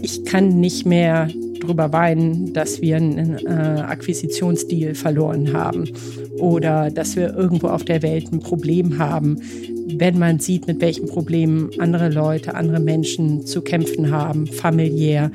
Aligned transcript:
Ich 0.00 0.24
kann 0.24 0.60
nicht 0.60 0.86
mehr 0.86 1.28
drüber 1.60 1.92
weinen, 1.92 2.52
dass 2.52 2.80
wir 2.80 2.96
einen 2.96 3.38
äh, 3.46 3.50
Akquisitionsdeal 3.50 4.94
verloren 4.94 5.52
haben 5.52 5.90
oder 6.38 6.90
dass 6.90 7.16
wir 7.16 7.34
irgendwo 7.34 7.68
auf 7.68 7.84
der 7.84 8.02
Welt 8.02 8.32
ein 8.32 8.40
Problem 8.40 8.98
haben, 8.98 9.40
wenn 9.96 10.18
man 10.18 10.38
sieht, 10.38 10.66
mit 10.66 10.80
welchen 10.80 11.08
Problemen 11.08 11.70
andere 11.78 12.10
Leute, 12.10 12.54
andere 12.54 12.80
Menschen 12.80 13.44
zu 13.46 13.62
kämpfen 13.62 14.10
haben, 14.10 14.46
familiär, 14.46 15.30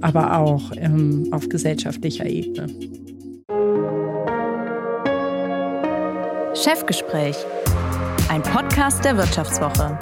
aber 0.00 0.38
auch 0.38 0.72
ähm, 0.76 1.28
auf 1.30 1.48
gesellschaftlicher 1.48 2.26
Ebene. 2.26 2.68
Chefgespräch, 6.54 7.36
ein 8.28 8.42
Podcast 8.42 9.04
der 9.04 9.16
Wirtschaftswoche 9.16 9.98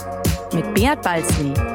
mit 0.55 0.73
Beat 0.75 1.03
Balzli. 1.03 1.74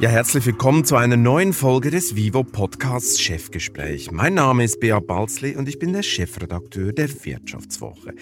Ja, 0.00 0.10
herzlich 0.10 0.46
willkommen 0.46 0.84
zu 0.84 0.94
einer 0.94 1.16
neuen 1.16 1.52
Folge 1.52 1.90
des 1.90 2.14
Vivo 2.14 2.44
Podcasts 2.44 3.20
Chefgespräch. 3.20 4.12
Mein 4.12 4.34
Name 4.34 4.62
ist 4.62 4.78
Bea 4.78 5.00
Balzli 5.00 5.56
und 5.56 5.68
ich 5.68 5.80
bin 5.80 5.92
der 5.92 6.04
Chefredakteur 6.04 6.92
der 6.92 7.08
Wirtschaftswoche. 7.24 8.14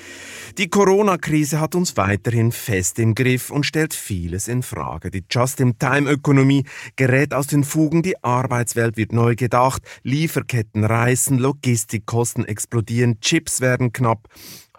Die 0.56 0.68
Corona-Krise 0.68 1.60
hat 1.60 1.74
uns 1.74 1.98
weiterhin 1.98 2.50
fest 2.50 2.98
im 2.98 3.14
Griff 3.14 3.50
und 3.50 3.66
stellt 3.66 3.92
vieles 3.92 4.48
in 4.48 4.62
Frage. 4.62 5.10
Die 5.10 5.26
Just-in-Time-Ökonomie 5.30 6.64
gerät 6.96 7.34
aus 7.34 7.46
den 7.46 7.62
Fugen, 7.62 8.02
die 8.02 8.24
Arbeitswelt 8.24 8.96
wird 8.96 9.12
neu 9.12 9.34
gedacht, 9.34 9.82
Lieferketten 10.02 10.82
reißen, 10.82 11.36
Logistikkosten 11.36 12.46
explodieren, 12.46 13.20
Chips 13.20 13.60
werden 13.60 13.92
knapp. 13.92 14.30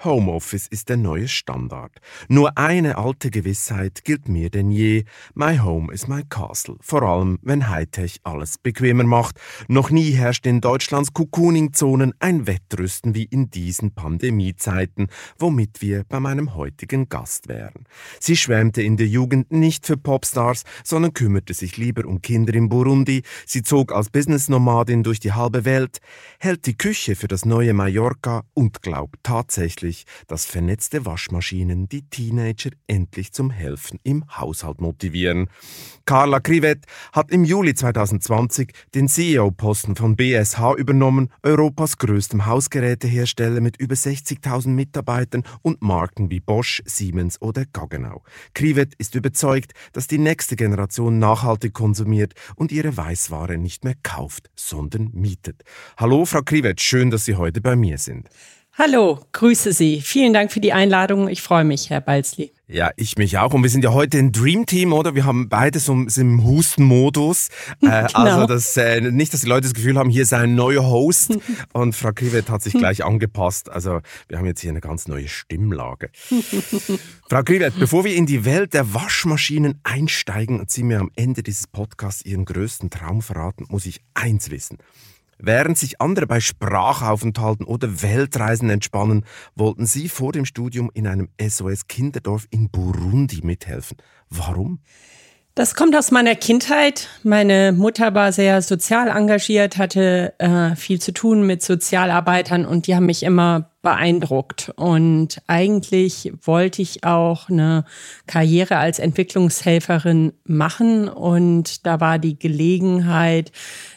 Homeoffice 0.04 0.68
ist 0.68 0.90
der 0.90 0.98
neue 0.98 1.28
Standard. 1.28 1.92
Nur 2.28 2.58
eine 2.58 2.98
alte 2.98 3.32
Gewissheit 3.32 4.04
gilt 4.04 4.30
mir 4.30 4.50
denn 4.50 4.72
je. 4.72 5.06
My 5.34 5.58
home 5.58 5.92
is 5.92 6.08
my 6.08 6.24
castle. 6.30 6.76
Vor 6.82 7.02
allem, 7.02 7.40
wenn 7.42 7.70
Hightech 7.70 8.20
alles 8.24 8.58
bequemer 8.58 9.04
macht. 9.04 9.40
Noch 9.68 9.90
nie 9.90 10.12
herrscht 10.12 10.46
in 10.46 10.62
Deutschlands 10.62 11.14
Cocooning-Zonen 11.14 12.14
ein 12.20 12.48
Wettrüsten 12.48 13.16
wie 13.16 13.26
in 13.26 13.50
diesen 13.50 13.94
Pandemiezeiten, 13.94 15.08
womit 15.40 15.82
wir 15.82 16.04
bei 16.04 16.20
meinem 16.20 16.56
heutigen 16.56 17.10
Gast 17.10 17.48
wären. 17.48 17.86
Sie 18.20 18.36
schwärmte 18.36 18.82
in 18.82 18.98
der 18.98 19.08
Jugend 19.08 19.52
nicht 19.52 19.86
für 19.86 19.98
Popstars, 19.98 20.64
sondern 20.84 21.14
kümmerte 21.14 21.54
sich 21.54 21.78
lieber 21.78 22.06
um 22.06 22.22
Kinder 22.22 22.54
in 22.54 22.70
Burundi. 22.70 23.24
Sie 23.46 23.64
zog 23.64 23.92
als 23.92 24.10
Business-Nomadin 24.10 25.04
durch 25.04 25.20
die 25.20 25.34
halbe 25.34 25.66
Welt, 25.66 26.00
hält 26.40 26.66
die 26.66 26.78
Küche 26.78 27.16
für 27.16 27.28
das 27.28 27.46
neue 27.46 27.74
Mallorca 27.74 28.44
und 28.54 28.82
glaubt 28.82 29.18
tatsächlich, 29.24 29.87
tatsächlich, 29.88 30.06
dass 30.28 30.46
vernetzte 30.46 31.06
Waschmaschinen 31.06 31.88
die 31.90 32.04
Teenager 32.10 32.72
endlich 32.88 33.32
zum 33.32 33.50
Helfen 33.50 34.00
im 34.04 34.26
Haushalt 34.38 34.82
motivieren. 34.82 35.50
Carla 36.06 36.40
Krivet 36.40 36.86
hat 37.12 37.32
im 37.32 37.44
Juli 37.44 37.74
2020 37.74 38.72
den 38.96 39.08
CEO-Posten 39.08 39.96
von 39.96 40.16
BSH 40.16 40.76
übernommen, 40.78 41.30
Europas 41.44 41.98
größtem 41.98 42.46
Hausgerätehersteller 42.46 43.62
mit 43.62 43.78
über 43.78 43.96
60.000 43.96 44.70
Mitarbeitern 44.70 45.44
und 45.62 45.82
Marken 45.82 46.30
wie 46.30 46.40
Bosch, 46.40 46.82
Siemens 46.86 47.42
oder 47.42 47.66
Gaggenau. 47.66 48.24
Krivet 48.54 48.94
ist 48.98 49.16
überzeugt, 49.16 49.74
dass 49.94 50.08
die 50.08 50.18
nächste 50.18 50.56
Generation 50.56 51.20
nachhaltig 51.20 51.74
konsumiert 51.74 52.34
und 52.56 52.72
ihre 52.72 52.96
Weißware 52.96 53.58
nicht 53.58 53.84
mehr 53.84 53.96
kauft, 54.04 54.50
sondern 54.56 55.10
mietet. 55.14 55.64
Hallo, 55.98 56.26
Frau 56.26 56.42
Krivet, 56.42 56.82
schön, 56.82 57.12
dass 57.12 57.26
Sie 57.26 57.36
heute 57.36 57.62
bei 57.62 57.76
mir 57.76 57.98
sind. 57.98 58.30
Hallo, 58.80 59.20
grüße 59.32 59.74
Sie. 59.74 60.02
Vielen 60.02 60.34
Dank 60.34 60.52
für 60.52 60.60
die 60.60 60.72
Einladung. 60.72 61.30
Ich 61.30 61.42
freue 61.42 61.64
mich, 61.64 61.90
Herr 61.90 62.00
Balzli. 62.00 62.52
Ja, 62.68 62.92
ich 62.96 63.18
mich 63.18 63.40
auch. 63.40 63.56
Und 63.56 63.64
wir 63.64 63.72
sind 63.72 63.84
ja 63.84 63.92
heute 63.92 64.20
ein 64.20 64.32
Dream 64.32 64.68
Team, 64.68 64.94
oder? 64.94 65.16
Wir 65.16 65.26
haben 65.26 65.50
beide 65.50 65.80
so 65.80 65.94
im 65.94 66.44
Hustenmodus. 66.44 67.48
Äh, 67.82 67.88
also 67.88 68.18
genau. 68.18 68.36
Also 68.36 68.46
das, 68.46 68.78
äh, 68.78 69.02
nicht, 69.02 69.34
dass 69.34 69.42
die 69.42 69.48
Leute 69.48 69.62
das 69.62 69.74
Gefühl 69.74 69.98
haben, 69.98 70.10
hier 70.10 70.26
sei 70.26 70.40
ein 70.40 70.56
neuer 70.56 70.86
Host. 70.86 71.38
Und 71.74 71.96
Frau 71.96 72.12
Krivet 72.12 72.50
hat 72.50 72.62
sich 72.62 72.74
gleich 72.78 73.04
angepasst. 73.04 73.70
Also 73.70 74.02
wir 74.28 74.38
haben 74.38 74.46
jetzt 74.46 74.62
hier 74.62 74.72
eine 74.72 74.82
ganz 74.82 75.08
neue 75.08 75.28
Stimmlage. 75.28 76.10
Frau 77.30 77.44
Krivet, 77.44 77.80
bevor 77.80 78.04
wir 78.04 78.16
in 78.16 78.28
die 78.28 78.46
Welt 78.46 78.76
der 78.76 78.94
Waschmaschinen 78.94 79.80
einsteigen 79.84 80.60
und 80.60 80.70
Sie 80.70 80.84
mir 80.84 81.00
am 81.00 81.12
Ende 81.16 81.42
dieses 81.42 81.66
Podcasts 81.66 82.24
Ihren 82.26 82.46
größten 82.46 82.92
Traum 82.92 83.22
verraten, 83.24 83.66
muss 83.70 83.88
ich 83.88 84.02
eins 84.14 84.52
wissen. 84.52 84.78
Während 85.40 85.78
sich 85.78 86.02
andere 86.02 86.26
bei 86.26 86.40
Sprachaufenthalten 86.40 87.66
oder 87.66 88.02
Weltreisen 88.02 88.70
entspannen, 88.70 89.24
wollten 89.56 89.86
sie 89.86 90.10
vor 90.10 90.32
dem 90.32 90.46
Studium 90.46 90.90
in 90.94 91.06
einem 91.06 91.30
SOS-Kinderdorf 91.40 92.48
in 92.50 92.70
Burundi 92.70 93.42
mithelfen. 93.44 93.98
Warum? 94.30 94.80
Das 95.58 95.74
kommt 95.74 95.96
aus 95.96 96.12
meiner 96.12 96.36
Kindheit. 96.36 97.08
Meine 97.24 97.72
Mutter 97.72 98.14
war 98.14 98.32
sehr 98.32 98.62
sozial 98.62 99.08
engagiert, 99.08 99.80
hatte 99.80 100.36
äh, 100.38 100.76
viel 100.76 101.02
zu 101.02 101.12
tun 101.12 101.48
mit 101.48 101.64
Sozialarbeitern 101.64 102.64
und 102.64 102.86
die 102.86 102.96
haben 102.96 103.08
mich 103.08 103.24
immer 103.24 103.72
beeindruckt. 103.82 104.72
Und 104.76 105.42
eigentlich 105.48 106.32
wollte 106.44 106.84
ich 106.84 107.06
auch 107.06 107.50
eine 107.50 107.86
Karriere 108.28 108.78
als 108.78 109.00
Entwicklungshelferin 109.00 110.34
machen. 110.44 111.10
Und 111.10 111.88
da 111.88 112.00
war 112.00 112.20
die 112.20 112.38
Gelegenheit, 112.38 113.52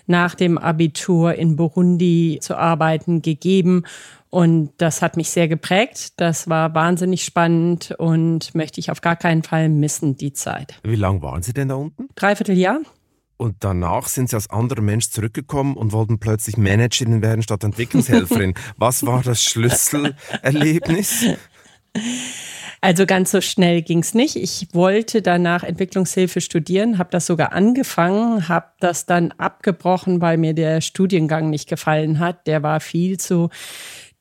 nach 0.06 0.34
dem 0.34 0.56
Abitur 0.56 1.34
in 1.34 1.56
Burundi 1.56 2.38
zu 2.40 2.56
arbeiten, 2.56 3.20
gegeben. 3.20 3.84
Und 4.30 4.72
das 4.78 5.02
hat 5.02 5.16
mich 5.16 5.30
sehr 5.30 5.48
geprägt. 5.48 6.20
Das 6.20 6.48
war 6.48 6.72
wahnsinnig 6.74 7.24
spannend 7.24 7.94
und 7.98 8.54
möchte 8.54 8.78
ich 8.78 8.90
auf 8.90 9.00
gar 9.00 9.16
keinen 9.16 9.42
Fall 9.42 9.68
missen, 9.68 10.16
die 10.16 10.32
Zeit. 10.32 10.74
Wie 10.84 10.94
lange 10.94 11.20
waren 11.22 11.42
Sie 11.42 11.52
denn 11.52 11.68
da 11.68 11.74
unten? 11.74 12.08
Dreiviertel 12.14 12.56
Jahr. 12.56 12.78
Und 13.36 13.56
danach 13.60 14.06
sind 14.06 14.30
Sie 14.30 14.36
als 14.36 14.50
anderer 14.50 14.82
Mensch 14.82 15.10
zurückgekommen 15.10 15.76
und 15.76 15.92
wollten 15.92 16.20
plötzlich 16.20 16.56
Managerin 16.56 17.22
werden 17.22 17.42
statt 17.42 17.64
Entwicklungshelferin. 17.64 18.54
Was 18.76 19.04
war 19.04 19.22
das 19.22 19.42
Schlüsselerlebnis? 19.42 21.24
Also 22.82 23.04
ganz 23.04 23.30
so 23.30 23.40
schnell 23.40 23.82
ging 23.82 23.98
es 23.98 24.14
nicht. 24.14 24.36
Ich 24.36 24.68
wollte 24.72 25.22
danach 25.22 25.64
Entwicklungshilfe 25.64 26.40
studieren, 26.40 26.98
habe 26.98 27.10
das 27.10 27.26
sogar 27.26 27.52
angefangen, 27.52 28.48
habe 28.48 28.68
das 28.78 29.06
dann 29.06 29.32
abgebrochen, 29.32 30.20
weil 30.20 30.38
mir 30.38 30.54
der 30.54 30.80
Studiengang 30.80 31.50
nicht 31.50 31.68
gefallen 31.68 32.20
hat. 32.20 32.46
Der 32.46 32.62
war 32.62 32.80
viel 32.80 33.18
zu 33.18 33.50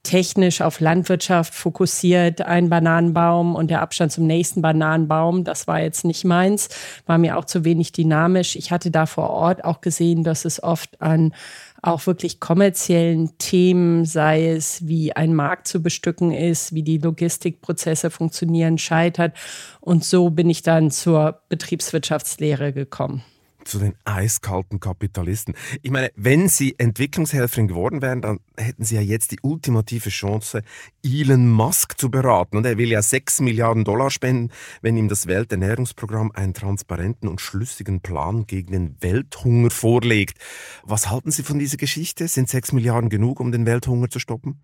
technisch 0.03 0.61
auf 0.61 0.79
Landwirtschaft 0.79 1.53
fokussiert, 1.53 2.41
ein 2.41 2.69
Bananenbaum 2.69 3.55
und 3.55 3.69
der 3.69 3.81
Abstand 3.81 4.11
zum 4.11 4.25
nächsten 4.25 4.61
Bananenbaum, 4.61 5.43
das 5.43 5.67
war 5.67 5.81
jetzt 5.81 6.05
nicht 6.05 6.23
meins, 6.23 6.69
war 7.05 7.17
mir 7.17 7.37
auch 7.37 7.45
zu 7.45 7.65
wenig 7.65 7.91
dynamisch. 7.91 8.55
Ich 8.55 8.71
hatte 8.71 8.91
da 8.91 9.05
vor 9.05 9.29
Ort 9.29 9.63
auch 9.65 9.81
gesehen, 9.81 10.23
dass 10.23 10.45
es 10.45 10.63
oft 10.63 11.01
an 11.01 11.33
auch 11.81 12.05
wirklich 12.07 12.39
kommerziellen 12.39 13.37
Themen, 13.37 14.05
sei 14.05 14.49
es 14.49 14.87
wie 14.87 15.15
ein 15.15 15.33
Markt 15.33 15.67
zu 15.67 15.81
bestücken 15.81 16.31
ist, 16.31 16.73
wie 16.73 16.83
die 16.83 16.97
Logistikprozesse 16.97 18.09
funktionieren, 18.09 18.77
scheitert. 18.77 19.33
Und 19.79 20.03
so 20.03 20.29
bin 20.29 20.49
ich 20.49 20.61
dann 20.61 20.91
zur 20.91 21.41
Betriebswirtschaftslehre 21.49 22.73
gekommen 22.73 23.23
zu 23.65 23.79
den 23.79 23.93
eiskalten 24.05 24.79
Kapitalisten. 24.79 25.55
Ich 25.81 25.91
meine, 25.91 26.11
wenn 26.15 26.49
Sie 26.49 26.75
Entwicklungshelferin 26.77 27.67
geworden 27.67 28.01
wären, 28.01 28.21
dann 28.21 28.39
hätten 28.57 28.83
Sie 28.83 28.95
ja 28.95 29.01
jetzt 29.01 29.31
die 29.31 29.39
ultimative 29.41 30.09
Chance, 30.09 30.63
Elon 31.03 31.49
Musk 31.49 31.99
zu 31.99 32.09
beraten. 32.09 32.57
Und 32.57 32.65
er 32.65 32.77
will 32.77 32.89
ja 32.89 33.01
6 33.01 33.41
Milliarden 33.41 33.83
Dollar 33.83 34.11
spenden, 34.11 34.51
wenn 34.81 34.97
ihm 34.97 35.09
das 35.09 35.27
Welternährungsprogramm 35.27 36.31
einen 36.33 36.53
transparenten 36.53 37.29
und 37.29 37.41
schlüssigen 37.41 38.01
Plan 38.01 38.45
gegen 38.47 38.71
den 38.71 38.95
Welthunger 39.01 39.69
vorlegt. 39.69 40.37
Was 40.83 41.09
halten 41.09 41.31
Sie 41.31 41.43
von 41.43 41.59
dieser 41.59 41.77
Geschichte? 41.77 42.27
Sind 42.27 42.49
6 42.49 42.73
Milliarden 42.73 43.09
genug, 43.09 43.39
um 43.39 43.51
den 43.51 43.65
Welthunger 43.65 44.09
zu 44.09 44.19
stoppen? 44.19 44.61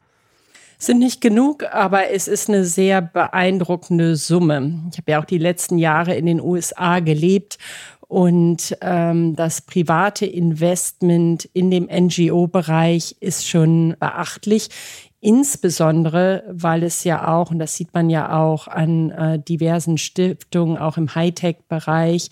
sind 0.77 0.99
nicht 0.99 1.21
genug, 1.21 1.63
aber 1.71 2.11
es 2.11 2.27
ist 2.27 2.49
eine 2.49 2.65
sehr 2.65 3.01
beeindruckende 3.01 4.15
Summe. 4.15 4.81
Ich 4.91 4.97
habe 4.97 5.11
ja 5.11 5.21
auch 5.21 5.25
die 5.25 5.37
letzten 5.37 5.77
Jahre 5.77 6.15
in 6.15 6.25
den 6.25 6.41
USA 6.41 6.99
gelebt 6.99 7.57
und 8.07 8.77
ähm, 8.81 9.35
das 9.35 9.61
private 9.61 10.25
Investment 10.25 11.45
in 11.53 11.71
dem 11.71 11.85
NGO-Bereich 11.85 13.17
ist 13.19 13.47
schon 13.47 13.95
beachtlich. 13.99 14.69
Insbesondere, 15.21 16.43
weil 16.47 16.83
es 16.83 17.03
ja 17.03 17.27
auch, 17.27 17.49
und 17.49 17.57
das 17.57 17.75
sieht 17.75 17.93
man 17.93 18.11
ja 18.11 18.37
auch 18.37 18.67
an 18.67 19.09
äh, 19.09 19.39
diversen 19.39 19.97
Stiftungen, 19.97 20.77
auch 20.77 20.97
im 20.97 21.15
Hightech-Bereich, 21.15 22.29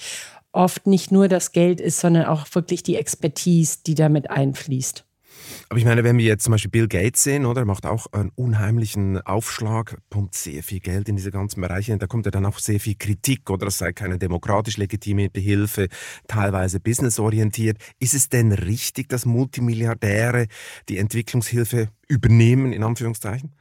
oft 0.52 0.86
nicht 0.86 1.12
nur 1.12 1.28
das 1.28 1.52
Geld 1.52 1.82
ist, 1.82 2.00
sondern 2.00 2.26
auch 2.26 2.46
wirklich 2.54 2.84
die 2.84 2.96
Expertise, 2.96 3.80
die 3.88 3.96
damit 3.96 4.30
einfließt. 4.30 5.04
Aber 5.70 5.80
ich 5.80 5.86
meine, 5.86 6.04
wenn 6.04 6.18
wir 6.18 6.26
jetzt 6.26 6.44
zum 6.44 6.52
Beispiel 6.52 6.72
Bill 6.72 6.88
Gates 6.88 7.24
sehen, 7.24 7.46
oder, 7.46 7.62
er 7.62 7.66
macht 7.66 7.86
auch 7.86 8.08
einen 8.12 8.32
unheimlichen 8.36 9.22
Aufschlag, 9.22 9.98
pumpt 10.10 10.36
sehr 10.36 10.64
viel 10.64 10.80
Geld 10.80 11.10
in 11.10 11.16
diese 11.16 11.32
ganzen 11.32 11.62
Bereiche, 11.62 11.94
und 11.94 12.02
da 12.02 12.08
kommt 12.08 12.26
ja 12.26 12.32
dann 12.32 12.46
auch 12.46 12.60
sehr 12.60 12.80
viel 12.80 12.96
Kritik, 12.96 13.50
oder 13.50 13.68
es 13.68 13.78
sei 13.78 13.94
keine 13.94 14.18
demokratisch 14.18 14.78
legitimierte 14.78 15.40
Hilfe, 15.40 15.88
teilweise 16.28 16.80
businessorientiert. 16.80 17.78
Ist 18.00 18.14
es 18.14 18.30
denn 18.30 18.52
richtig, 18.52 19.10
dass 19.10 19.26
Multimilliardäre 19.26 20.48
die 20.90 20.98
Entwicklungshilfe 20.98 21.90
übernehmen, 22.08 22.74
in 22.74 22.84
Anführungszeichen? 22.84 23.54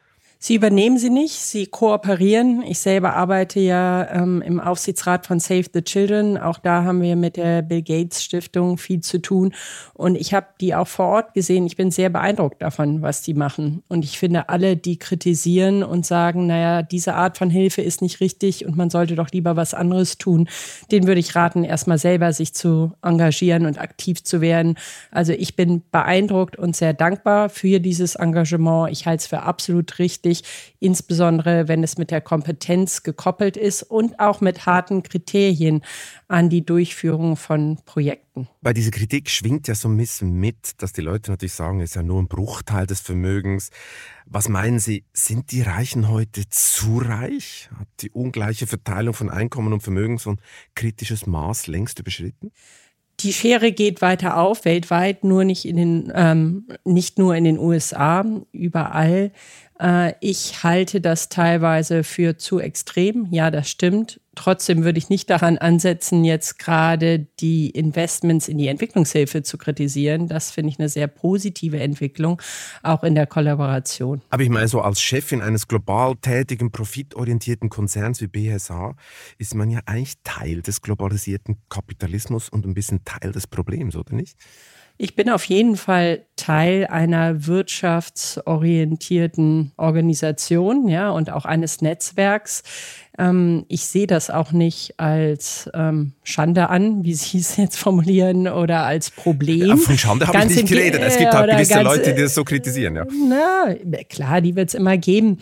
Sie 0.45 0.57
übernehmen 0.57 0.99
sie 0.99 1.09
nicht, 1.09 1.35
sie 1.35 1.69
kooperieren. 1.69 2.65
Ich 2.67 2.81
selber 2.81 3.15
arbeite 3.15 3.61
ja 3.61 4.11
ähm, 4.11 4.43
im 4.43 4.59
Aufsichtsrat 4.59 5.25
von 5.25 5.39
Save 5.39 5.67
the 5.73 5.83
Children. 5.83 6.37
Auch 6.37 6.59
da 6.59 6.83
haben 6.83 7.01
wir 7.01 7.15
mit 7.15 7.37
der 7.37 7.63
Bill 7.63 7.83
Gates 7.83 8.25
Stiftung 8.25 8.77
viel 8.77 9.03
zu 9.03 9.23
tun. 9.23 9.55
Und 9.95 10.17
ich 10.17 10.35
habe 10.35 10.49
die 10.61 10.75
auch 10.75 10.89
vor 10.89 11.07
Ort 11.07 11.35
gesehen. 11.35 11.65
Ich 11.65 11.77
bin 11.77 11.93
sehr 11.93 12.11
beeindruckt 12.11 12.61
davon, 12.61 13.03
was 13.03 13.23
die 13.23 13.35
machen. 13.35 13.85
Und 13.87 14.05
ich 14.05 14.19
finde, 14.19 14.49
alle, 14.49 14.77
die 14.77 14.99
kritisieren 14.99 15.85
und 15.85 16.05
sagen, 16.05 16.49
naja, 16.49 16.83
diese 16.83 17.15
Art 17.15 17.39
von 17.39 17.49
Hilfe 17.49 17.83
ist 17.83 18.03
nicht 18.03 18.19
richtig 18.19 18.67
und 18.67 18.77
man 18.77 18.91
sollte 18.91 19.15
doch 19.15 19.31
lieber 19.31 19.55
was 19.55 19.75
anderes 19.75 20.19
tun, 20.19 20.49
den 20.91 21.07
würde 21.07 21.21
ich 21.21 21.37
raten, 21.37 21.63
erstmal 21.63 21.99
selber 21.99 22.33
sich 22.33 22.53
zu 22.53 22.91
engagieren 23.01 23.65
und 23.65 23.79
aktiv 23.79 24.25
zu 24.25 24.41
werden. 24.41 24.77
Also 25.13 25.35
ich 25.35 25.55
bin 25.55 25.85
beeindruckt 25.93 26.57
und 26.57 26.75
sehr 26.75 26.95
dankbar 26.95 27.49
für 27.49 27.79
dieses 27.79 28.17
Engagement. 28.17 28.91
Ich 28.91 29.07
halte 29.07 29.21
es 29.21 29.27
für 29.29 29.43
absolut 29.43 30.01
richtig 30.01 30.32
wichtig, 30.33 30.75
insbesondere 30.81 31.69
wenn 31.69 31.83
es 31.83 31.99
mit 31.99 32.11
der 32.11 32.21
Kompetenz 32.21 33.03
gekoppelt 33.03 33.57
ist 33.57 33.83
und 33.83 34.19
auch 34.19 34.41
mit 34.41 34.67
harten 34.67 35.03
Kriterien 35.03 35.83
an 36.29 36.49
die 36.49 36.65
Durchführung 36.65 37.37
von 37.37 37.79
Projekten. 37.85 38.49
Bei 38.63 38.73
dieser 38.73 38.91
Kritik 38.91 39.29
schwingt 39.29 39.69
ja 39.69 39.75
so 39.75 39.89
ein 39.89 39.97
bisschen 39.97 40.33
mit, 40.33 40.83
dass 40.83 40.93
die 40.93 41.03
Leute 41.03 41.31
natürlich 41.31 41.53
sagen, 41.53 41.81
es 41.81 41.91
ist 41.91 41.97
ja 41.97 42.03
nur 42.03 42.21
ein 42.21 42.29
Bruchteil 42.29 42.87
des 42.87 43.01
Vermögens. 43.01 43.71
Was 44.27 44.49
meinen 44.49 44.79
Sie, 44.79 45.05
sind 45.13 45.53
die 45.53 45.63
Reichen 45.63 46.09
heute 46.09 46.49
zu 46.49 46.99
reich? 46.99 47.69
Hat 47.79 47.89
die 48.01 48.11
ungleiche 48.11 48.67
Verteilung 48.67 49.15
von 49.15 49.29
Einkommen 49.29 49.73
und 49.73 49.83
Vermögen 49.83 50.19
so 50.19 50.31
ein 50.31 50.41
kritisches 50.75 51.27
Maß 51.27 51.67
längst 51.67 51.99
überschritten? 51.99 52.51
Die 53.23 53.33
Schere 53.33 53.73
geht 53.73 54.03
weiter 54.03 54.37
auf, 54.37 54.65
weltweit, 54.65 55.23
nur 55.23 55.45
nicht 55.45 55.65
in 55.65 55.77
den, 55.77 56.13
ähm, 56.15 56.67
nicht 56.85 57.19
nur 57.19 57.37
in 57.37 57.45
den 57.45 57.59
USA, 57.59 58.25
überall. 58.53 59.31
Äh, 59.79 60.15
ich 60.21 60.65
halte 60.65 61.01
das 61.01 61.29
teilweise 61.29 62.05
für 62.05 62.37
zu 62.39 62.59
extrem. 62.59 63.29
Ja, 63.31 63.51
das 63.51 63.69
stimmt. 63.69 64.21
Trotzdem 64.35 64.83
würde 64.83 64.99
ich 64.99 65.11
nicht 65.11 65.29
daran 65.29 65.59
ansetzen, 65.59 66.25
jetzt 66.25 66.59
gerade 66.59 67.27
die 67.41 67.69
Investments 67.69 68.49
in 68.49 68.57
die 68.57 68.69
Entwicklungshilfe 68.69 69.43
zu 69.43 69.59
kritisieren. 69.59 70.27
Das 70.27 70.51
finde 70.51 70.71
ich 70.71 70.79
eine 70.79 70.89
sehr 70.89 71.07
positive 71.07 71.79
Entwicklung, 71.79 72.41
auch 72.83 73.05
in 73.05 73.15
der 73.15 73.27
Kollaboration. 73.27 74.23
Aber 74.31 74.43
ich 74.43 74.49
meine, 74.49 74.69
so 74.69 74.81
als 74.81 75.03
Chefin 75.03 75.43
eines 75.43 75.69
global 75.69 76.17
tätigen, 76.17 76.71
profitorientierten 76.71 77.69
Konzerns 77.69 78.23
wie 78.23 78.27
BSH 78.27 78.95
ist 79.37 79.55
man 79.55 79.71
ja 79.71 79.81
eigentlich 79.85 80.15
Teil 80.25 80.63
des 80.63 80.81
globalisierten 80.81 81.59
Kapitalismus 81.69 82.49
und 82.49 82.65
ein 82.65 82.73
bisschen 82.73 83.05
Teil 83.05 83.33
des 83.33 83.47
Problems, 83.47 83.97
oder 83.97 84.15
nicht? 84.15 84.39
Ich 84.99 85.17
bin 85.17 85.31
auf 85.31 85.45
jeden 85.45 85.77
Fall 85.77 86.27
Teil 86.37 86.87
einer 86.87 87.47
wirtschaftsorientierten 87.47 89.73
Organisation, 89.77 90.89
ja, 90.89 91.11
und 91.11 91.31
auch 91.31 91.45
eines 91.45 91.83
Netzwerks. 91.83 92.63
Ähm, 93.19 93.67
ich 93.69 93.85
sehe 93.85 94.07
das 94.07 94.31
auch 94.31 94.53
nicht 94.53 94.99
als 94.99 95.69
ähm, 95.75 96.15
Schande 96.25 96.71
an, 96.71 97.05
wie 97.05 97.13
Sie 97.15 97.37
es 97.39 97.57
jetzt 97.57 97.77
formulieren, 97.77 98.49
oder 98.49 98.85
als 98.85 99.11
Problem. 99.11 99.69
Ja, 99.69 99.77
von 99.77 99.99
Schande 99.99 100.27
habe 100.27 100.39
ich 100.39 100.57
nicht 100.57 100.69
geredet. 100.69 101.03
Es 101.05 101.19
gibt 101.19 101.33
halt 101.33 101.51
gewisse 101.51 101.75
ganz, 101.75 101.85
Leute, 101.85 102.15
die 102.15 102.23
das 102.23 102.35
so 102.35 102.45
kritisieren, 102.45 102.97
ja. 102.97 103.05
Na, 103.29 103.75
klar, 104.09 104.41
die 104.41 104.57
wird 104.57 104.69
es 104.69 104.75
immer 104.75 104.97
geben. 104.97 105.39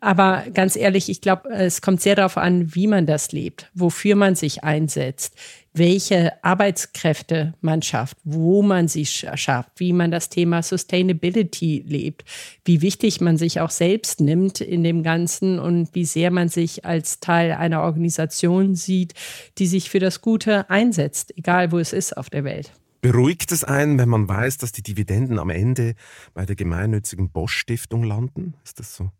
Aber 0.00 0.42
ganz 0.52 0.74
ehrlich, 0.74 1.08
ich 1.08 1.20
glaube, 1.20 1.48
es 1.50 1.80
kommt 1.80 2.00
sehr 2.00 2.16
darauf 2.16 2.36
an, 2.36 2.74
wie 2.74 2.88
man 2.88 3.06
das 3.06 3.30
lebt, 3.32 3.70
wofür 3.74 4.16
man 4.16 4.34
sich 4.34 4.64
einsetzt 4.64 5.36
welche 5.74 6.32
Arbeitskräfte 6.44 7.54
man 7.60 7.82
schafft, 7.82 8.18
wo 8.24 8.62
man 8.62 8.88
sie 8.88 9.06
schafft, 9.06 9.70
wie 9.76 9.92
man 9.92 10.10
das 10.10 10.28
Thema 10.28 10.62
Sustainability 10.62 11.84
lebt, 11.86 12.24
wie 12.64 12.82
wichtig 12.82 13.20
man 13.20 13.38
sich 13.38 13.60
auch 13.60 13.70
selbst 13.70 14.20
nimmt 14.20 14.60
in 14.60 14.84
dem 14.84 15.02
Ganzen 15.02 15.58
und 15.58 15.94
wie 15.94 16.04
sehr 16.04 16.30
man 16.30 16.48
sich 16.48 16.84
als 16.84 17.20
Teil 17.20 17.52
einer 17.52 17.82
Organisation 17.82 18.74
sieht, 18.74 19.14
die 19.58 19.66
sich 19.66 19.88
für 19.88 19.98
das 19.98 20.20
Gute 20.20 20.68
einsetzt, 20.68 21.36
egal 21.36 21.72
wo 21.72 21.78
es 21.78 21.92
ist 21.92 22.16
auf 22.16 22.28
der 22.28 22.44
Welt. 22.44 22.72
Beruhigt 23.00 23.50
es 23.50 23.64
einen, 23.64 23.98
wenn 23.98 24.08
man 24.08 24.28
weiß, 24.28 24.58
dass 24.58 24.70
die 24.70 24.82
Dividenden 24.82 25.40
am 25.40 25.50
Ende 25.50 25.94
bei 26.34 26.46
der 26.46 26.54
gemeinnützigen 26.54 27.30
Bosch 27.30 27.56
Stiftung 27.56 28.04
landen? 28.04 28.54
Ist 28.64 28.78
das 28.78 28.94
so? 28.94 29.10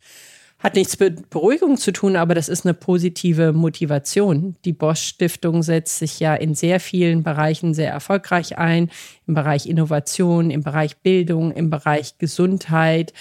Hat 0.62 0.76
nichts 0.76 0.96
mit 1.00 1.28
Beruhigung 1.28 1.76
zu 1.76 1.92
tun, 1.92 2.14
aber 2.14 2.36
das 2.36 2.48
ist 2.48 2.64
eine 2.64 2.74
positive 2.74 3.52
Motivation. 3.52 4.54
Die 4.64 4.72
Bosch 4.72 5.02
Stiftung 5.02 5.64
setzt 5.64 5.98
sich 5.98 6.20
ja 6.20 6.36
in 6.36 6.54
sehr 6.54 6.78
vielen 6.78 7.24
Bereichen 7.24 7.74
sehr 7.74 7.90
erfolgreich 7.90 8.58
ein, 8.58 8.88
im 9.26 9.34
Bereich 9.34 9.66
Innovation, 9.66 10.52
im 10.52 10.62
Bereich 10.62 10.98
Bildung, 10.98 11.50
im 11.50 11.68
Bereich 11.68 12.18
Gesundheit, 12.18 13.12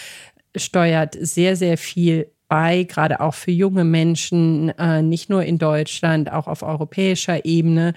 steuert 0.55 1.17
sehr, 1.19 1.55
sehr 1.55 1.79
viel 1.79 2.31
bei, 2.47 2.83
gerade 2.83 3.21
auch 3.21 3.33
für 3.33 3.51
junge 3.51 3.85
Menschen, 3.85 4.69
äh, 4.77 5.01
nicht 5.01 5.31
nur 5.31 5.43
in 5.43 5.57
Deutschland, 5.57 6.31
auch 6.31 6.45
auf 6.45 6.61
europäischer 6.61 7.43
Ebene 7.43 7.93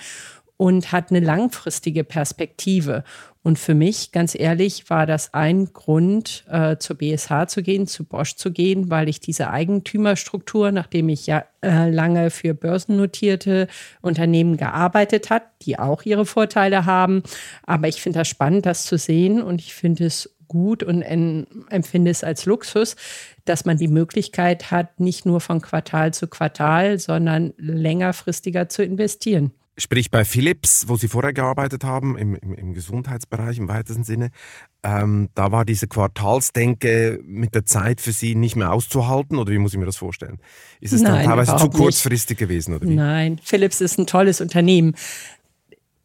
und 0.56 0.93
hat 0.93 1.11
eine 1.11 1.20
langfristige 1.20 2.05
Perspektive. 2.05 3.05
Und 3.44 3.58
für 3.58 3.75
mich, 3.75 4.11
ganz 4.11 4.35
ehrlich, 4.35 4.88
war 4.88 5.05
das 5.05 5.35
ein 5.35 5.75
Grund, 5.75 6.44
äh, 6.49 6.79
zur 6.79 6.96
BSH 6.96 7.49
zu 7.49 7.62
gehen, 7.62 7.87
zu 7.87 8.05
Bosch 8.05 8.37
zu 8.37 8.50
gehen, 8.50 8.88
weil 8.88 9.06
ich 9.06 9.20
diese 9.20 9.50
Eigentümerstruktur, 9.50 10.73
nachdem 10.73 11.11
ich 11.11 11.26
ja 11.26 11.44
äh, 11.61 11.91
lange 11.91 12.31
für 12.31 12.55
börsennotierte 12.55 13.69
Unternehmen 14.00 14.56
gearbeitet 14.56 15.29
hat, 15.29 15.43
die 15.61 15.79
auch 15.79 16.05
ihre 16.05 16.25
Vorteile 16.25 16.87
haben. 16.87 17.23
Aber 17.64 17.87
ich 17.87 18.00
finde 18.00 18.20
das 18.20 18.29
spannend, 18.29 18.64
das 18.64 18.87
zu 18.87 18.96
sehen 18.96 19.43
und 19.43 19.61
ich 19.61 19.75
finde 19.75 20.06
es 20.06 20.35
gut 20.49 20.82
und 20.82 21.02
empfinde 21.02 22.11
es 22.11 22.25
als 22.25 22.46
Luxus, 22.46 22.96
dass 23.44 23.67
man 23.67 23.76
die 23.76 23.88
Möglichkeit 23.88 24.70
hat, 24.70 25.00
nicht 25.00 25.26
nur 25.26 25.43
von 25.43 25.61
Quartal 25.61 26.14
zu 26.14 26.29
Quartal, 26.29 26.99
sondern 26.99 27.52
längerfristiger 27.58 28.70
zu 28.70 28.82
investieren. 28.82 29.52
Sprich 29.76 30.10
bei 30.10 30.24
Philips, 30.24 30.84
wo 30.86 30.96
Sie 30.96 31.08
vorher 31.08 31.32
gearbeitet 31.32 31.82
haben, 31.82 32.16
im, 32.16 32.36
im, 32.36 32.54
im 32.54 32.74
Gesundheitsbereich 32.74 33.58
im 33.58 33.66
weitesten 33.68 34.04
Sinne, 34.04 34.30
ähm, 34.84 35.30
da 35.34 35.50
war 35.50 35.64
diese 35.64 35.88
Quartalsdenke 35.88 37.20
mit 37.24 37.56
der 37.56 37.66
Zeit 37.66 38.00
für 38.00 38.12
Sie 38.12 38.36
nicht 38.36 38.54
mehr 38.54 38.72
auszuhalten 38.72 39.36
oder 39.36 39.52
wie 39.52 39.58
muss 39.58 39.72
ich 39.72 39.78
mir 39.78 39.86
das 39.86 39.96
vorstellen? 39.96 40.38
Ist 40.80 40.92
es 40.92 41.02
Nein, 41.02 41.14
dann 41.14 41.24
teilweise 41.24 41.56
zu 41.56 41.70
kurzfristig 41.70 42.38
nicht. 42.38 42.48
gewesen 42.48 42.74
oder 42.74 42.86
wie? 42.86 42.94
Nein, 42.94 43.40
Philips 43.42 43.80
ist 43.80 43.98
ein 43.98 44.06
tolles 44.06 44.40
Unternehmen. 44.40 44.94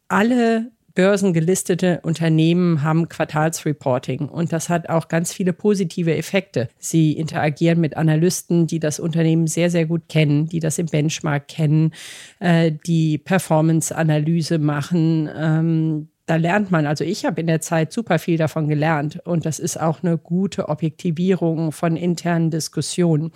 Alle 0.08 0.72
börsengelistete 0.94 2.00
Unternehmen 2.02 2.82
haben 2.82 3.08
Quartalsreporting 3.08 4.28
und 4.28 4.52
das 4.52 4.68
hat 4.68 4.88
auch 4.88 5.08
ganz 5.08 5.32
viele 5.32 5.52
positive 5.52 6.16
Effekte. 6.16 6.68
Sie 6.78 7.12
interagieren 7.12 7.80
mit 7.80 7.96
Analysten, 7.96 8.66
die 8.66 8.80
das 8.80 9.00
Unternehmen 9.00 9.46
sehr, 9.46 9.70
sehr 9.70 9.86
gut 9.86 10.08
kennen, 10.08 10.46
die 10.46 10.60
das 10.60 10.78
im 10.78 10.86
Benchmark 10.86 11.48
kennen, 11.48 11.92
äh, 12.40 12.72
die 12.86 13.18
Performance-Analyse 13.18 14.58
machen. 14.58 15.28
Ähm, 15.36 16.08
da 16.26 16.36
lernt 16.36 16.70
man, 16.70 16.86
also 16.86 17.02
ich 17.02 17.24
habe 17.24 17.40
in 17.40 17.48
der 17.48 17.60
Zeit 17.60 17.92
super 17.92 18.20
viel 18.20 18.36
davon 18.36 18.68
gelernt 18.68 19.18
und 19.24 19.46
das 19.46 19.58
ist 19.58 19.80
auch 19.80 20.04
eine 20.04 20.16
gute 20.16 20.68
Objektivierung 20.68 21.72
von 21.72 21.96
internen 21.96 22.50
Diskussionen. 22.50 23.32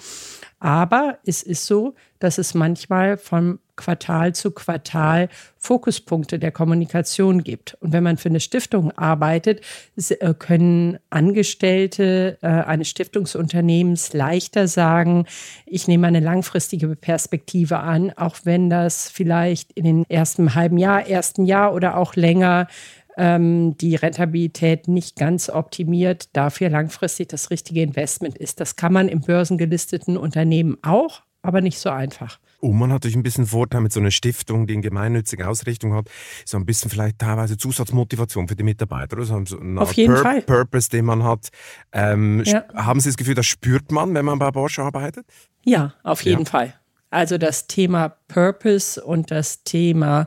Aber 0.60 1.18
es 1.26 1.42
ist 1.42 1.66
so, 1.66 1.94
dass 2.20 2.38
es 2.38 2.54
manchmal 2.54 3.16
von 3.16 3.58
Quartal 3.76 4.34
zu 4.34 4.50
Quartal 4.50 5.28
Fokuspunkte 5.56 6.38
der 6.38 6.52
Kommunikation 6.52 7.42
gibt. 7.42 7.76
Und 7.80 7.92
wenn 7.92 8.02
man 8.02 8.16
für 8.18 8.28
eine 8.28 8.40
Stiftung 8.40 8.92
arbeitet, 8.92 9.62
äh, 9.96 10.34
können 10.34 10.98
Angestellte 11.10 12.38
äh, 12.42 12.46
eines 12.46 12.88
Stiftungsunternehmens 12.88 14.12
leichter 14.12 14.68
sagen, 14.68 15.26
ich 15.66 15.88
nehme 15.88 16.06
eine 16.06 16.20
langfristige 16.20 16.94
Perspektive 16.96 17.78
an, 17.78 18.12
auch 18.16 18.36
wenn 18.44 18.70
das 18.70 19.10
vielleicht 19.10 19.72
in 19.72 19.84
den 19.84 20.04
ersten 20.08 20.54
halben 20.54 20.78
Jahr, 20.78 21.06
ersten 21.06 21.44
Jahr 21.44 21.74
oder 21.74 21.96
auch 21.96 22.14
länger 22.14 22.68
ähm, 23.16 23.76
die 23.78 23.94
Rentabilität 23.94 24.88
nicht 24.88 25.16
ganz 25.16 25.48
optimiert, 25.48 26.28
dafür 26.34 26.68
langfristig 26.68 27.28
das 27.28 27.50
richtige 27.50 27.82
Investment 27.82 28.36
ist. 28.36 28.60
Das 28.60 28.76
kann 28.76 28.92
man 28.92 29.08
im 29.08 29.20
börsengelisteten 29.20 30.16
Unternehmen 30.16 30.76
auch, 30.82 31.22
aber 31.42 31.60
nicht 31.60 31.78
so 31.78 31.90
einfach. 31.90 32.38
Und 32.64 32.78
man 32.78 32.90
hat 32.90 32.96
natürlich 32.96 33.16
ein 33.16 33.22
bisschen 33.22 33.46
Vorteil 33.46 33.82
mit 33.82 33.92
so 33.92 34.00
einer 34.00 34.10
Stiftung, 34.10 34.66
die 34.66 34.72
eine 34.72 34.82
gemeinnützige 34.82 35.46
Ausrichtung 35.46 35.92
hat, 35.92 36.08
so 36.46 36.56
ein 36.56 36.64
bisschen 36.64 36.90
vielleicht 36.90 37.18
teilweise 37.18 37.58
Zusatzmotivation 37.58 38.48
für 38.48 38.56
die 38.56 38.62
Mitarbeiter. 38.62 39.18
Also 39.18 39.44
so 39.44 39.58
Auf 39.76 39.92
jeden 39.92 40.14
Pur 40.14 40.22
Fall. 40.22 40.40
Purpose, 40.40 40.88
den 40.88 41.04
man 41.04 41.24
hat. 41.24 41.50
Ähm, 41.92 42.42
ja. 42.46 42.64
Haben 42.74 43.00
Sie 43.00 43.10
das 43.10 43.18
Gefühl, 43.18 43.34
das 43.34 43.44
spürt 43.44 43.92
man, 43.92 44.14
wenn 44.14 44.24
man 44.24 44.38
bei 44.38 44.50
Bosch 44.50 44.78
arbeitet? 44.78 45.26
Ja, 45.62 45.92
auf 46.02 46.22
jeden 46.22 46.44
ja. 46.44 46.50
Fall. 46.50 46.74
Also 47.10 47.36
das 47.36 47.66
Thema 47.66 48.16
Purpose 48.28 49.02
und 49.04 49.30
das 49.30 49.62
Thema 49.64 50.26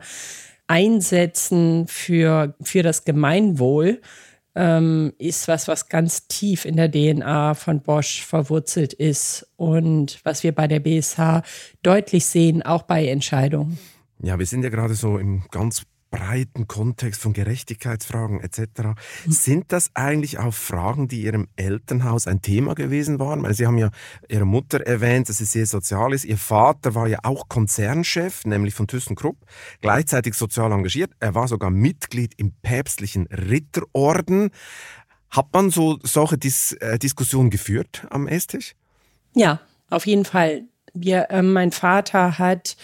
Einsetzen 0.68 1.88
für, 1.88 2.54
für 2.62 2.84
das 2.84 3.04
Gemeinwohl 3.04 4.00
ähm, 4.58 5.14
ist 5.20 5.48
was, 5.48 5.68
was 5.68 5.88
ganz 5.88 6.28
tief 6.28 6.66
in 6.66 6.76
der 6.76 6.92
DNA 6.92 7.54
von 7.54 7.82
Bosch 7.82 8.26
verwurzelt 8.26 8.92
ist 8.92 9.48
und 9.56 10.20
was 10.24 10.44
wir 10.44 10.54
bei 10.54 10.68
der 10.68 10.80
BSH 10.80 11.44
deutlich 11.84 12.26
sehen, 12.26 12.64
auch 12.64 12.82
bei 12.82 13.08
Entscheidungen. 13.08 13.78
Ja, 14.20 14.40
wir 14.40 14.48
sind 14.48 14.64
ja 14.64 14.70
gerade 14.70 14.96
so 14.96 15.20
im 15.20 15.44
ganz 15.52 15.84
breiten 16.18 16.68
Kontext 16.68 17.22
von 17.22 17.34
Gerechtigkeitsfragen 17.34 18.42
etc. 18.42 18.60
Mhm. 19.26 19.32
Sind 19.32 19.72
das 19.72 19.92
eigentlich 19.94 20.40
auch 20.40 20.54
Fragen, 20.54 21.08
die 21.08 21.22
Ihrem 21.22 21.48
Elternhaus 21.56 22.26
ein 22.26 22.42
Thema 22.42 22.74
gewesen 22.74 23.20
waren? 23.20 23.44
Weil 23.44 23.54
Sie 23.54 23.68
haben 23.68 23.78
ja 23.78 23.92
Ihre 24.28 24.46
Mutter 24.46 24.82
erwähnt, 24.82 25.30
dass 25.30 25.38
sie 25.38 25.46
sehr 25.46 25.68
sozial 25.68 26.14
ist. 26.14 26.26
Ihr 26.26 26.38
Vater 26.38 26.96
war 26.96 27.08
ja 27.08 27.20
auch 27.24 27.48
Konzernchef, 27.50 28.46
nämlich 28.46 28.74
von 28.74 28.88
ThyssenKrupp, 28.88 29.38
gleichzeitig 29.82 30.34
sozial 30.34 30.72
engagiert. 30.72 31.12
Er 31.20 31.36
war 31.36 31.48
sogar 31.48 31.70
Mitglied 31.70 32.34
im 32.38 32.52
päpstlichen 32.64 33.28
Ritterorden. 33.28 34.50
Hat 35.30 35.54
man 35.54 35.70
so 35.70 36.00
solche 36.02 36.38
Dis 36.38 36.72
äh, 36.74 36.98
Diskussionen 36.98 37.52
geführt 37.52 38.08
am 38.10 38.28
Esstisch? 38.28 38.74
Ja, 39.36 39.60
auf 39.92 40.08
jeden 40.08 40.26
Fall. 40.26 40.64
Wir, 40.94 41.30
äh, 41.30 41.44
mein 41.44 41.72
Vater 41.72 42.40
hat 42.40 42.76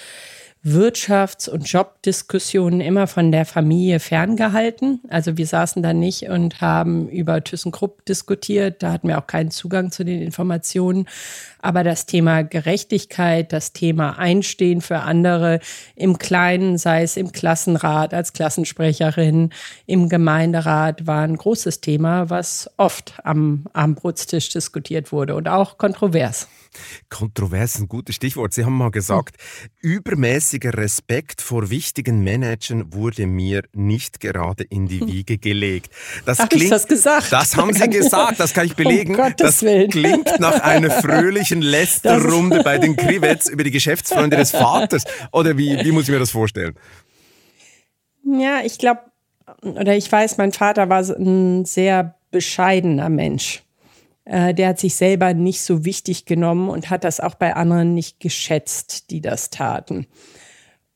Wirtschafts- 0.66 1.50
und 1.50 1.70
Jobdiskussionen 1.70 2.80
immer 2.80 3.08
von 3.08 3.34
der 3.34 3.46
Familie 3.46 4.00
ferngehalten. 4.00 5.02
Also 5.10 5.38
wir 5.38 5.46
saßen 5.46 5.84
da 5.84 5.92
nicht 5.92 6.30
und 6.30 6.62
haben 6.62 7.10
über 7.10 7.44
ThyssenKrupp 7.44 8.06
diskutiert. 8.06 8.82
Da 8.82 8.94
hatten 8.94 9.10
wir 9.10 9.18
auch 9.18 9.28
keinen 9.28 9.52
Zugang 9.52 9.92
zu 9.92 10.06
den 10.06 10.22
Informationen. 10.22 11.10
Aber 11.60 11.84
das 11.84 12.06
Thema 12.06 12.44
Gerechtigkeit, 12.44 13.52
das 13.52 13.74
Thema 13.74 14.18
Einstehen 14.18 14.80
für 14.80 15.00
andere 15.00 15.60
im 15.98 16.18
Kleinen, 16.18 16.78
sei 16.78 17.04
es 17.04 17.18
im 17.18 17.34
Klassenrat, 17.34 18.14
als 18.14 18.32
Klassensprecherin, 18.32 19.50
im 19.86 20.08
Gemeinderat, 20.08 21.06
war 21.06 21.24
ein 21.24 21.36
großes 21.36 21.82
Thema, 21.82 22.30
was 22.30 22.70
oft 22.78 23.16
am 23.26 23.66
Abendbrotstisch 23.74 24.48
diskutiert 24.50 25.12
wurde 25.12 25.36
und 25.36 25.50
auch 25.50 25.78
kontrovers. 25.78 26.48
Kontrovers 27.10 27.76
ist 27.76 27.82
ein 27.82 27.88
gutes 27.88 28.16
Stichwort. 28.16 28.54
Sie 28.54 28.66
haben 28.66 28.78
mal 28.78 28.92
gesagt, 28.92 29.38
übermäßiger 29.82 30.74
Respekt 30.76 31.42
vor 31.42 31.70
wichtigen 31.70 32.24
Managern 32.24 32.94
wurde 32.94 33.28
mir 33.28 33.64
nicht 33.74 34.20
gerade 34.20 34.64
in 34.64 34.88
die 34.88 35.06
Wiege 35.06 35.38
gelegt. 35.38 35.94
Das 36.26 36.40
Hab 36.40 36.50
klingt, 36.50 36.66
ich 36.66 36.70
das 36.70 36.88
gesagt? 36.88 37.32
Das 37.32 37.56
haben 37.56 37.74
Sie 37.74 37.90
gesagt, 37.90 38.40
das 38.40 38.54
kann 38.54 38.66
ich 38.66 38.76
belegen. 38.76 39.16
Um 39.16 39.34
das 39.38 39.62
Willen. 39.62 39.90
klingt 39.90 40.40
nach 40.40 40.62
einer 40.62 40.92
fröhlichen 40.92 41.62
Lästerrunde 41.62 42.64
bei 42.64 42.78
den 42.78 42.96
Krivets 42.96 43.50
über 43.50 43.64
die 43.64 43.72
Geschäftsfreunde 43.72 44.38
des 44.38 44.52
Vaters. 44.52 45.04
Oder 45.32 45.58
wie, 45.58 45.78
wie 45.84 45.92
muss 45.92 46.04
ich 46.04 46.10
mir 46.10 46.20
das 46.20 46.32
vorstellen? 46.32 46.76
Ja, 48.26 48.62
ich 48.64 48.78
glaube, 48.78 49.02
oder 49.62 49.96
ich 49.96 50.12
weiß, 50.12 50.38
mein 50.38 50.52
Vater 50.52 50.90
war 50.90 51.02
ein 51.02 51.66
sehr 51.66 52.16
bescheidener 52.32 53.10
Mensch. 53.10 53.64
Äh, 54.26 54.54
der 54.54 54.70
hat 54.70 54.80
sich 54.80 54.96
selber 54.96 55.34
nicht 55.34 55.62
so 55.62 55.86
wichtig 55.86 56.26
genommen 56.26 56.70
und 56.70 56.90
hat 56.90 57.04
das 57.04 57.20
auch 57.20 57.36
bei 57.36 57.56
anderen 57.56 57.94
nicht 57.94 58.20
geschätzt, 58.20 59.10
die 59.12 59.22
das 59.22 59.50
taten. 59.50 60.08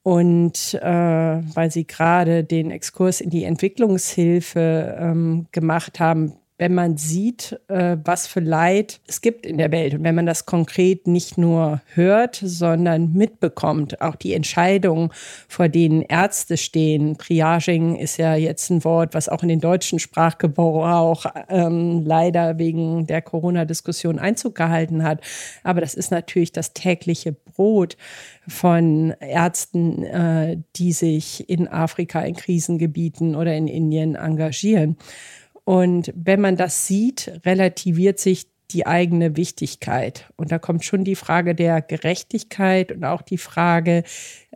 Und 0.04 0.74
äh, 0.82 0.88
weil 0.88 1.70
Sie 1.70 1.86
gerade 1.86 2.46
den 2.46 2.72
Exkurs 2.72 3.20
in 3.20 3.30
die 3.30 3.44
Entwicklungshilfe 3.44 4.98
ähm, 5.00 5.48
gemacht 5.52 6.00
haben, 6.00 6.38
wenn 6.58 6.74
man 6.74 6.98
sieht, 6.98 7.60
äh, 7.68 7.98
was 8.04 8.26
für 8.26 8.40
Leid 8.40 9.00
es 9.08 9.22
gibt 9.22 9.46
in 9.46 9.58
der 9.58 9.72
Welt 9.72 9.94
und 9.94 10.04
wenn 10.04 10.16
man 10.16 10.26
das 10.26 10.46
konkret 10.46 11.06
nicht 11.06 11.38
nur 11.38 11.82
hört, 11.94 12.40
sondern 12.44 13.14
mitbekommt, 13.14 14.02
auch 14.02 14.16
die 14.16 14.34
Entscheidungen, 14.34 15.12
vor 15.48 15.70
denen 15.70 16.02
Ärzte 16.02 16.58
stehen. 16.58 17.18
Triaging 17.18 17.96
ist 17.96 18.18
ja 18.18 18.36
jetzt 18.36 18.70
ein 18.72 18.84
Wort, 18.84 19.14
was 19.14 19.30
auch 19.30 19.44
in 19.44 19.50
den 19.50 19.60
deutschen 19.60 20.00
Sprachgebrauch 20.00 21.26
ähm, 21.50 22.04
leider 22.04 22.58
wegen 22.58 23.06
der 23.06 23.22
Corona-Diskussion 23.22 24.18
Einzug 24.18 24.56
gehalten 24.56 25.04
hat. 25.04 25.22
Aber 25.64 25.82
das 25.82 25.94
ist 25.94 26.12
natürlich 26.12 26.52
das 26.52 26.74
tägliche 26.74 27.34
Brot 27.34 27.98
von 28.48 29.14
Ärzten, 29.20 30.04
äh, 30.04 30.58
die 30.76 30.92
sich 30.92 31.50
in 31.50 31.68
Afrika, 31.68 32.22
in 32.22 32.36
Krisengebieten 32.36 33.36
oder 33.36 33.54
in 33.56 33.68
Indien 33.68 34.16
engagieren. 34.16 34.98
Und 35.68 36.14
wenn 36.16 36.40
man 36.40 36.56
das 36.56 36.88
sieht, 36.88 37.42
relativiert 37.46 38.20
sich 38.20 38.48
die 38.72 38.88
eigene 38.88 39.36
Wichtigkeit. 39.36 40.32
Und 40.38 40.50
da 40.50 40.60
kommt 40.60 40.86
schon 40.86 41.04
die 41.04 41.16
Frage 41.16 41.56
der 41.56 41.82
Gerechtigkeit 41.82 42.94
und 42.94 43.04
auch 43.04 43.22
die 43.22 43.38
Frage, 43.38 44.04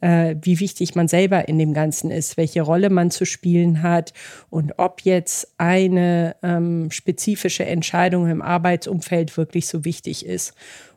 äh, 0.02 0.38
wie 0.42 0.62
wichtig 0.62 0.96
man 0.96 1.10
selber 1.10 1.50
in 1.50 1.60
dem 1.60 1.74
Ganzen 1.74 2.12
ist, 2.12 2.38
welche 2.38 2.62
Rolle 2.62 2.90
man 2.90 3.12
zu 3.12 3.26
spielen 3.26 3.84
hat 3.84 4.14
und 4.50 4.80
ob 4.80 5.02
jetzt 5.02 5.54
eine 5.58 6.38
ähm, 6.44 6.92
spezifische 6.92 7.66
Entscheidung 7.66 8.30
im 8.30 8.42
Arbeitsumfeld 8.42 9.36
wirklich 9.36 9.68
so 9.68 9.84
wichtig 9.84 10.26
ist. 10.26 10.54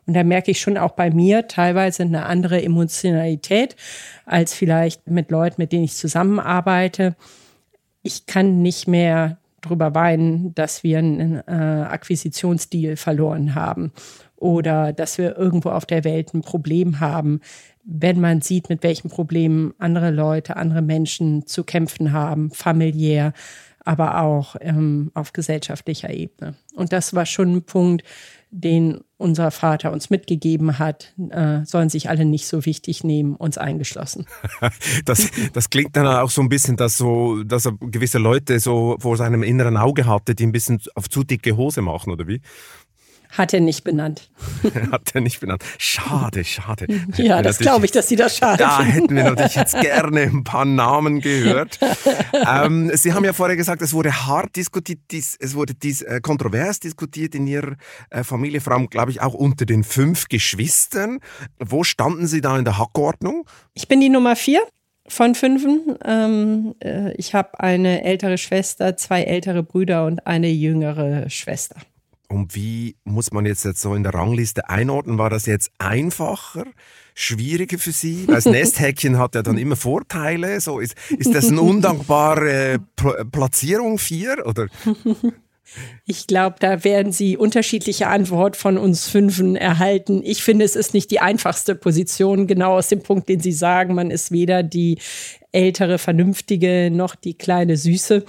Und 0.07 0.13
da 0.13 0.23
merke 0.23 0.51
ich 0.51 0.61
schon 0.61 0.77
auch 0.77 0.91
bei 0.91 1.09
mir 1.09 1.49
teilweise 1.49 2.03
eine 2.03 2.25
andere 2.25 2.63
Emotionalität 2.63 3.75
als 4.25 4.53
vielleicht 4.53 5.09
mit 5.09 5.29
Leuten, 5.29 5.55
mit 5.57 5.73
denen 5.73 5.83
ich 5.83 5.95
zusammenarbeite. 5.95 7.17
Ich 8.01 8.27
kann 8.27 8.61
nicht 8.61 8.87
mehr 8.87 9.39
drüber 9.65 9.95
weinen, 9.95 10.53
dass 10.55 10.83
wir 10.83 10.99
einen 10.99 11.41
äh, 11.47 11.85
Akquisitionsdeal 11.89 12.95
verloren 12.95 13.55
haben 13.55 13.91
oder 14.35 14.93
dass 14.93 15.17
wir 15.17 15.37
irgendwo 15.37 15.69
auf 15.69 15.85
der 15.85 16.03
Welt 16.03 16.33
ein 16.33 16.41
Problem 16.41 16.99
haben, 16.99 17.41
wenn 17.83 18.19
man 18.19 18.41
sieht, 18.41 18.69
mit 18.69 18.83
welchen 18.83 19.09
Problemen 19.09 19.73
andere 19.77 20.11
Leute, 20.11 20.57
andere 20.57 20.81
Menschen 20.81 21.45
zu 21.45 21.63
kämpfen 21.63 22.11
haben, 22.11 22.51
familiär, 22.51 23.33
aber 23.83 24.21
auch 24.21 24.55
ähm, 24.61 25.11
auf 25.13 25.31
gesellschaftlicher 25.33 26.09
Ebene. 26.09 26.55
Und 26.75 26.91
das 26.91 27.13
war 27.13 27.25
schon 27.25 27.55
ein 27.55 27.63
Punkt, 27.63 28.03
den 28.57 29.01
unser 29.17 29.51
Vater 29.51 29.91
uns 29.91 30.09
mitgegeben 30.09 30.79
hat, 30.79 31.13
äh, 31.29 31.63
sollen 31.65 31.89
sich 31.89 32.09
alle 32.09 32.25
nicht 32.25 32.47
so 32.47 32.65
wichtig 32.65 33.03
nehmen, 33.03 33.35
uns 33.35 33.57
eingeschlossen. 33.57 34.25
das, 35.05 35.29
das 35.53 35.69
klingt 35.69 35.95
dann 35.95 36.07
auch 36.07 36.29
so 36.29 36.41
ein 36.41 36.49
bisschen, 36.49 36.77
dass, 36.77 36.97
so, 36.97 37.43
dass 37.43 37.65
er 37.65 37.73
gewisse 37.79 38.17
Leute 38.17 38.59
so 38.59 38.95
vor 38.99 39.17
seinem 39.17 39.43
inneren 39.43 39.77
Auge 39.77 40.05
hatte, 40.05 40.35
die 40.35 40.45
ein 40.45 40.51
bisschen 40.51 40.81
auf 40.95 41.09
zu 41.09 41.23
dicke 41.23 41.57
Hose 41.57 41.81
machen, 41.81 42.11
oder 42.11 42.27
wie? 42.27 42.41
Hat 43.29 43.53
er 43.53 43.59
nicht 43.59 43.83
benannt. 43.83 44.29
Hat 44.91 45.13
er 45.13 45.21
nicht 45.21 45.39
benannt. 45.39 45.63
Schade, 45.77 46.43
schade. 46.43 46.87
Ja, 47.17 47.41
das 47.41 47.59
glaube 47.59 47.85
ich, 47.85 47.91
dass 47.91 48.07
Sie 48.07 48.15
das 48.15 48.37
schade 48.37 48.57
Da 48.57 48.81
hätten 48.81 49.15
wir 49.15 49.23
natürlich 49.23 49.55
jetzt 49.55 49.79
gerne 49.79 50.21
ein 50.21 50.43
paar 50.43 50.65
Namen 50.65 51.21
gehört. 51.21 51.79
ähm, 52.47 52.91
Sie 52.93 53.13
haben 53.13 53.25
ja 53.25 53.33
vorher 53.33 53.55
gesagt, 53.55 53.81
es 53.81 53.93
wurde 53.93 54.25
hart 54.25 54.55
diskutiert, 54.55 54.99
es 55.11 55.55
wurde 55.55 55.73
dies, 55.73 56.01
äh, 56.01 56.21
kontrovers 56.21 56.79
diskutiert 56.79 57.35
in 57.35 57.47
Ihrer 57.47 57.75
äh, 58.09 58.23
Familie, 58.23 58.61
vor 58.61 58.73
allem, 58.73 58.89
glaube 58.89 59.11
ich, 59.11 59.21
auch 59.21 59.33
unter 59.33 59.65
den 59.65 59.83
fünf 59.83 60.27
Geschwistern. 60.27 61.19
Wo 61.59 61.83
standen 61.83 62.27
Sie 62.27 62.41
da 62.41 62.57
in 62.57 62.65
der 62.65 62.77
Hackordnung? 62.77 63.45
Ich 63.73 63.87
bin 63.87 64.01
die 64.01 64.09
Nummer 64.09 64.35
vier 64.35 64.61
von 65.07 65.35
fünfen. 65.35 65.97
Ähm, 66.03 66.75
äh, 66.79 67.13
ich 67.13 67.33
habe 67.33 67.59
eine 67.59 68.03
ältere 68.03 68.37
Schwester, 68.37 68.97
zwei 68.97 69.23
ältere 69.23 69.63
Brüder 69.63 70.05
und 70.05 70.25
eine 70.25 70.49
jüngere 70.49 71.29
Schwester. 71.29 71.75
Und 72.27 72.55
wie 72.55 72.95
muss 73.03 73.31
man 73.31 73.45
jetzt, 73.45 73.65
jetzt 73.65 73.81
so 73.81 73.93
in 73.95 74.03
der 74.03 74.13
Rangliste 74.13 74.69
einordnen? 74.69 75.17
War 75.17 75.29
das 75.29 75.45
jetzt 75.45 75.71
einfacher, 75.77 76.65
schwieriger 77.13 77.77
für 77.77 77.91
Sie? 77.91 78.27
Weil 78.27 78.35
das 78.35 78.45
Nesthäkchen 78.45 79.17
hat 79.17 79.35
ja 79.35 79.41
dann 79.41 79.57
immer 79.57 79.75
Vorteile. 79.75 80.59
So 80.59 80.79
ist, 80.79 80.95
ist 81.17 81.33
das 81.33 81.49
eine 81.49 81.61
undankbare 81.61 82.79
Platzierung 83.31 83.99
vier 83.99 84.45
oder? 84.45 84.67
Ich 86.05 86.27
glaube, 86.27 86.57
da 86.59 86.83
werden 86.83 87.11
Sie 87.11 87.37
unterschiedliche 87.37 88.07
Antworten 88.07 88.55
von 88.55 88.77
uns 88.77 89.07
Fünfen 89.07 89.55
erhalten. 89.55 90.21
Ich 90.23 90.43
finde, 90.43 90.63
es 90.63 90.75
ist 90.75 90.93
nicht 90.93 91.11
die 91.11 91.19
einfachste 91.19 91.75
Position, 91.75 92.47
genau 92.47 92.77
aus 92.77 92.89
dem 92.89 93.01
Punkt, 93.01 93.27
den 93.29 93.39
Sie 93.39 93.51
sagen. 93.51 93.95
Man 93.95 94.11
ist 94.11 94.31
weder 94.31 94.63
die 94.63 94.99
ältere, 95.51 95.97
vernünftige 95.97 96.89
noch 96.91 97.15
die 97.15 97.33
kleine 97.33 97.77
Süße. 97.77 98.23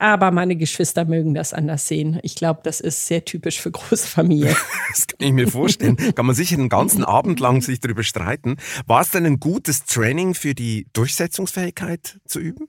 Aber 0.00 0.30
meine 0.30 0.56
Geschwister 0.56 1.04
mögen 1.04 1.34
das 1.34 1.52
anders 1.52 1.86
sehen. 1.86 2.18
Ich 2.22 2.34
glaube, 2.34 2.60
das 2.62 2.80
ist 2.80 3.06
sehr 3.06 3.22
typisch 3.26 3.60
für 3.60 3.70
große 3.70 4.08
Familien. 4.08 4.56
das 4.88 5.06
kann 5.06 5.28
ich 5.28 5.32
mir 5.34 5.46
vorstellen. 5.46 5.98
Kann 6.14 6.24
man 6.24 6.34
sicher 6.34 6.56
einen 6.56 6.70
ganzen 6.70 7.04
Abend 7.04 7.38
lang 7.38 7.60
sich 7.60 7.80
darüber 7.80 8.02
streiten. 8.02 8.56
War 8.86 9.02
es 9.02 9.10
denn 9.10 9.26
ein 9.26 9.40
gutes 9.40 9.84
Training 9.84 10.32
für 10.32 10.54
die 10.54 10.86
Durchsetzungsfähigkeit 10.94 12.18
zu 12.24 12.40
üben? 12.40 12.68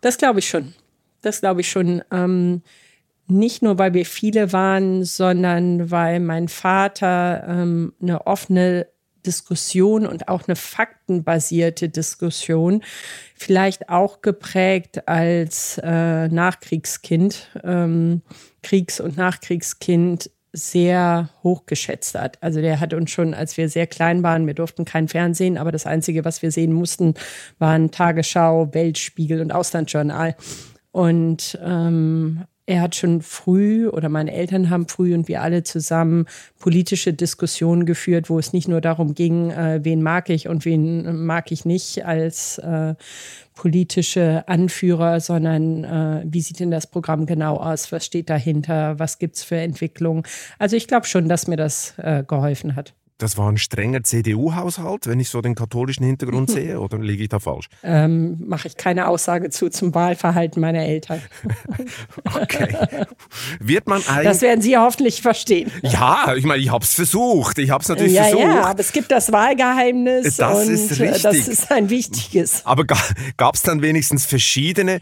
Das 0.00 0.16
glaube 0.16 0.38
ich 0.38 0.48
schon. 0.48 0.74
Das 1.22 1.40
glaube 1.40 1.62
ich 1.62 1.68
schon. 1.68 2.02
Ähm, 2.12 2.62
nicht 3.26 3.62
nur, 3.62 3.80
weil 3.80 3.92
wir 3.92 4.06
viele 4.06 4.52
waren, 4.52 5.02
sondern 5.02 5.90
weil 5.90 6.20
mein 6.20 6.46
Vater 6.46 7.46
ähm, 7.48 7.94
eine 8.00 8.28
offene 8.28 8.86
Diskussion 9.26 10.06
und 10.06 10.28
auch 10.28 10.46
eine 10.46 10.56
faktenbasierte 10.56 11.88
Diskussion, 11.88 12.82
vielleicht 13.34 13.88
auch 13.88 14.22
geprägt 14.22 15.08
als 15.08 15.80
äh, 15.82 16.28
Nachkriegskind, 16.28 17.50
ähm, 17.62 18.22
Kriegs- 18.62 19.00
und 19.00 19.16
Nachkriegskind 19.16 20.30
sehr 20.52 21.30
hoch 21.42 21.66
geschätzt 21.66 22.14
hat. 22.14 22.40
Also 22.40 22.60
der 22.60 22.78
hat 22.78 22.94
uns 22.94 23.10
schon, 23.10 23.34
als 23.34 23.56
wir 23.56 23.68
sehr 23.68 23.88
klein 23.88 24.22
waren, 24.22 24.46
wir 24.46 24.54
durften 24.54 24.84
kein 24.84 25.08
Fernsehen, 25.08 25.58
aber 25.58 25.72
das 25.72 25.84
Einzige, 25.84 26.24
was 26.24 26.42
wir 26.42 26.52
sehen 26.52 26.72
mussten, 26.72 27.14
waren 27.58 27.90
Tagesschau, 27.90 28.72
Weltspiegel 28.72 29.40
und 29.40 29.50
Auslandsjournal. 29.50 30.36
Und 30.92 31.58
ähm, 31.60 32.44
er 32.66 32.80
hat 32.80 32.94
schon 32.94 33.20
früh 33.20 33.88
oder 33.88 34.08
meine 34.08 34.32
Eltern 34.32 34.70
haben 34.70 34.88
früh 34.88 35.14
und 35.14 35.28
wir 35.28 35.42
alle 35.42 35.64
zusammen 35.64 36.26
politische 36.58 37.12
Diskussionen 37.12 37.84
geführt, 37.84 38.30
wo 38.30 38.38
es 38.38 38.52
nicht 38.52 38.68
nur 38.68 38.80
darum 38.80 39.14
ging, 39.14 39.50
äh, 39.50 39.80
wen 39.82 40.02
mag 40.02 40.30
ich 40.30 40.48
und 40.48 40.64
wen 40.64 41.26
mag 41.26 41.52
ich 41.52 41.64
nicht 41.64 42.06
als 42.06 42.58
äh, 42.58 42.94
politische 43.54 44.48
Anführer, 44.48 45.20
sondern 45.20 45.84
äh, 45.84 46.24
wie 46.26 46.40
sieht 46.40 46.58
denn 46.60 46.70
das 46.70 46.86
Programm 46.86 47.26
genau 47.26 47.58
aus? 47.58 47.92
Was 47.92 48.06
steht 48.06 48.30
dahinter? 48.30 48.98
Was 48.98 49.18
gibt 49.18 49.36
es 49.36 49.44
für 49.44 49.56
Entwicklungen? 49.56 50.22
Also 50.58 50.76
ich 50.76 50.88
glaube 50.88 51.06
schon, 51.06 51.28
dass 51.28 51.46
mir 51.46 51.56
das 51.56 51.94
äh, 51.98 52.24
geholfen 52.26 52.76
hat 52.76 52.94
das 53.18 53.38
war 53.38 53.50
ein 53.50 53.58
strenger 53.58 54.02
CDU-Haushalt, 54.02 55.06
wenn 55.06 55.20
ich 55.20 55.28
so 55.28 55.40
den 55.40 55.54
katholischen 55.54 56.04
Hintergrund 56.04 56.50
sehe, 56.50 56.80
oder 56.80 56.98
liege 56.98 57.22
ich 57.22 57.28
da 57.28 57.38
falsch? 57.38 57.68
Ähm, 57.84 58.36
Mache 58.46 58.68
ich 58.68 58.76
keine 58.76 59.06
Aussage 59.06 59.50
zu 59.50 59.70
zum 59.70 59.94
Wahlverhalten 59.94 60.60
meiner 60.60 60.82
Eltern. 60.82 61.22
okay. 62.34 62.76
Wird 63.60 63.86
man 63.86 64.02
eigentlich. 64.08 64.24
Das 64.24 64.42
werden 64.42 64.62
Sie 64.62 64.76
hoffentlich 64.76 65.22
verstehen. 65.22 65.70
Ja, 65.82 66.34
ich 66.36 66.44
meine, 66.44 66.60
ich 66.60 66.70
habe 66.70 66.84
es 66.84 66.94
versucht. 66.94 67.58
Ich 67.58 67.70
habe 67.70 67.82
es 67.82 67.88
natürlich 67.88 68.14
ja, 68.14 68.24
versucht. 68.24 68.42
Ja, 68.42 68.64
aber 68.64 68.80
es 68.80 68.92
gibt 68.92 69.12
das 69.12 69.30
Wahlgeheimnis. 69.30 70.36
Das 70.36 70.66
ist 70.68 70.98
richtig. 70.98 71.22
Das 71.22 71.36
ist 71.48 71.70
ein 71.70 71.90
wichtiges. 71.90 72.66
Aber 72.66 72.84
gab 72.84 73.54
es 73.54 73.62
dann 73.62 73.80
wenigstens 73.80 74.26
verschiedene 74.26 75.00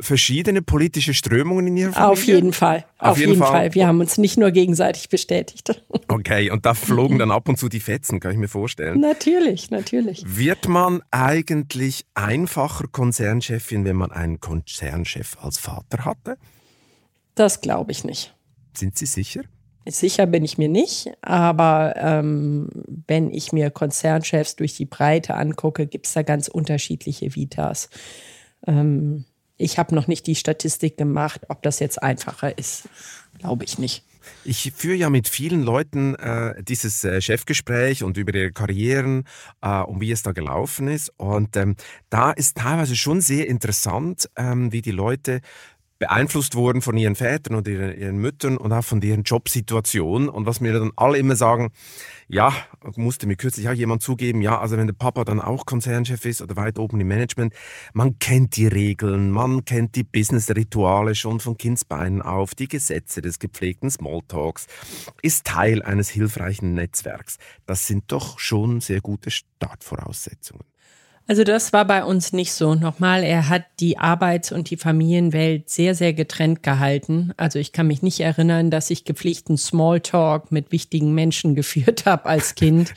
verschiedene 0.00 0.62
politische 0.62 1.14
Strömungen 1.14 1.66
in 1.68 1.76
Ihrer 1.76 1.92
Familie? 1.92 2.12
Auf 2.12 2.26
jeden 2.26 2.52
Fall. 2.52 2.84
Auf, 2.98 3.12
Auf 3.12 3.18
jeden, 3.18 3.30
jeden 3.30 3.42
Fall. 3.42 3.52
Fall. 3.52 3.74
Wir 3.74 3.86
haben 3.86 4.00
uns 4.00 4.18
nicht 4.18 4.38
nur 4.38 4.50
gegenseitig 4.50 5.08
bestätigt. 5.08 5.80
Okay, 6.08 6.50
und 6.50 6.66
da 6.66 6.74
flogen 6.74 7.18
dann 7.18 7.30
ab 7.30 7.48
und 7.48 7.58
zu 7.58 7.70
die 7.70 7.80
Fetzen, 7.80 8.20
kann 8.20 8.32
ich 8.32 8.36
mir 8.36 8.48
vorstellen. 8.48 9.00
Natürlich, 9.00 9.70
natürlich. 9.70 10.22
Wird 10.26 10.68
man 10.68 11.00
eigentlich 11.10 12.04
einfacher 12.12 12.86
Konzernchefin, 12.86 13.86
wenn 13.86 13.96
man 13.96 14.12
einen 14.12 14.38
Konzernchef 14.38 15.38
als 15.40 15.56
Vater 15.56 16.04
hatte? 16.04 16.36
Das 17.34 17.62
glaube 17.62 17.92
ich 17.92 18.04
nicht. 18.04 18.34
Sind 18.76 18.98
Sie 18.98 19.06
sicher? 19.06 19.42
Sicher 19.86 20.26
bin 20.26 20.44
ich 20.44 20.58
mir 20.58 20.68
nicht, 20.68 21.10
aber 21.22 21.94
ähm, 21.96 22.68
wenn 23.06 23.30
ich 23.30 23.52
mir 23.52 23.70
Konzernchefs 23.70 24.56
durch 24.56 24.76
die 24.76 24.84
Breite 24.84 25.34
angucke, 25.34 25.86
gibt 25.86 26.06
es 26.06 26.12
da 26.12 26.22
ganz 26.22 26.48
unterschiedliche 26.48 27.34
Vitas. 27.34 27.88
Ähm, 28.66 29.24
ich 29.62 29.78
habe 29.78 29.94
noch 29.94 30.08
nicht 30.08 30.26
die 30.26 30.34
Statistik 30.34 30.96
gemacht, 30.96 31.42
ob 31.48 31.62
das 31.62 31.78
jetzt 31.78 32.02
einfacher 32.02 32.58
ist. 32.58 32.88
Glaube 33.38 33.64
ich 33.64 33.78
nicht. 33.78 34.04
Ich 34.44 34.72
führe 34.76 34.96
ja 34.96 35.10
mit 35.10 35.28
vielen 35.28 35.62
Leuten 35.62 36.14
äh, 36.14 36.62
dieses 36.62 37.02
äh, 37.04 37.20
Chefgespräch 37.20 38.04
und 38.04 38.16
über 38.16 38.34
ihre 38.34 38.52
Karrieren 38.52 39.24
äh, 39.62 39.80
und 39.82 40.00
wie 40.00 40.12
es 40.12 40.22
da 40.22 40.32
gelaufen 40.32 40.88
ist. 40.88 41.12
Und 41.16 41.56
ähm, 41.56 41.76
da 42.10 42.30
ist 42.30 42.56
teilweise 42.56 42.96
schon 42.96 43.20
sehr 43.20 43.48
interessant, 43.48 44.28
ähm, 44.36 44.72
wie 44.72 44.82
die 44.82 44.92
Leute 44.92 45.40
beeinflusst 46.02 46.56
wurden 46.56 46.82
von 46.82 46.96
ihren 46.96 47.14
Vätern 47.14 47.54
und 47.54 47.68
ihren, 47.68 47.96
ihren 47.96 48.16
Müttern 48.16 48.56
und 48.56 48.72
auch 48.72 48.82
von 48.82 49.00
deren 49.00 49.22
Jobsituation. 49.22 50.28
Und 50.28 50.46
was 50.46 50.60
mir 50.60 50.72
dann 50.72 50.90
alle 50.96 51.16
immer 51.16 51.36
sagen, 51.36 51.70
ja, 52.26 52.52
musste 52.96 53.28
mir 53.28 53.36
kürzlich 53.36 53.68
auch 53.68 53.72
jemand 53.72 54.02
zugeben, 54.02 54.42
ja, 54.42 54.58
also 54.58 54.76
wenn 54.76 54.88
der 54.88 54.94
Papa 54.94 55.22
dann 55.22 55.40
auch 55.40 55.64
Konzernchef 55.64 56.24
ist 56.24 56.42
oder 56.42 56.56
weit 56.56 56.80
oben 56.80 57.00
im 57.00 57.06
Management, 57.06 57.54
man 57.92 58.18
kennt 58.18 58.56
die 58.56 58.66
Regeln, 58.66 59.30
man 59.30 59.64
kennt 59.64 59.94
die 59.94 60.02
Business-Rituale 60.02 61.14
schon 61.14 61.38
von 61.38 61.56
Kindsbeinen 61.56 62.20
auf, 62.20 62.56
die 62.56 62.66
Gesetze 62.66 63.22
des 63.22 63.38
gepflegten 63.38 63.88
Smalltalks, 63.88 64.66
ist 65.22 65.44
Teil 65.46 65.82
eines 65.82 66.08
hilfreichen 66.08 66.74
Netzwerks. 66.74 67.38
Das 67.64 67.86
sind 67.86 68.10
doch 68.10 68.40
schon 68.40 68.80
sehr 68.80 69.00
gute 69.00 69.30
Startvoraussetzungen. 69.30 70.71
Also 71.32 71.44
das 71.44 71.72
war 71.72 71.86
bei 71.86 72.04
uns 72.04 72.34
nicht 72.34 72.52
so. 72.52 72.74
Nochmal, 72.74 73.24
er 73.24 73.48
hat 73.48 73.64
die 73.80 73.96
Arbeits- 73.96 74.52
und 74.52 74.68
die 74.68 74.76
Familienwelt 74.76 75.70
sehr, 75.70 75.94
sehr 75.94 76.12
getrennt 76.12 76.62
gehalten. 76.62 77.32
Also 77.38 77.58
ich 77.58 77.72
kann 77.72 77.86
mich 77.86 78.02
nicht 78.02 78.20
erinnern, 78.20 78.70
dass 78.70 78.90
ich 78.90 79.06
gepflegten 79.06 79.56
Smalltalk 79.56 80.52
mit 80.52 80.72
wichtigen 80.72 81.14
Menschen 81.14 81.54
geführt 81.54 82.04
habe 82.04 82.26
als 82.26 82.54
Kind. 82.54 82.92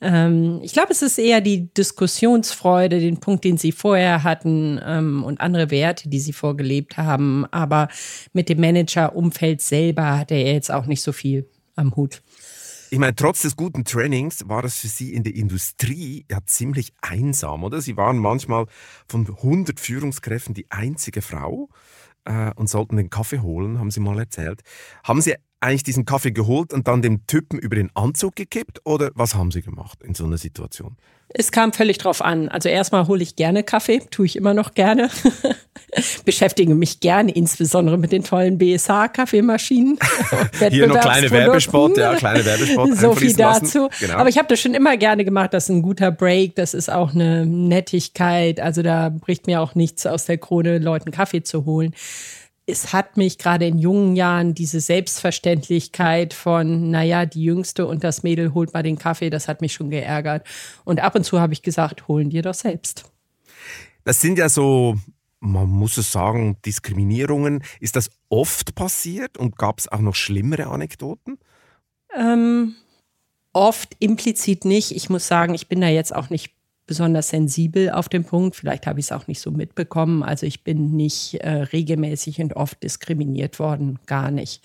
ähm, 0.00 0.60
ich 0.62 0.72
glaube, 0.72 0.92
es 0.92 1.02
ist 1.02 1.18
eher 1.18 1.42
die 1.42 1.74
Diskussionsfreude, 1.74 3.00
den 3.00 3.20
Punkt, 3.20 3.44
den 3.44 3.58
Sie 3.58 3.70
vorher 3.70 4.22
hatten 4.22 4.80
ähm, 4.82 5.22
und 5.22 5.42
andere 5.42 5.70
Werte, 5.70 6.08
die 6.08 6.20
Sie 6.20 6.32
vorgelebt 6.32 6.96
haben. 6.96 7.44
Aber 7.50 7.88
mit 8.32 8.48
dem 8.48 8.60
Managerumfeld 8.60 9.60
selber 9.60 10.20
hat 10.20 10.30
er 10.30 10.40
jetzt 10.40 10.70
auch 10.70 10.86
nicht 10.86 11.02
so 11.02 11.12
viel 11.12 11.44
am 11.76 11.94
Hut. 11.96 12.22
Ich 12.94 13.00
meine, 13.00 13.16
trotz 13.16 13.42
des 13.42 13.56
guten 13.56 13.84
Trainings 13.84 14.48
war 14.48 14.62
das 14.62 14.78
für 14.78 14.86
Sie 14.86 15.14
in 15.14 15.24
der 15.24 15.34
Industrie 15.34 16.24
ja 16.30 16.38
ziemlich 16.46 16.92
einsam, 17.00 17.64
oder? 17.64 17.80
Sie 17.80 17.96
waren 17.96 18.18
manchmal 18.18 18.66
von 19.08 19.26
100 19.26 19.80
Führungskräften 19.80 20.54
die 20.54 20.70
einzige 20.70 21.20
Frau 21.20 21.68
äh, 22.24 22.52
und 22.54 22.68
sollten 22.68 22.96
den 22.96 23.10
Kaffee 23.10 23.40
holen, 23.40 23.80
haben 23.80 23.90
Sie 23.90 23.98
mal 23.98 24.16
erzählt. 24.20 24.60
Haben 25.02 25.22
Sie 25.22 25.34
eigentlich 25.58 25.82
diesen 25.82 26.04
Kaffee 26.04 26.30
geholt 26.30 26.72
und 26.72 26.86
dann 26.86 27.02
dem 27.02 27.26
Typen 27.26 27.58
über 27.58 27.74
den 27.74 27.90
Anzug 27.96 28.36
gekippt 28.36 28.78
oder 28.84 29.10
was 29.16 29.34
haben 29.34 29.50
Sie 29.50 29.62
gemacht 29.62 30.00
in 30.04 30.14
so 30.14 30.24
einer 30.24 30.38
Situation? 30.38 30.96
Es 31.30 31.50
kam 31.50 31.72
völlig 31.72 31.98
drauf 31.98 32.22
an. 32.22 32.48
Also 32.48 32.68
erstmal 32.68 33.08
hole 33.08 33.24
ich 33.24 33.34
gerne 33.34 33.64
Kaffee, 33.64 34.02
tue 34.12 34.26
ich 34.26 34.36
immer 34.36 34.54
noch 34.54 34.72
gerne. 34.72 35.10
Beschäftige 36.24 36.74
mich 36.74 37.00
gerne, 37.00 37.32
insbesondere 37.32 37.98
mit 37.98 38.12
den 38.12 38.24
tollen 38.24 38.58
BSH-Kaffeemaschinen. 38.58 39.98
Hier 40.70 40.86
noch 40.86 41.00
kleine 41.00 41.30
Werbespot, 41.30 41.96
ja, 41.96 42.14
kleine 42.14 42.44
Werbespot. 42.44 42.96
so 42.96 43.14
viel 43.14 43.34
dazu. 43.34 43.88
Genau. 44.00 44.14
Aber 44.14 44.28
ich 44.28 44.38
habe 44.38 44.48
das 44.48 44.60
schon 44.60 44.74
immer 44.74 44.96
gerne 44.96 45.24
gemacht. 45.24 45.54
Das 45.54 45.64
ist 45.64 45.70
ein 45.70 45.82
guter 45.82 46.10
Break, 46.10 46.56
das 46.56 46.74
ist 46.74 46.90
auch 46.90 47.14
eine 47.14 47.46
Nettigkeit. 47.46 48.60
Also 48.60 48.82
da 48.82 49.08
bricht 49.10 49.46
mir 49.46 49.60
auch 49.60 49.74
nichts 49.74 50.06
aus 50.06 50.24
der 50.26 50.38
Krone, 50.38 50.78
Leuten 50.78 51.10
Kaffee 51.10 51.42
zu 51.42 51.64
holen 51.64 51.94
es 52.66 52.92
hat 52.92 53.16
mich 53.16 53.38
gerade 53.38 53.66
in 53.66 53.78
jungen 53.78 54.16
Jahren 54.16 54.54
diese 54.54 54.80
Selbstverständlichkeit 54.80 56.32
von, 56.32 56.90
naja, 56.90 57.26
die 57.26 57.44
Jüngste 57.44 57.86
und 57.86 58.04
das 58.04 58.22
Mädel 58.22 58.54
holt 58.54 58.72
mal 58.72 58.82
den 58.82 58.98
Kaffee, 58.98 59.30
das 59.30 59.48
hat 59.48 59.60
mich 59.60 59.74
schon 59.74 59.90
geärgert. 59.90 60.46
Und 60.84 61.00
ab 61.00 61.14
und 61.14 61.24
zu 61.24 61.40
habe 61.40 61.52
ich 61.52 61.62
gesagt, 61.62 62.08
holen 62.08 62.30
dir 62.30 62.42
doch 62.42 62.54
selbst. 62.54 63.04
Das 64.04 64.20
sind 64.20 64.38
ja 64.38 64.48
so, 64.48 64.96
man 65.44 65.68
muss 65.68 65.98
es 65.98 66.10
sagen, 66.10 66.56
Diskriminierungen. 66.64 67.62
Ist 67.80 67.96
das 67.96 68.10
oft 68.28 68.74
passiert 68.74 69.36
und 69.36 69.56
gab 69.56 69.78
es 69.78 69.88
auch 69.88 70.00
noch 70.00 70.14
schlimmere 70.14 70.66
Anekdoten? 70.66 71.38
Ähm, 72.16 72.74
oft 73.52 73.94
implizit 73.98 74.64
nicht. 74.64 74.92
Ich 74.92 75.10
muss 75.10 75.28
sagen, 75.28 75.54
ich 75.54 75.68
bin 75.68 75.80
da 75.80 75.88
jetzt 75.88 76.14
auch 76.14 76.30
nicht 76.30 76.52
besonders 76.86 77.28
sensibel 77.28 77.90
auf 77.90 78.08
den 78.08 78.24
Punkt. 78.24 78.56
Vielleicht 78.56 78.86
habe 78.86 79.00
ich 79.00 79.06
es 79.06 79.12
auch 79.12 79.26
nicht 79.26 79.40
so 79.40 79.50
mitbekommen. 79.50 80.22
Also 80.22 80.46
ich 80.46 80.64
bin 80.64 80.96
nicht 80.96 81.34
äh, 81.34 81.50
regelmäßig 81.50 82.40
und 82.40 82.56
oft 82.56 82.82
diskriminiert 82.82 83.58
worden, 83.58 83.98
gar 84.06 84.30
nicht. 84.30 84.62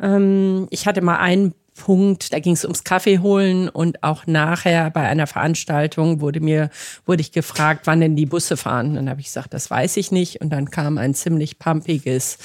Ähm, 0.00 0.66
ich 0.70 0.86
hatte 0.86 1.02
mal 1.02 1.18
einen 1.18 1.54
Punkt, 1.74 2.32
da 2.32 2.38
ging 2.38 2.52
es 2.52 2.64
ums 2.64 2.84
Kaffee 2.84 3.18
holen 3.18 3.68
und 3.68 4.02
auch 4.04 4.26
nachher 4.26 4.90
bei 4.90 5.08
einer 5.08 5.26
Veranstaltung 5.26 6.20
wurde 6.20 6.40
mir 6.40 6.70
wurde 7.04 7.20
ich 7.20 7.32
gefragt, 7.32 7.82
wann 7.86 8.00
denn 8.00 8.14
die 8.14 8.26
Busse 8.26 8.56
fahren. 8.56 8.94
Dann 8.94 9.10
habe 9.10 9.20
ich 9.20 9.26
gesagt, 9.26 9.52
das 9.52 9.70
weiß 9.70 9.96
ich 9.96 10.12
nicht. 10.12 10.40
Und 10.40 10.50
dann 10.50 10.70
kam 10.70 10.98
ein 10.98 11.14
ziemlich 11.14 11.58
pumpiges, 11.58 12.38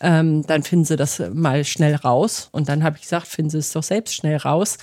ähm, 0.00 0.46
dann 0.46 0.62
finden 0.62 0.86
Sie 0.86 0.96
das 0.96 1.22
mal 1.32 1.64
schnell 1.64 1.94
raus. 1.94 2.48
Und 2.52 2.68
dann 2.68 2.82
habe 2.82 2.96
ich 2.96 3.02
gesagt, 3.02 3.26
finden 3.26 3.50
Sie 3.50 3.58
es 3.58 3.72
doch 3.72 3.82
selbst 3.82 4.14
schnell 4.14 4.38
raus. 4.38 4.78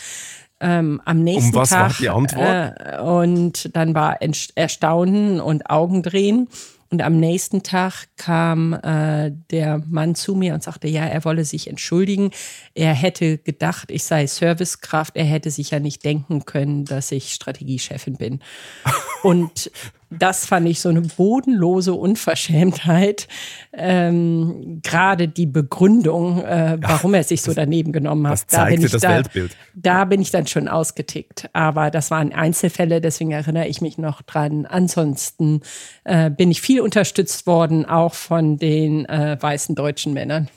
Ähm, 0.59 1.01
am 1.05 1.23
nächsten 1.23 1.55
um 1.55 1.61
was 1.61 1.69
Tag, 1.69 1.81
war 1.81 1.95
die 1.99 2.09
Antwort? 2.09 2.75
Äh, 2.79 2.99
und 2.99 3.75
dann 3.75 3.93
war 3.93 4.19
Erstaunen 4.55 5.39
und 5.39 5.69
Augendrehen. 5.69 6.47
Und 6.89 7.01
am 7.01 7.19
nächsten 7.19 7.63
Tag 7.63 8.07
kam 8.15 8.73
äh, 8.73 9.31
der 9.51 9.83
Mann 9.89 10.15
zu 10.15 10.35
mir 10.35 10.53
und 10.53 10.63
sagte, 10.63 10.87
ja, 10.87 11.05
er 11.05 11.25
wolle 11.25 11.43
sich 11.43 11.67
entschuldigen. 11.67 12.31
Er 12.75 12.93
hätte 12.93 13.37
gedacht, 13.37 13.91
ich 13.91 14.05
sei 14.05 14.25
Servicekraft. 14.25 15.15
Er 15.15 15.25
hätte 15.25 15.51
sich 15.51 15.71
ja 15.71 15.79
nicht 15.79 16.05
denken 16.05 16.45
können, 16.45 16.85
dass 16.85 17.11
ich 17.11 17.33
Strategiechefin 17.33 18.15
bin. 18.15 18.39
und 19.23 19.69
das 20.09 20.45
fand 20.45 20.67
ich 20.67 20.79
so 20.79 20.89
eine 20.89 21.01
bodenlose 21.01 21.93
Unverschämtheit. 21.93 23.27
Ähm, 23.73 24.79
Gerade 24.81 25.27
die 25.27 25.45
Begründung, 25.45 26.43
äh, 26.43 26.77
warum 26.81 27.13
er 27.13 27.23
sich 27.23 27.41
so 27.41 27.53
daneben 27.53 27.91
genommen 27.91 28.25
hat. 28.27 28.33
Das 28.33 28.47
zeigte 28.47 28.69
da 28.69 28.75
bin 28.75 28.85
ich 28.85 28.91
das 28.91 29.01
da, 29.01 29.09
Weltbild. 29.09 29.57
Da 29.75 30.05
bin 30.05 30.21
ich 30.21 30.31
dann 30.31 30.47
schon 30.47 30.67
ausgetickt. 30.67 31.49
Aber 31.53 31.91
das 31.91 32.09
waren 32.09 32.31
Einzelfälle, 32.31 33.01
deswegen 33.01 33.31
erinnere 33.31 33.67
ich 33.67 33.81
mich 33.81 33.97
noch 33.97 34.21
dran. 34.21 34.65
Ansonsten 34.65 35.61
äh, 36.05 36.29
bin 36.29 36.51
ich 36.51 36.61
viel 36.61 36.81
unterstützt 36.81 37.45
worden, 37.45 37.85
auch 37.85 38.13
von 38.13 38.57
den 38.57 39.05
äh, 39.05 39.37
weißen 39.39 39.75
deutschen 39.75 40.13
Männern. 40.13 40.49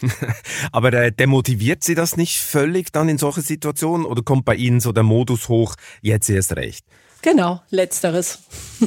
Aber 0.72 0.90
der, 0.90 1.10
demotiviert 1.10 1.84
Sie 1.84 1.94
das 1.94 2.16
nicht 2.16 2.40
völlig 2.40 2.92
dann 2.92 3.08
in 3.08 3.18
solche 3.18 3.42
Situationen 3.42 4.06
oder 4.06 4.22
kommt 4.22 4.44
bei 4.44 4.54
Ihnen 4.54 4.80
so 4.80 4.92
der 4.92 5.02
Modus 5.02 5.48
hoch, 5.48 5.74
jetzt 6.02 6.28
erst 6.28 6.56
recht? 6.56 6.84
Genau, 7.22 7.60
letzteres. 7.70 8.38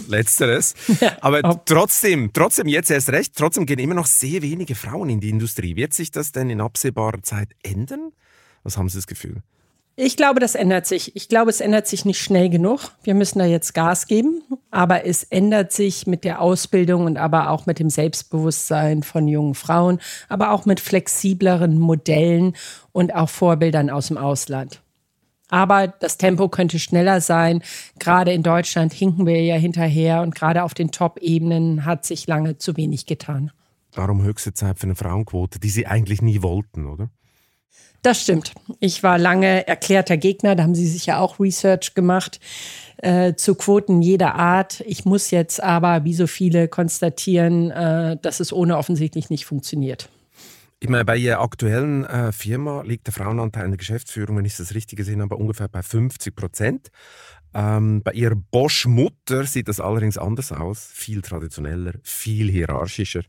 Letzteres. 0.07 0.73
Ja, 0.99 1.17
Aber 1.21 1.63
trotzdem, 1.65 2.31
trotzdem 2.33 2.67
jetzt 2.67 2.91
erst 2.91 3.09
recht, 3.09 3.33
trotzdem 3.35 3.65
gehen 3.65 3.79
immer 3.79 3.93
noch 3.93 4.05
sehr 4.05 4.41
wenige 4.41 4.75
Frauen 4.75 5.09
in 5.09 5.19
die 5.21 5.29
Industrie. 5.29 5.75
Wird 5.75 5.93
sich 5.93 6.11
das 6.11 6.31
denn 6.31 6.49
in 6.49 6.59
absehbarer 6.59 7.21
Zeit 7.23 7.49
ändern? 7.63 8.11
Was 8.63 8.77
haben 8.77 8.89
Sie 8.89 8.97
das 8.97 9.07
Gefühl? 9.07 9.41
Ich 10.01 10.15
glaube, 10.15 10.39
das 10.39 10.55
ändert 10.55 10.85
sich. 10.85 11.13
Ich 11.17 11.27
glaube, 11.27 11.49
es 11.49 11.59
ändert 11.59 11.85
sich 11.85 12.05
nicht 12.05 12.21
schnell 12.21 12.49
genug. 12.49 12.91
Wir 13.03 13.13
müssen 13.13 13.39
da 13.39 13.45
jetzt 13.45 13.73
Gas 13.73 14.07
geben. 14.07 14.41
Aber 14.71 15.05
es 15.05 15.23
ändert 15.23 15.73
sich 15.73 16.07
mit 16.07 16.23
der 16.23 16.41
Ausbildung 16.41 17.05
und 17.05 17.17
aber 17.17 17.49
auch 17.49 17.65
mit 17.65 17.79
dem 17.79 17.89
Selbstbewusstsein 17.89 19.03
von 19.03 19.27
jungen 19.27 19.55
Frauen, 19.55 19.99
aber 20.29 20.51
auch 20.51 20.65
mit 20.65 20.79
flexibleren 20.79 21.77
Modellen 21.77 22.55
und 22.93 23.13
auch 23.13 23.27
Vorbildern 23.27 23.89
aus 23.89 24.07
dem 24.07 24.17
Ausland. 24.17 24.81
Aber 25.49 25.87
das 25.87 26.17
Tempo 26.17 26.47
könnte 26.47 26.79
schneller 26.79 27.21
sein. 27.21 27.61
Gerade 27.97 28.31
in 28.33 28.43
Deutschland 28.43 28.93
hinken 28.93 29.25
wir 29.25 29.41
ja 29.43 29.55
hinterher 29.55 30.21
und 30.21 30.35
gerade 30.35 30.63
auf 30.63 30.73
den 30.73 30.91
Top-Ebenen 30.91 31.85
hat 31.85 32.05
sich 32.05 32.27
lange 32.27 32.57
zu 32.57 32.77
wenig 32.77 33.05
getan. 33.05 33.51
Darum 33.91 34.21
höchste 34.21 34.53
Zeit 34.53 34.79
für 34.79 34.85
eine 34.85 34.95
Frauenquote, 34.95 35.59
die 35.59 35.69
Sie 35.69 35.87
eigentlich 35.87 36.21
nie 36.21 36.43
wollten, 36.43 36.85
oder? 36.85 37.09
Das 38.01 38.21
stimmt. 38.21 38.53
Ich 38.79 39.03
war 39.03 39.17
lange 39.17 39.67
erklärter 39.67 40.15
Gegner, 40.15 40.55
da 40.55 40.63
haben 40.63 40.75
Sie 40.75 40.87
sicher 40.87 41.19
auch 41.19 41.39
Research 41.39 41.95
gemacht 41.95 42.39
äh, 42.97 43.33
zu 43.35 43.55
Quoten 43.55 44.01
jeder 44.01 44.35
Art. 44.35 44.81
Ich 44.85 45.05
muss 45.05 45.31
jetzt 45.31 45.61
aber, 45.61 46.05
wie 46.05 46.13
so 46.13 46.27
viele, 46.27 46.67
konstatieren, 46.67 47.71
äh, 47.71 48.17
dass 48.21 48.39
es 48.39 48.53
ohne 48.53 48.77
offensichtlich 48.77 49.29
nicht 49.29 49.45
funktioniert. 49.45 50.09
Ich 50.81 50.87
meine, 50.87 51.03
bei 51.03 51.17
Ihrer 51.17 51.41
aktuellen 51.41 52.05
äh, 52.05 52.31
Firma 52.31 52.83
liegt 52.83 53.07
der 53.07 53.13
Frauenanteil 53.13 53.65
in 53.65 53.71
der 53.71 53.77
Geschäftsführung, 53.77 54.37
wenn 54.37 54.45
ich 54.45 54.55
das 54.55 54.73
richtig 54.73 54.97
gesehen 54.97 55.21
habe, 55.21 55.35
ungefähr 55.35 55.67
bei 55.67 55.83
50 55.83 56.33
Prozent. 56.33 56.89
Ähm, 57.53 58.01
bei 58.01 58.13
Ihrer 58.13 58.35
Bosch-Mutter 58.35 59.43
sieht 59.43 59.67
das 59.67 59.81
allerdings 59.81 60.17
anders 60.17 60.53
aus. 60.53 60.89
Viel 60.93 61.21
traditioneller, 61.21 61.93
viel 62.03 62.49
hierarchischer. 62.49 63.23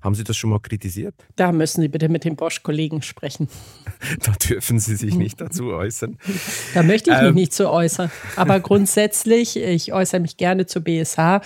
Haben 0.00 0.16
Sie 0.16 0.24
das 0.24 0.36
schon 0.36 0.50
mal 0.50 0.58
kritisiert? 0.58 1.14
Da 1.36 1.52
müssen 1.52 1.82
Sie 1.82 1.88
bitte 1.88 2.08
mit 2.08 2.24
den 2.24 2.34
Bosch-Kollegen 2.34 3.02
sprechen. 3.02 3.48
da 4.24 4.32
dürfen 4.32 4.80
Sie 4.80 4.96
sich 4.96 5.14
nicht 5.14 5.40
dazu 5.40 5.66
äußern. 5.72 6.18
Da 6.74 6.82
möchte 6.82 7.10
ich 7.10 7.16
mich 7.16 7.28
ähm. 7.28 7.34
nicht 7.34 7.52
zu 7.52 7.70
äußern. 7.70 8.10
Aber 8.34 8.58
grundsätzlich, 8.60 9.56
ich 9.56 9.92
äußere 9.92 10.20
mich 10.20 10.36
gerne 10.36 10.66
zur 10.66 10.82
BSH 10.82 11.42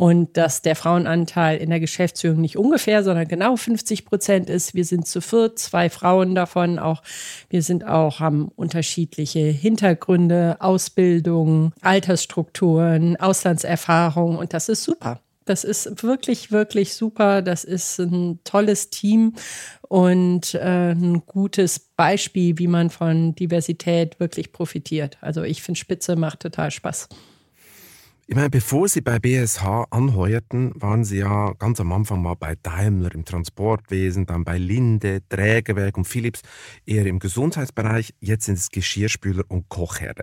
und 0.00 0.38
dass 0.38 0.62
der 0.62 0.76
Frauenanteil 0.76 1.58
in 1.58 1.68
der 1.68 1.78
Geschäftsführung 1.78 2.40
nicht 2.40 2.56
ungefähr, 2.56 3.04
sondern 3.04 3.28
genau 3.28 3.56
50 3.56 4.06
Prozent 4.06 4.48
ist. 4.48 4.72
Wir 4.72 4.86
sind 4.86 5.06
zu 5.06 5.20
viert, 5.20 5.58
zwei 5.58 5.90
Frauen 5.90 6.34
davon. 6.34 6.78
Auch 6.78 7.02
wir 7.50 7.62
sind 7.62 7.86
auch 7.86 8.18
haben 8.18 8.48
unterschiedliche 8.56 9.40
Hintergründe, 9.40 10.56
Ausbildung, 10.60 11.74
Altersstrukturen, 11.82 13.16
Auslandserfahrung 13.16 14.38
und 14.38 14.54
das 14.54 14.70
ist 14.70 14.84
super. 14.84 15.20
Das 15.44 15.64
ist 15.64 16.02
wirklich, 16.02 16.50
wirklich 16.50 16.94
super. 16.94 17.42
Das 17.42 17.64
ist 17.64 17.98
ein 17.98 18.40
tolles 18.44 18.88
Team 18.88 19.34
und 19.82 20.54
äh, 20.54 20.92
ein 20.92 21.26
gutes 21.26 21.78
Beispiel, 21.78 22.56
wie 22.56 22.68
man 22.68 22.88
von 22.88 23.34
Diversität 23.34 24.18
wirklich 24.18 24.50
profitiert. 24.50 25.18
Also 25.20 25.42
ich 25.42 25.62
finde 25.62 25.78
Spitze 25.78 26.16
macht 26.16 26.40
total 26.40 26.70
Spaß. 26.70 27.10
Ich 28.30 28.36
meine, 28.36 28.48
bevor 28.48 28.86
Sie 28.86 29.00
bei 29.00 29.18
BSH 29.18 29.88
anheuerten, 29.90 30.70
waren 30.76 31.02
Sie 31.02 31.18
ja 31.18 31.52
ganz 31.58 31.80
am 31.80 31.90
Anfang 31.90 32.22
mal 32.22 32.36
bei 32.36 32.54
Daimler 32.62 33.12
im 33.12 33.24
Transportwesen, 33.24 34.24
dann 34.24 34.44
bei 34.44 34.56
Linde, 34.56 35.20
Trägewerk 35.28 35.96
und 35.96 36.04
Philips, 36.04 36.42
eher 36.86 37.06
im 37.06 37.18
Gesundheitsbereich, 37.18 38.14
jetzt 38.20 38.44
sind 38.44 38.56
es 38.56 38.70
Geschirrspüler 38.70 39.42
und 39.48 39.68
Kochherde. 39.68 40.22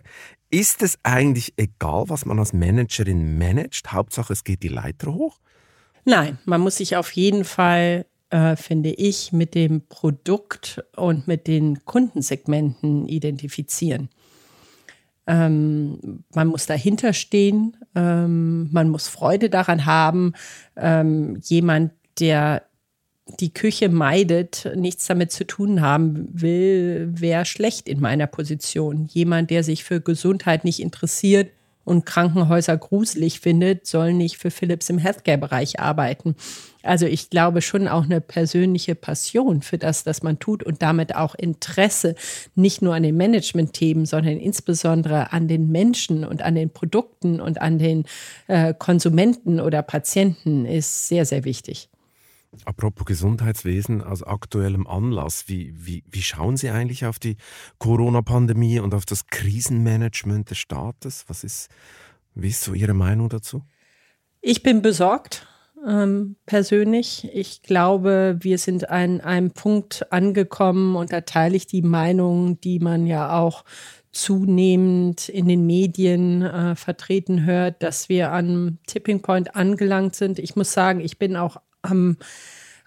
Ist 0.49 0.83
es 0.83 0.97
eigentlich 1.03 1.55
egal, 1.57 2.05
was 2.07 2.25
man 2.25 2.39
als 2.39 2.53
Managerin 2.53 3.37
managt? 3.37 3.91
Hauptsache, 3.91 4.31
es 4.31 4.45
geht 4.45 4.63
die 4.63 4.69
Leiter 4.69 5.13
hoch? 5.13 5.41
Nein, 6.05 6.37
man 6.45 6.61
muss 6.61 6.77
sich 6.77 6.95
auf 6.95 7.11
jeden 7.11 7.43
Fall 7.43 8.05
äh, 8.29 8.55
finde 8.55 8.89
ich, 8.89 9.31
mit 9.31 9.55
dem 9.55 9.87
Produkt 9.87 10.83
und 10.95 11.27
mit 11.27 11.47
den 11.47 11.85
Kundensegmenten 11.85 13.07
identifizieren. 13.07 14.09
Ähm, 15.27 16.23
man 16.33 16.47
muss 16.47 16.65
dahinter 16.65 17.13
stehen, 17.13 17.75
ähm, 17.95 18.69
man 18.71 18.89
muss 18.89 19.07
Freude 19.07 19.49
daran 19.49 19.85
haben. 19.85 20.33
Ähm, 20.75 21.39
jemand, 21.43 21.91
der 22.19 22.63
die 23.39 23.53
Küche 23.53 23.89
meidet, 23.89 24.71
nichts 24.75 25.05
damit 25.05 25.31
zu 25.31 25.45
tun 25.45 25.81
haben 25.81 26.29
will, 26.31 27.09
wäre 27.11 27.45
schlecht 27.45 27.89
in 27.89 27.99
meiner 27.99 28.27
Position. 28.27 29.05
Jemand, 29.11 29.49
der 29.49 29.63
sich 29.63 29.83
für 29.83 29.99
Gesundheit 29.99 30.63
nicht 30.63 30.79
interessiert 30.79 31.49
und 31.87 32.05
Krankenhäuser 32.05 32.75
gruselig 32.75 33.39
findet, 33.39 33.87
soll 33.87 34.13
nicht 34.13 34.37
für 34.37 34.51
Philips 34.51 34.89
im 34.89 34.97
Healthcare-Bereich 34.97 35.79
arbeiten. 35.79 36.35
Also 36.83 37.05
ich 37.05 37.29
glaube 37.29 37.61
schon 37.61 37.87
auch 37.87 38.03
eine 38.03 38.19
persönliche 38.19 38.93
Passion 38.93 39.61
für 39.61 39.77
das, 39.77 40.05
was 40.05 40.21
man 40.21 40.37
tut 40.37 40.63
und 40.63 40.81
damit 40.81 41.15
auch 41.15 41.33
Interesse 41.33 42.15
nicht 42.55 42.81
nur 42.81 42.93
an 42.93 43.03
den 43.03 43.15
Management-Themen, 43.15 44.05
sondern 44.05 44.37
insbesondere 44.37 45.31
an 45.31 45.47
den 45.47 45.71
Menschen 45.71 46.25
und 46.25 46.41
an 46.41 46.55
den 46.55 46.69
Produkten 46.69 47.39
und 47.39 47.61
an 47.61 47.79
den 47.79 48.03
äh, 48.47 48.73
Konsumenten 48.73 49.61
oder 49.61 49.81
Patienten 49.81 50.65
ist 50.65 51.07
sehr, 51.07 51.25
sehr 51.25 51.45
wichtig. 51.45 51.89
Apropos 52.65 53.05
Gesundheitswesen, 53.05 54.01
aus 54.01 54.23
aktuellem 54.23 54.87
Anlass, 54.87 55.47
wie, 55.47 55.73
wie, 55.75 56.03
wie 56.09 56.21
schauen 56.21 56.57
Sie 56.57 56.69
eigentlich 56.69 57.05
auf 57.05 57.19
die 57.19 57.37
Corona-Pandemie 57.79 58.79
und 58.79 58.93
auf 58.93 59.05
das 59.05 59.27
Krisenmanagement 59.27 60.49
des 60.49 60.57
Staates? 60.57 61.25
Was 61.27 61.43
ist, 61.43 61.69
wie 62.35 62.49
ist 62.49 62.61
so 62.61 62.73
Ihre 62.73 62.93
Meinung 62.93 63.29
dazu? 63.29 63.63
Ich 64.41 64.63
bin 64.63 64.81
besorgt 64.81 65.47
ähm, 65.85 66.35
persönlich. 66.45 67.29
Ich 67.33 67.61
glaube, 67.61 68.37
wir 68.39 68.57
sind 68.57 68.89
an 68.89 69.21
einem 69.21 69.51
Punkt 69.51 70.11
angekommen 70.11 70.95
und 70.95 71.11
da 71.11 71.21
teile 71.21 71.55
ich 71.55 71.67
die 71.67 71.81
Meinung, 71.81 72.59
die 72.61 72.79
man 72.79 73.05
ja 73.05 73.37
auch 73.39 73.63
zunehmend 74.11 75.29
in 75.29 75.47
den 75.47 75.65
Medien 75.65 76.41
äh, 76.41 76.75
vertreten 76.75 77.45
hört, 77.45 77.83
dass 77.83 78.09
wir 78.09 78.31
am 78.31 78.79
Tipping 78.87 79.21
Point 79.21 79.55
angelangt 79.55 80.15
sind. 80.15 80.39
Ich 80.39 80.55
muss 80.55 80.71
sagen, 80.71 80.99
ich 80.99 81.19
bin 81.19 81.35
auch 81.35 81.57
am 81.81 82.17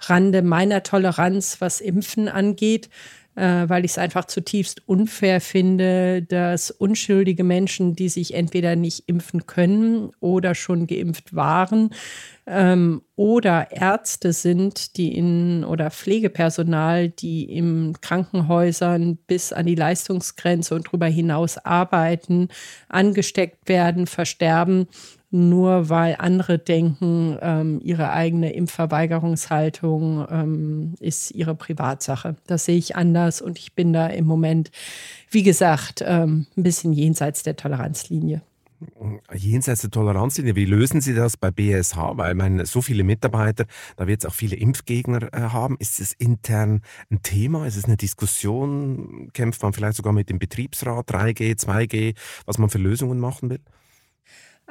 Rande 0.01 0.43
meiner 0.43 0.83
Toleranz, 0.83 1.61
was 1.61 1.81
Impfen 1.81 2.29
angeht 2.29 2.89
äh, 3.37 3.69
weil 3.69 3.85
ich 3.85 3.93
es 3.93 3.99
einfach 3.99 4.25
zutiefst 4.25 4.87
unfair 4.87 5.41
finde, 5.41 6.23
dass 6.23 6.71
unschuldige 6.71 7.45
Menschen, 7.45 7.95
die 7.95 8.09
sich 8.09 8.35
entweder 8.35 8.77
nicht 8.77 9.05
impfen 9.07 9.47
können 9.47 10.11
oder 10.21 10.55
schon 10.55 10.87
geimpft 10.87 11.35
waren, 11.35 11.91
ähm, 12.47 13.03
oder 13.15 13.69
Ärzte 13.71 14.33
sind, 14.33 14.97
die 14.97 15.17
in 15.17 15.65
oder 15.65 15.91
Pflegepersonal, 15.91 17.09
die 17.09 17.45
in 17.45 17.97
Krankenhäusern 18.01 19.17
bis 19.27 19.53
an 19.53 19.67
die 19.67 19.75
Leistungsgrenze 19.77 20.75
und 20.75 20.89
darüber 20.89 21.07
hinaus 21.07 21.57
arbeiten, 21.57 22.49
angesteckt 22.89 23.69
werden, 23.69 24.07
versterben 24.07 24.89
nur 25.31 25.89
weil 25.89 26.17
andere 26.19 26.59
denken, 26.59 27.39
ähm, 27.41 27.81
ihre 27.83 28.11
eigene 28.11 28.53
Impfverweigerungshaltung 28.53 30.27
ähm, 30.29 30.95
ist 31.01 31.31
ihre 31.31 31.55
Privatsache. 31.55 32.37
Das 32.47 32.65
sehe 32.65 32.77
ich 32.77 32.97
anders 32.97 33.41
und 33.41 33.59
ich 33.59 33.75
bin 33.75 33.93
da 33.93 34.09
im 34.09 34.27
Moment, 34.27 34.71
wie 35.31 35.45
gesagt, 35.45 36.03
ähm, 36.05 36.47
ein 36.57 36.63
bisschen 36.63 36.93
jenseits 36.93 37.43
der 37.43 37.57
Toleranzlinie. 37.57 38.43
Jenseits 39.33 39.83
der 39.83 39.91
Toleranzlinie, 39.91 40.57
wie 40.57 40.65
lösen 40.65 41.03
Sie 41.03 41.15
das 41.15 41.37
bei 41.37 41.51
BSH? 41.51 41.97
Weil 42.15 42.35
meine, 42.35 42.65
so 42.65 42.81
viele 42.81 43.05
Mitarbeiter, 43.05 43.67
da 43.97 44.07
wird 44.07 44.25
es 44.25 44.29
auch 44.29 44.35
viele 44.35 44.57
Impfgegner 44.57 45.33
äh, 45.35 45.41
haben. 45.51 45.77
Ist 45.79 46.01
es 46.01 46.15
intern 46.15 46.81
ein 47.11 47.23
Thema? 47.23 47.67
Ist 47.67 47.77
es 47.77 47.85
eine 47.85 47.99
Diskussion? 47.99 49.29
Kämpft 49.35 49.63
man 49.63 49.75
vielleicht 49.75 49.97
sogar 49.97 50.15
mit 50.15 50.31
dem 50.31 50.39
Betriebsrat 50.39 51.11
3G, 51.11 51.59
2G, 51.61 52.17
was 52.47 52.57
man 52.57 52.71
für 52.71 52.79
Lösungen 52.79 53.21
machen 53.21 53.51
will? 53.51 53.61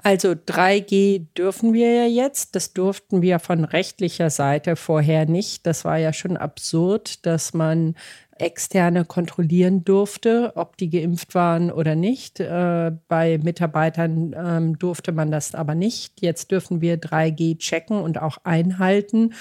Also 0.02 0.30
3G 0.30 1.26
dürfen 1.38 1.74
wir 1.74 1.94
ja 1.94 2.06
jetzt. 2.06 2.56
Das 2.56 2.74
durften 2.74 3.22
wir 3.22 3.40
von 3.40 3.66
rechtlicher 3.66 4.30
Seite 4.30 4.76
vorher 4.76 5.26
nicht. 5.26 5.66
Das 5.66 5.84
war 5.84 5.98
ja 5.98 6.14
schon 6.14 6.38
absurd, 6.38 7.26
dass 7.26 7.54
man 7.54 7.96
externe 8.40 9.04
kontrollieren 9.04 9.84
durfte, 9.84 10.54
ob 10.56 10.78
die 10.78 10.90
geimpft 10.90 11.36
waren 11.36 11.72
oder 11.72 11.96
nicht. 11.96 12.40
Äh, 12.40 12.94
bei 13.10 13.38
Mitarbeitern 13.44 14.34
ähm, 14.38 14.80
durfte 14.80 15.12
man 15.12 15.30
das 15.30 15.54
aber 15.54 15.76
nicht. 15.76 16.22
Jetzt 16.22 16.50
dürfen 16.52 16.80
wir 16.80 16.98
3G 16.98 17.58
checken 17.58 18.00
und 18.02 18.22
auch 18.22 18.38
einhalten. 18.46 19.34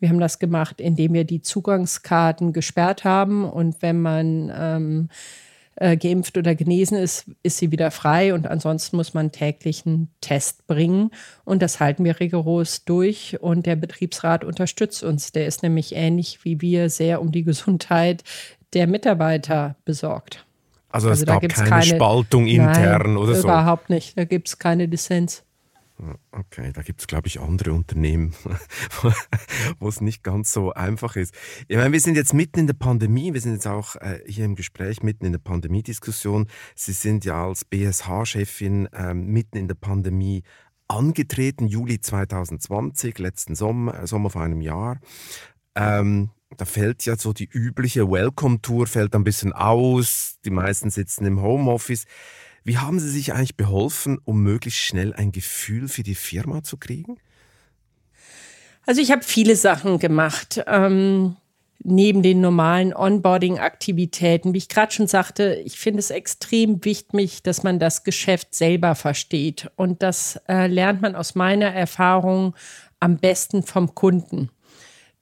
Wir 0.00 0.08
haben 0.08 0.20
das 0.20 0.38
gemacht, 0.38 0.80
indem 0.80 1.12
wir 1.12 1.24
die 1.24 1.42
Zugangskarten 1.42 2.54
gesperrt 2.54 3.04
haben. 3.04 3.44
Und 3.44 3.82
wenn 3.82 4.00
man 4.00 4.50
ähm, 4.56 5.08
äh, 5.76 5.96
geimpft 5.96 6.36
oder 6.36 6.54
genesen 6.54 6.98
ist, 6.98 7.30
ist 7.42 7.58
sie 7.58 7.70
wieder 7.70 7.90
frei 7.90 8.34
und 8.34 8.46
ansonsten 8.46 8.96
muss 8.96 9.14
man 9.14 9.32
täglich 9.32 9.86
einen 9.86 10.08
Test 10.20 10.66
bringen 10.66 11.10
und 11.44 11.62
das 11.62 11.80
halten 11.80 12.04
wir 12.04 12.18
rigoros 12.18 12.84
durch 12.84 13.38
und 13.40 13.66
der 13.66 13.76
Betriebsrat 13.76 14.44
unterstützt 14.44 15.02
uns. 15.02 15.32
Der 15.32 15.46
ist 15.46 15.62
nämlich 15.62 15.94
ähnlich 15.94 16.44
wie 16.44 16.60
wir 16.60 16.90
sehr 16.90 17.20
um 17.20 17.30
die 17.30 17.44
Gesundheit 17.44 18.24
der 18.72 18.86
Mitarbeiter 18.86 19.76
besorgt. 19.84 20.44
Also 20.88 21.10
es 21.10 21.20
also 21.20 21.26
gab 21.26 21.48
keine, 21.48 21.68
keine, 21.68 21.82
Spaltung 21.82 22.46
intern 22.46 23.02
nein, 23.02 23.16
oder 23.16 23.34
so? 23.34 23.42
Überhaupt 23.42 23.90
nicht, 23.90 24.16
da 24.16 24.24
gibt 24.24 24.48
es 24.48 24.58
keine 24.58 24.88
Dissens. 24.88 25.44
Okay, 26.30 26.72
da 26.74 26.82
gibt 26.82 27.00
es, 27.00 27.06
glaube 27.06 27.26
ich, 27.26 27.40
andere 27.40 27.72
Unternehmen, 27.72 28.34
wo 29.78 29.88
es 29.88 30.02
nicht 30.02 30.22
ganz 30.22 30.52
so 30.52 30.72
einfach 30.72 31.16
ist. 31.16 31.34
Ich 31.68 31.76
meine, 31.76 31.92
wir 31.92 32.00
sind 32.00 32.16
jetzt 32.16 32.34
mitten 32.34 32.60
in 32.60 32.66
der 32.66 32.74
Pandemie, 32.74 33.32
wir 33.32 33.40
sind 33.40 33.54
jetzt 33.54 33.66
auch 33.66 33.96
äh, 33.96 34.20
hier 34.26 34.44
im 34.44 34.56
Gespräch 34.56 35.02
mitten 35.02 35.24
in 35.24 35.32
der 35.32 35.38
Pandemiediskussion. 35.38 36.48
Sie 36.74 36.92
sind 36.92 37.24
ja 37.24 37.46
als 37.46 37.64
BSH-Chefin 37.64 38.86
äh, 38.92 39.14
mitten 39.14 39.56
in 39.56 39.68
der 39.68 39.74
Pandemie 39.74 40.42
angetreten, 40.86 41.66
Juli 41.66 42.00
2020, 42.00 43.18
letzten 43.18 43.54
Sommer, 43.54 44.02
äh, 44.02 44.06
Sommer 44.06 44.28
vor 44.28 44.42
einem 44.42 44.60
Jahr. 44.60 45.00
Ähm, 45.74 46.30
da 46.56 46.64
fällt 46.64 47.04
ja 47.06 47.16
so 47.16 47.32
die 47.32 47.48
übliche 47.50 48.10
Welcome-Tour, 48.10 48.86
fällt 48.86 49.14
ein 49.14 49.24
bisschen 49.24 49.52
aus. 49.52 50.36
Die 50.44 50.50
meisten 50.50 50.90
sitzen 50.90 51.24
im 51.24 51.40
Homeoffice. 51.40 52.04
Wie 52.66 52.78
haben 52.78 52.98
Sie 52.98 53.08
sich 53.08 53.32
eigentlich 53.32 53.56
beholfen, 53.56 54.18
um 54.24 54.42
möglichst 54.42 54.80
schnell 54.80 55.14
ein 55.14 55.30
Gefühl 55.30 55.86
für 55.86 56.02
die 56.02 56.16
Firma 56.16 56.64
zu 56.64 56.78
kriegen? 56.78 57.16
Also 58.84 59.00
ich 59.00 59.12
habe 59.12 59.22
viele 59.22 59.54
Sachen 59.54 60.00
gemacht. 60.00 60.64
Ähm, 60.66 61.36
neben 61.78 62.22
den 62.22 62.40
normalen 62.40 62.92
Onboarding-Aktivitäten, 62.92 64.52
wie 64.52 64.58
ich 64.58 64.68
gerade 64.68 64.90
schon 64.90 65.06
sagte, 65.06 65.62
ich 65.64 65.78
finde 65.78 66.00
es 66.00 66.10
extrem 66.10 66.84
wichtig, 66.84 67.44
dass 67.44 67.62
man 67.62 67.78
das 67.78 68.02
Geschäft 68.02 68.52
selber 68.52 68.96
versteht. 68.96 69.70
Und 69.76 70.02
das 70.02 70.40
äh, 70.48 70.66
lernt 70.66 71.02
man 71.02 71.14
aus 71.14 71.36
meiner 71.36 71.72
Erfahrung 71.72 72.56
am 72.98 73.18
besten 73.18 73.62
vom 73.62 73.94
Kunden. 73.94 74.50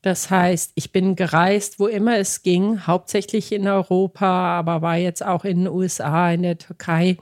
Das 0.05 0.29
heißt, 0.29 0.73
ich 0.75 0.93
bin 0.93 1.17
gereist, 1.17 1.81
wo 1.81 1.87
immer 1.87 2.19
es 2.19 2.43
ging, 2.43 2.87
hauptsächlich 2.87 3.53
in 3.53 3.67
Europa, 3.67 4.27
aber 4.59 4.83
war 4.83 4.99
jetzt 4.99 5.25
auch 5.25 5.47
in 5.47 5.65
den 5.65 5.69
USA, 5.69 6.31
in 6.31 6.43
der 6.43 6.59
Türkei. 6.59 7.17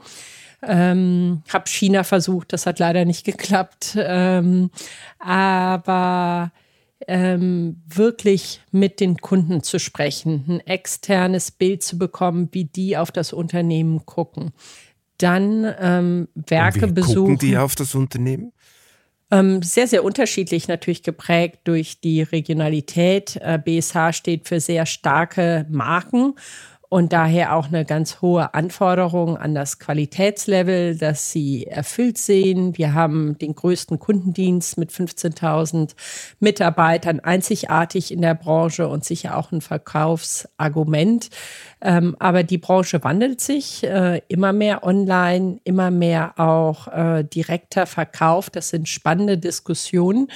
Ähm, 0.61 1.43
habe 1.47 1.69
China 1.69 2.03
versucht, 2.03 2.51
das 2.51 2.65
hat 2.65 2.79
leider 2.79 3.05
nicht 3.05 3.23
geklappt. 3.23 3.95
Ähm, 3.97 4.69
aber 5.17 6.51
ähm, 7.07 7.81
wirklich 7.87 8.61
mit 8.71 8.99
den 8.99 9.15
Kunden 9.15 9.63
zu 9.63 9.79
sprechen, 9.79 10.43
ein 10.49 10.59
externes 10.67 11.51
Bild 11.51 11.83
zu 11.83 11.97
bekommen, 11.97 12.49
wie 12.51 12.65
die 12.65 12.97
auf 12.97 13.11
das 13.11 13.31
Unternehmen 13.31 14.05
gucken. 14.05 14.51
Dann 15.19 15.73
ähm, 15.79 16.27
Werke 16.35 16.81
Und 16.83 16.89
wie 16.89 16.93
besuchen. 16.95 17.15
Gucken 17.15 17.37
die 17.37 17.57
auf 17.57 17.75
das 17.75 17.95
Unternehmen? 17.95 18.51
Ähm, 19.33 19.63
sehr, 19.63 19.87
sehr 19.87 20.03
unterschiedlich 20.03 20.67
natürlich 20.67 21.01
geprägt 21.01 21.61
durch 21.63 21.99
die 21.99 22.21
Regionalität. 22.21 23.37
Äh, 23.37 23.57
BSH 23.57 24.13
steht 24.13 24.47
für 24.47 24.59
sehr 24.59 24.85
starke 24.85 25.65
Marken 25.69 26.35
und 26.93 27.11
daher 27.11 27.55
auch 27.55 27.69
eine 27.69 27.85
ganz 27.85 28.21
hohe 28.21 28.53
Anforderung 28.53 29.35
an 29.35 29.55
das 29.55 29.79
Qualitätslevel, 29.79 30.95
das 30.95 31.31
sie 31.31 31.65
erfüllt 31.65 32.19
sehen. 32.19 32.77
Wir 32.77 32.93
haben 32.93 33.35
den 33.39 33.55
größten 33.55 33.97
Kundendienst 33.97 34.77
mit 34.77 34.91
15.000 34.91 35.95
Mitarbeitern, 36.39 37.19
einzigartig 37.19 38.11
in 38.11 38.21
der 38.21 38.35
Branche 38.35 38.87
und 38.87 39.03
sicher 39.03 39.37
auch 39.37 39.51
ein 39.51 39.61
Verkaufsargument. 39.61 41.31
Ähm, 41.81 42.15
aber 42.19 42.43
die 42.43 42.59
Branche 42.59 43.03
wandelt 43.03 43.41
sich 43.41 43.83
äh, 43.83 44.21
immer 44.27 44.53
mehr 44.53 44.83
online, 44.83 45.59
immer 45.63 45.89
mehr 45.89 46.39
auch 46.39 46.89
äh, 46.89 47.23
direkter 47.23 47.87
Verkauf. 47.87 48.51
Das 48.51 48.69
sind 48.69 48.87
spannende 48.87 49.39
Diskussionen 49.39 50.27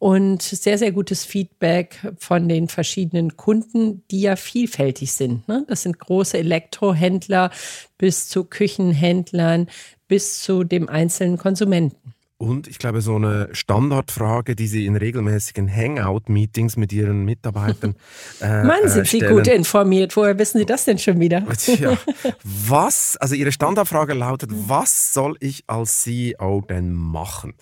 und 0.00 0.40
sehr, 0.40 0.78
sehr 0.78 0.92
gutes 0.92 1.26
Feedback 1.26 2.00
von 2.18 2.48
den 2.48 2.68
verschiedenen 2.68 3.36
Kunden, 3.36 4.02
die 4.10 4.22
ja 4.22 4.34
vielfältig 4.34 5.12
sind. 5.12 5.46
Ne? 5.46 5.64
Das 5.68 5.82
sind 5.82 5.98
große 5.98 6.38
Elektrohändler 6.38 7.50
bis 7.98 8.26
zu 8.26 8.44
Küchenhändlern 8.44 9.68
bis 10.08 10.40
zu 10.40 10.64
dem 10.64 10.88
einzelnen 10.88 11.36
Konsumenten. 11.36 12.14
Und 12.38 12.66
ich 12.66 12.78
glaube, 12.78 13.02
so 13.02 13.16
eine 13.16 13.50
Standardfrage, 13.52 14.56
die 14.56 14.66
Sie 14.66 14.86
in 14.86 14.96
regelmäßigen 14.96 15.70
Hangout-Meetings 15.70 16.78
mit 16.78 16.90
Ihren 16.94 17.24
Mitarbeitern. 17.26 17.94
Äh, 18.40 18.64
Mann, 18.64 18.88
sind 18.88 19.06
Sie 19.06 19.18
gut 19.20 19.46
informiert. 19.48 20.16
Woher 20.16 20.38
wissen 20.38 20.58
Sie 20.58 20.64
das 20.64 20.86
denn 20.86 20.98
schon 20.98 21.20
wieder? 21.20 21.46
Tja, 21.58 21.98
was, 22.42 23.18
also 23.18 23.34
Ihre 23.34 23.52
Standardfrage 23.52 24.14
lautet, 24.14 24.50
was 24.50 25.12
soll 25.12 25.36
ich 25.40 25.64
als 25.66 25.98
CEO 25.98 26.62
denn 26.66 26.94
machen? 26.94 27.52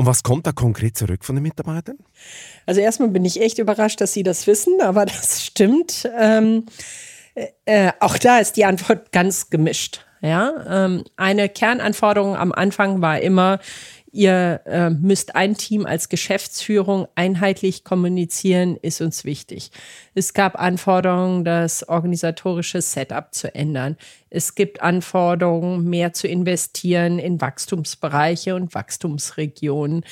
Und 0.00 0.06
was 0.06 0.22
kommt 0.22 0.46
da 0.46 0.52
konkret 0.52 0.96
zurück 0.96 1.26
von 1.26 1.36
den 1.36 1.42
Mitarbeitern? 1.42 1.98
Also 2.64 2.80
erstmal 2.80 3.10
bin 3.10 3.22
ich 3.26 3.38
echt 3.38 3.58
überrascht, 3.58 4.00
dass 4.00 4.14
Sie 4.14 4.22
das 4.22 4.46
wissen, 4.46 4.80
aber 4.80 5.04
das 5.04 5.44
stimmt. 5.44 6.08
Ähm, 6.18 6.64
äh, 7.66 7.92
auch 8.00 8.16
da 8.16 8.38
ist 8.38 8.56
die 8.56 8.64
Antwort 8.64 9.12
ganz 9.12 9.50
gemischt. 9.50 10.06
Ja, 10.22 10.86
ähm, 10.86 11.04
eine 11.16 11.50
Kernanforderung 11.50 12.34
am 12.34 12.50
Anfang 12.50 13.02
war 13.02 13.20
immer, 13.20 13.58
ihr 14.12 14.60
äh, 14.64 14.90
müsst 14.90 15.34
ein 15.36 15.56
Team 15.56 15.86
als 15.86 16.08
Geschäftsführung 16.08 17.06
einheitlich 17.14 17.84
kommunizieren, 17.84 18.76
ist 18.76 19.00
uns 19.00 19.24
wichtig. 19.24 19.70
Es 20.14 20.34
gab 20.34 20.60
Anforderungen, 20.60 21.44
das 21.44 21.88
organisatorische 21.88 22.82
Setup 22.82 23.34
zu 23.34 23.54
ändern. 23.54 23.96
Es 24.28 24.54
gibt 24.54 24.82
Anforderungen, 24.82 25.88
mehr 25.88 26.12
zu 26.12 26.28
investieren 26.28 27.18
in 27.18 27.40
Wachstumsbereiche 27.40 28.54
und 28.54 28.74
Wachstumsregionen. 28.74 30.04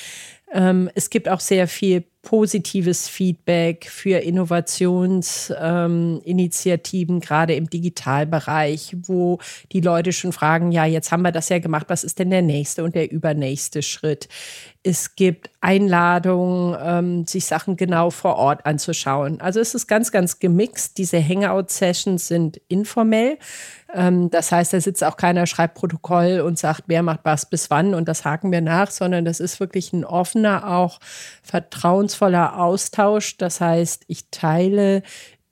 Ähm, 0.51 0.89
es 0.95 1.09
gibt 1.09 1.29
auch 1.29 1.39
sehr 1.39 1.67
viel 1.67 2.05
positives 2.21 3.07
Feedback 3.07 3.89
für 3.89 4.19
Innovationsinitiativen, 4.19 7.15
ähm, 7.15 7.21
gerade 7.21 7.55
im 7.55 7.69
Digitalbereich, 7.69 8.97
wo 9.03 9.39
die 9.71 9.79
Leute 9.79 10.11
schon 10.11 10.33
fragen, 10.33 10.71
ja, 10.71 10.85
jetzt 10.85 11.11
haben 11.11 11.21
wir 11.21 11.31
das 11.31 11.49
ja 11.49 11.59
gemacht, 11.59 11.85
was 11.89 12.03
ist 12.03 12.19
denn 12.19 12.29
der 12.29 12.41
nächste 12.41 12.83
und 12.83 12.93
der 12.93 13.09
übernächste 13.11 13.81
Schritt? 13.81 14.27
Es 14.83 15.15
gibt 15.15 15.49
Einladungen, 15.61 16.77
ähm, 16.81 17.27
sich 17.27 17.45
Sachen 17.45 17.77
genau 17.77 18.09
vor 18.11 18.37
Ort 18.37 18.65
anzuschauen. 18.65 19.41
Also 19.41 19.59
es 19.59 19.75
ist 19.75 19.87
ganz, 19.87 20.11
ganz 20.11 20.39
gemixt. 20.39 20.97
Diese 20.97 21.21
Hangout-Sessions 21.21 22.27
sind 22.27 22.61
informell. 22.69 23.37
Ähm, 23.93 24.29
das 24.29 24.51
heißt, 24.51 24.71
da 24.71 24.79
sitzt 24.79 25.03
auch 25.03 25.17
keiner, 25.17 25.47
schreibt 25.47 25.75
Protokoll 25.75 26.41
und 26.41 26.59
sagt, 26.59 26.83
wer 26.87 27.03
macht 27.03 27.21
was 27.23 27.49
bis 27.49 27.69
wann 27.69 27.93
und 27.93 28.07
das 28.07 28.23
haken 28.23 28.51
wir 28.51 28.61
nach, 28.61 28.91
sondern 28.91 29.25
das 29.25 29.39
ist 29.39 29.59
wirklich 29.59 29.93
ein 29.93 30.05
offener, 30.05 30.69
auch 30.69 30.99
vertrauensvoller 32.13 32.59
Austausch. 32.59 33.37
Das 33.37 33.61
heißt, 33.61 34.05
ich 34.07 34.29
teile 34.31 35.03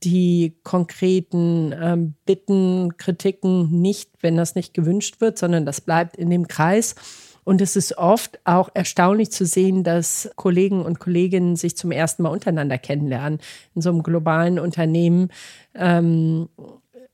die 0.04 0.58
konkreten 0.64 1.74
ähm, 1.80 2.14
Bitten, 2.26 2.98
Kritiken 2.98 3.82
nicht, 3.82 4.12
wenn 4.22 4.38
das 4.38 4.56
nicht 4.56 4.74
gewünscht 4.74 5.22
wird, 5.22 5.38
sondern 5.38 5.66
das 5.66 5.82
bleibt 5.82 6.18
in 6.18 6.30
dem 6.30 6.48
Kreis. 6.48 6.96
Und 7.44 7.62
es 7.62 7.76
ist 7.78 7.98
oft 7.98 8.40
auch 8.44 8.70
erstaunlich 8.74 9.32
zu 9.32 9.46
sehen, 9.46 9.84
dass 9.84 10.30
Kollegen 10.36 10.84
und 10.84 11.00
Kolleginnen 11.00 11.56
sich 11.56 11.78
zum 11.78 11.92
ersten 11.92 12.24
Mal 12.24 12.30
untereinander 12.30 12.78
kennenlernen. 12.78 13.40
In 13.74 13.82
so 13.82 13.90
einem 13.90 14.04
globalen 14.04 14.60
Unternehmen 14.60 15.30
ähm, 15.74 16.50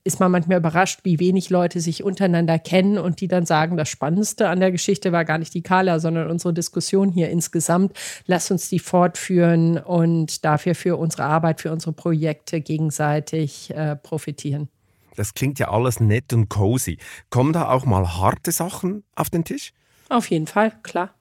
ist 0.04 0.20
man 0.20 0.30
manchmal 0.30 0.58
überrascht, 0.58 1.00
wie 1.02 1.18
wenig 1.18 1.48
Leute 1.48 1.80
sich 1.80 2.04
untereinander 2.04 2.58
kennen 2.58 2.98
und 2.98 3.20
die 3.20 3.28
dann 3.28 3.46
sagen, 3.46 3.78
das 3.78 3.88
Spannendste 3.88 4.48
an 4.48 4.60
der 4.60 4.70
Geschichte 4.70 5.12
war 5.12 5.24
gar 5.24 5.38
nicht 5.38 5.54
die 5.54 5.62
Kala, 5.62 5.98
sondern 5.98 6.30
unsere 6.30 6.52
Diskussion 6.52 7.10
hier 7.10 7.30
insgesamt. 7.30 7.96
Lass 8.26 8.50
uns 8.50 8.68
die 8.68 8.78
fortführen 8.78 9.78
und 9.78 10.44
dafür 10.44 10.74
für 10.74 10.96
unsere 10.96 11.24
Arbeit, 11.24 11.62
für 11.62 11.72
unsere 11.72 11.92
Projekte 11.92 12.60
gegenseitig 12.60 13.74
äh, 13.74 13.96
profitieren. 13.96 14.68
Das 15.16 15.32
klingt 15.32 15.58
ja 15.58 15.70
alles 15.70 16.00
nett 16.00 16.32
und 16.32 16.48
cozy. 16.50 16.98
Kommen 17.30 17.52
da 17.52 17.70
auch 17.70 17.86
mal 17.86 18.16
harte 18.18 18.52
Sachen 18.52 19.04
auf 19.14 19.30
den 19.30 19.44
Tisch? 19.44 19.72
Auf 20.10 20.28
jeden 20.28 20.46
Fall, 20.46 20.72
klar. 20.82 21.14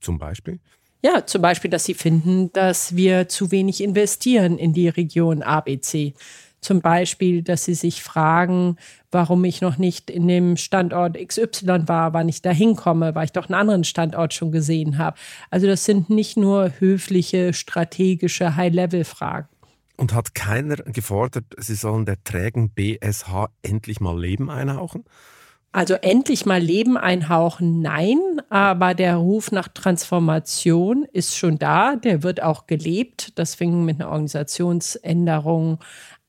Zum 0.00 0.18
Beispiel? 0.18 0.60
Ja, 1.02 1.24
zum 1.26 1.42
Beispiel, 1.42 1.70
dass 1.70 1.84
sie 1.84 1.94
finden, 1.94 2.52
dass 2.52 2.96
wir 2.96 3.28
zu 3.28 3.50
wenig 3.50 3.82
investieren 3.82 4.58
in 4.58 4.72
die 4.72 4.88
Region 4.88 5.42
ABC. 5.42 6.14
Zum 6.60 6.80
Beispiel, 6.80 7.42
dass 7.42 7.64
sie 7.64 7.74
sich 7.74 8.02
fragen, 8.02 8.76
warum 9.10 9.44
ich 9.44 9.60
noch 9.60 9.78
nicht 9.78 10.10
in 10.10 10.26
dem 10.26 10.56
Standort 10.56 11.16
XY 11.16 11.86
war, 11.86 12.12
wann 12.12 12.28
ich 12.28 12.42
da 12.42 12.50
hinkomme, 12.50 13.14
weil 13.14 13.26
ich 13.26 13.32
doch 13.32 13.48
einen 13.48 13.54
anderen 13.54 13.84
Standort 13.84 14.34
schon 14.34 14.52
gesehen 14.52 14.98
habe. 14.98 15.16
Also 15.50 15.66
das 15.66 15.84
sind 15.84 16.10
nicht 16.10 16.36
nur 16.36 16.72
höfliche, 16.78 17.52
strategische 17.52 18.56
High-Level-Fragen. 18.56 19.48
Und 19.96 20.14
hat 20.14 20.34
keiner 20.34 20.76
gefordert, 20.76 21.44
sie 21.56 21.74
sollen 21.74 22.06
der 22.06 22.22
trägen 22.22 22.70
BSH 22.70 23.48
endlich 23.62 24.00
mal 24.00 24.18
Leben 24.18 24.48
einhauchen? 24.48 25.04
Also 25.70 25.94
endlich 25.94 26.46
mal 26.46 26.60
Leben 26.60 26.96
einhauchen, 26.96 27.82
nein, 27.82 28.18
aber 28.48 28.94
der 28.94 29.16
Ruf 29.16 29.52
nach 29.52 29.68
Transformation 29.68 31.04
ist 31.12 31.36
schon 31.36 31.58
da, 31.58 31.96
der 31.96 32.22
wird 32.22 32.42
auch 32.42 32.66
gelebt. 32.66 33.38
Das 33.38 33.54
fing 33.54 33.84
mit 33.84 34.00
einer 34.00 34.10
Organisationsänderung 34.10 35.78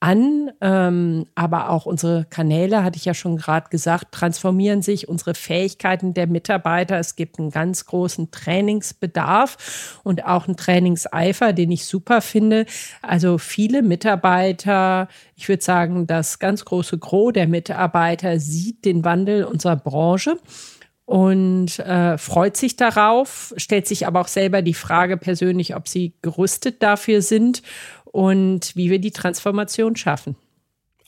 an, 0.01 0.51
ähm, 0.61 1.25
aber 1.35 1.69
auch 1.69 1.85
unsere 1.85 2.25
Kanäle, 2.29 2.83
hatte 2.83 2.97
ich 2.97 3.05
ja 3.05 3.13
schon 3.13 3.35
gerade 3.35 3.69
gesagt, 3.69 4.13
transformieren 4.13 4.81
sich, 4.81 5.09
unsere 5.09 5.33
Fähigkeiten 5.33 6.13
der 6.13 6.27
Mitarbeiter. 6.27 6.97
Es 6.97 7.15
gibt 7.17 7.37
einen 7.37 7.51
ganz 7.51 7.85
großen 7.85 8.31
Trainingsbedarf 8.31 9.99
und 10.03 10.25
auch 10.25 10.47
einen 10.47 10.55
Trainingseifer, 10.55 11.51
den 11.51 11.71
ich 11.71 11.85
super 11.85 12.21
finde. 12.21 12.65
Also 13.01 13.37
viele 13.37 13.81
Mitarbeiter, 13.81 15.09
ich 15.35 15.49
würde 15.49 15.63
sagen, 15.63 16.07
das 16.07 16.39
ganz 16.39 16.63
große 16.63 16.97
Gros 16.97 17.33
der 17.33 17.47
Mitarbeiter 17.47 18.39
sieht 18.39 18.85
den 18.85 19.03
Wandel 19.03 19.43
unserer 19.43 19.75
Branche 19.75 20.37
und 21.09 21.79
äh, 21.79 22.19
freut 22.19 22.55
sich 22.55 22.75
darauf, 22.75 23.51
stellt 23.57 23.87
sich 23.87 24.05
aber 24.05 24.21
auch 24.21 24.27
selber 24.27 24.61
die 24.61 24.75
Frage 24.75 25.17
persönlich, 25.17 25.75
ob 25.75 25.87
sie 25.87 26.13
gerüstet 26.21 26.83
dafür 26.83 27.23
sind 27.23 27.63
und 28.11 28.75
wie 28.75 28.89
wir 28.89 28.99
die 28.99 29.11
Transformation 29.11 29.95
schaffen. 29.95 30.35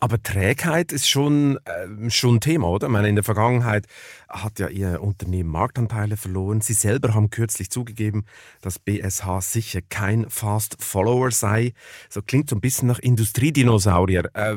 Aber 0.03 0.21
Trägheit 0.21 0.91
ist 0.91 1.07
schon, 1.07 1.59
äh, 1.65 2.09
schon 2.09 2.39
Thema, 2.39 2.67
oder? 2.69 2.87
Ich 2.87 2.91
meine, 2.91 3.07
in 3.07 3.13
der 3.13 3.23
Vergangenheit 3.23 3.85
hat 4.27 4.57
ja 4.57 4.67
Ihr 4.67 4.99
Unternehmen 4.99 5.49
Marktanteile 5.49 6.17
verloren. 6.17 6.59
Sie 6.59 6.73
selber 6.73 7.13
haben 7.13 7.29
kürzlich 7.29 7.69
zugegeben, 7.69 8.25
dass 8.61 8.79
BSH 8.79 9.41
sicher 9.41 9.81
kein 9.87 10.27
Fast 10.27 10.81
Follower 10.81 11.29
sei. 11.29 11.73
So 12.09 12.23
klingt 12.23 12.49
so 12.49 12.55
ein 12.55 12.61
bisschen 12.61 12.87
nach 12.87 12.97
Industriedinosaurier. 12.97 14.31
Äh, 14.33 14.55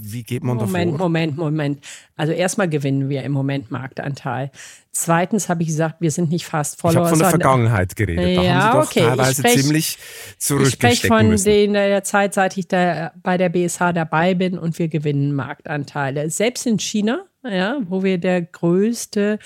wie 0.00 0.22
geht 0.22 0.44
man 0.44 0.56
Moment, 0.56 0.92
davor? 0.92 1.06
Moment, 1.06 1.36
Moment. 1.36 1.84
Also 2.16 2.32
erstmal 2.32 2.68
gewinnen 2.68 3.08
wir 3.08 3.22
im 3.22 3.32
Moment 3.32 3.70
Marktanteil. 3.70 4.50
Zweitens 4.92 5.48
habe 5.48 5.62
ich 5.62 5.68
gesagt, 5.68 6.00
wir 6.00 6.10
sind 6.10 6.30
nicht 6.30 6.46
fast 6.46 6.80
Follower. 6.80 6.94
Ich 6.94 6.98
habe 6.98 7.08
von 7.10 7.18
der 7.18 7.30
Vergangenheit 7.30 7.96
geredet. 7.96 8.36
Da 8.36 8.42
ja, 8.42 8.54
haben 8.54 8.60
Sie 8.60 8.78
doch 8.78 8.86
okay. 8.90 9.08
teilweise 9.08 9.42
sprech, 9.42 9.62
ziemlich 9.62 9.98
zurückgestecken 10.38 10.92
Ich 10.92 10.98
spreche 10.98 11.06
von 11.08 11.28
müssen. 11.28 11.44
Den, 11.44 11.72
der 11.74 12.04
Zeit, 12.04 12.34
seit 12.34 12.56
ich 12.56 12.68
da 12.68 13.12
bei 13.22 13.36
der 13.36 13.48
BSH 13.48 13.92
dabei 13.92 14.34
bin 14.34 14.58
und 14.58 14.78
wir 14.78 14.88
gewinnen 14.88 15.34
Marktanteile. 15.34 16.30
Selbst 16.30 16.66
in 16.66 16.78
China, 16.78 17.24
ja, 17.44 17.78
wo 17.88 18.02
wir 18.02 18.18
der 18.18 18.42
größte 18.42 19.38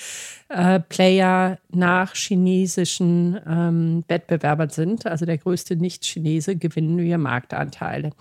äh, 0.48 0.80
Player 0.80 1.58
nach 1.70 2.14
chinesischen 2.14 3.38
ähm, 3.46 4.04
Wettbewerbern 4.08 4.70
sind, 4.70 5.06
also 5.06 5.26
der 5.26 5.38
größte 5.38 5.76
Nicht-Chinese, 5.76 6.56
gewinnen 6.56 6.98
wir 6.98 7.18
Marktanteile. 7.18 8.12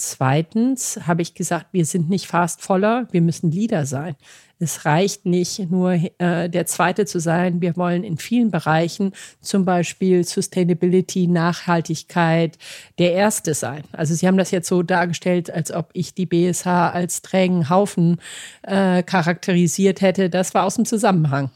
Zweitens 0.00 1.00
habe 1.08 1.22
ich 1.22 1.34
gesagt, 1.34 1.66
wir 1.72 1.84
sind 1.84 2.08
nicht 2.08 2.28
fast 2.28 2.62
voller, 2.62 3.08
wir 3.10 3.20
müssen 3.20 3.50
Leader 3.50 3.84
sein. 3.84 4.14
Es 4.60 4.84
reicht 4.84 5.26
nicht 5.26 5.70
nur 5.70 5.92
äh, 6.18 6.48
der 6.48 6.66
Zweite 6.66 7.04
zu 7.04 7.18
sein. 7.18 7.60
Wir 7.60 7.76
wollen 7.76 8.04
in 8.04 8.16
vielen 8.16 8.52
Bereichen, 8.52 9.12
zum 9.40 9.64
Beispiel 9.64 10.22
Sustainability, 10.22 11.26
Nachhaltigkeit, 11.26 12.58
der 12.98 13.12
Erste 13.12 13.54
sein. 13.54 13.82
Also 13.90 14.14
Sie 14.14 14.28
haben 14.28 14.38
das 14.38 14.52
jetzt 14.52 14.68
so 14.68 14.84
dargestellt, 14.84 15.50
als 15.50 15.72
ob 15.72 15.90
ich 15.94 16.14
die 16.14 16.26
BSH 16.26 16.66
als 16.66 17.22
trägen 17.22 17.68
Haufen 17.68 18.20
äh, 18.62 19.02
charakterisiert 19.02 20.00
hätte. 20.00 20.30
Das 20.30 20.54
war 20.54 20.64
aus 20.64 20.76
dem 20.76 20.84
Zusammenhang. 20.84 21.50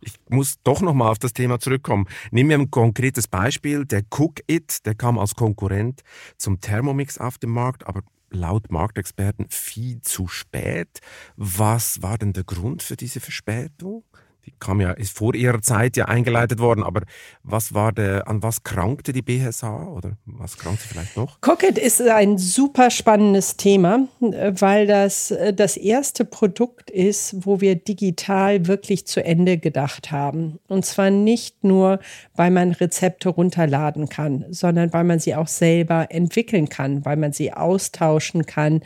Ich 0.00 0.14
muss 0.28 0.56
doch 0.62 0.80
noch 0.80 0.94
mal 0.94 1.10
auf 1.10 1.18
das 1.18 1.32
Thema 1.32 1.58
zurückkommen. 1.58 2.06
Nehmen 2.30 2.50
wir 2.50 2.58
ein 2.58 2.70
konkretes 2.70 3.28
Beispiel. 3.28 3.84
Der 3.84 4.02
Cook 4.10 4.40
It, 4.46 4.84
der 4.86 4.94
kam 4.94 5.18
als 5.18 5.34
Konkurrent 5.34 6.02
zum 6.36 6.60
Thermomix 6.60 7.18
auf 7.18 7.38
den 7.38 7.50
Markt, 7.50 7.86
aber 7.86 8.02
laut 8.30 8.70
Marktexperten 8.70 9.46
viel 9.50 10.00
zu 10.02 10.28
spät. 10.28 11.00
Was 11.36 12.02
war 12.02 12.18
denn 12.18 12.32
der 12.32 12.44
Grund 12.44 12.82
für 12.82 12.96
diese 12.96 13.20
Verspätung? 13.20 14.04
Die 14.46 14.52
kam 14.60 14.80
ja, 14.80 14.92
ist 14.92 15.16
vor 15.16 15.34
ihrer 15.34 15.60
Zeit 15.60 15.96
ja 15.96 16.04
eingeleitet 16.04 16.60
worden, 16.60 16.84
aber 16.84 17.02
was 17.42 17.74
war 17.74 17.92
der, 17.92 18.28
an 18.28 18.42
was 18.42 18.62
krankte 18.62 19.12
die 19.12 19.22
BSH 19.22 19.64
oder 19.64 20.16
was 20.24 20.56
krankt 20.56 20.82
sie 20.82 20.88
vielleicht 20.88 21.16
noch? 21.16 21.40
Cocket 21.40 21.78
ist 21.78 22.00
ein 22.00 22.38
super 22.38 22.90
spannendes 22.90 23.56
Thema, 23.56 24.06
weil 24.20 24.86
das 24.86 25.34
das 25.54 25.76
erste 25.76 26.24
Produkt 26.24 26.90
ist, 26.90 27.44
wo 27.44 27.60
wir 27.60 27.74
digital 27.74 28.66
wirklich 28.66 29.06
zu 29.06 29.24
Ende 29.24 29.58
gedacht 29.58 30.12
haben. 30.12 30.60
Und 30.68 30.86
zwar 30.86 31.10
nicht 31.10 31.64
nur, 31.64 31.98
weil 32.34 32.50
man 32.52 32.72
Rezepte 32.72 33.30
runterladen 33.30 34.08
kann, 34.08 34.44
sondern 34.50 34.92
weil 34.92 35.04
man 35.04 35.18
sie 35.18 35.34
auch 35.34 35.48
selber 35.48 36.06
entwickeln 36.10 36.68
kann, 36.68 37.04
weil 37.04 37.16
man 37.16 37.32
sie 37.32 37.52
austauschen 37.52 38.46
kann, 38.46 38.82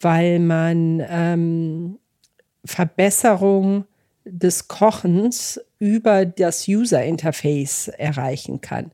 weil 0.00 0.38
man 0.38 1.02
ähm, 1.08 1.98
Verbesserungen 2.64 3.84
des 4.24 4.68
Kochens 4.68 5.60
über 5.78 6.24
das 6.24 6.66
User 6.68 7.04
Interface 7.04 7.88
erreichen 7.88 8.60
kann, 8.60 8.90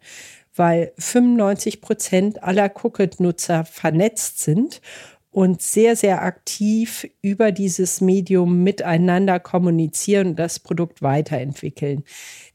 weil 0.55 0.93
95 0.99 1.81
Prozent 1.81 2.43
aller 2.43 2.71
Cookit-Nutzer 2.75 3.65
vernetzt 3.65 4.41
sind 4.41 4.81
und 5.31 5.63
sehr, 5.63 5.95
sehr 5.95 6.23
aktiv 6.23 7.09
über 7.23 7.53
dieses 7.53 8.01
Medium 8.01 8.65
miteinander 8.65 9.39
kommunizieren 9.39 10.29
und 10.29 10.39
das 10.39 10.59
Produkt 10.59 11.03
weiterentwickeln. 11.03 12.05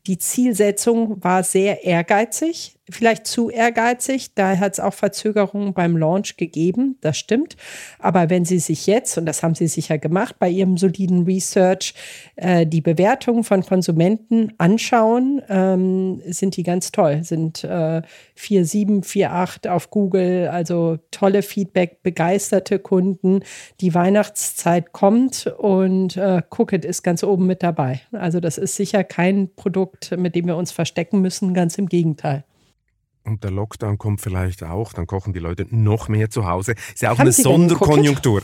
Die 0.07 0.17
Zielsetzung 0.17 1.23
war 1.23 1.43
sehr 1.43 1.85
ehrgeizig, 1.85 2.74
vielleicht 2.89 3.27
zu 3.27 3.49
ehrgeizig. 3.49 4.33
Da 4.33 4.57
hat 4.57 4.73
es 4.73 4.79
auch 4.79 4.93
Verzögerungen 4.93 5.73
beim 5.73 5.97
Launch 5.97 6.37
gegeben, 6.37 6.97
das 7.01 7.17
stimmt. 7.17 7.55
Aber 7.99 8.29
wenn 8.29 8.45
Sie 8.45 8.59
sich 8.59 8.87
jetzt, 8.87 9.17
und 9.17 9.25
das 9.25 9.43
haben 9.43 9.55
Sie 9.55 9.67
sicher 9.67 9.97
gemacht 9.97 10.35
bei 10.39 10.49
Ihrem 10.49 10.77
soliden 10.77 11.25
Research, 11.25 11.93
äh, 12.35 12.65
die 12.65 12.81
Bewertungen 12.81 13.43
von 13.43 13.63
Konsumenten 13.63 14.53
anschauen, 14.57 15.41
ähm, 15.49 16.21
sind 16.25 16.57
die 16.57 16.63
ganz 16.63 16.91
toll. 16.91 17.23
Sind 17.23 17.63
äh, 17.63 18.01
4,7, 18.37 19.03
4,8 19.03 19.69
auf 19.69 19.89
Google, 19.89 20.47
also 20.47 20.97
tolle 21.11 21.41
Feedback, 21.41 22.01
begeisterte 22.03 22.79
Kunden. 22.79 23.41
Die 23.81 23.93
Weihnachtszeit 23.93 24.91
kommt 24.93 25.47
und 25.57 26.17
äh, 26.17 26.41
Cookit 26.49 26.85
ist 26.85 27.03
ganz 27.03 27.23
oben 27.23 27.45
mit 27.45 27.63
dabei. 27.63 28.01
Also 28.11 28.39
das 28.39 28.57
ist 28.57 28.75
sicher 28.75 29.03
kein 29.03 29.53
Produkt, 29.55 29.75
Produkt, 29.75 30.17
mit 30.17 30.35
dem 30.35 30.47
wir 30.47 30.55
uns 30.55 30.71
verstecken 30.71 31.21
müssen. 31.21 31.53
Ganz 31.53 31.77
im 31.77 31.87
Gegenteil. 31.87 32.43
Und 33.25 33.43
der 33.43 33.51
Lockdown 33.51 33.97
kommt 33.97 34.21
vielleicht 34.21 34.63
auch, 34.63 34.93
dann 34.93 35.07
kochen 35.07 35.33
die 35.33 35.39
Leute 35.39 35.65
noch 35.69 36.09
mehr 36.09 36.29
zu 36.29 36.47
Hause. 36.47 36.75
Ist 36.93 37.01
ja 37.01 37.09
auch 37.09 37.17
Haben 37.17 37.21
eine 37.21 37.31
Sie 37.31 37.41
Sonderkonjunktur. 37.41 38.43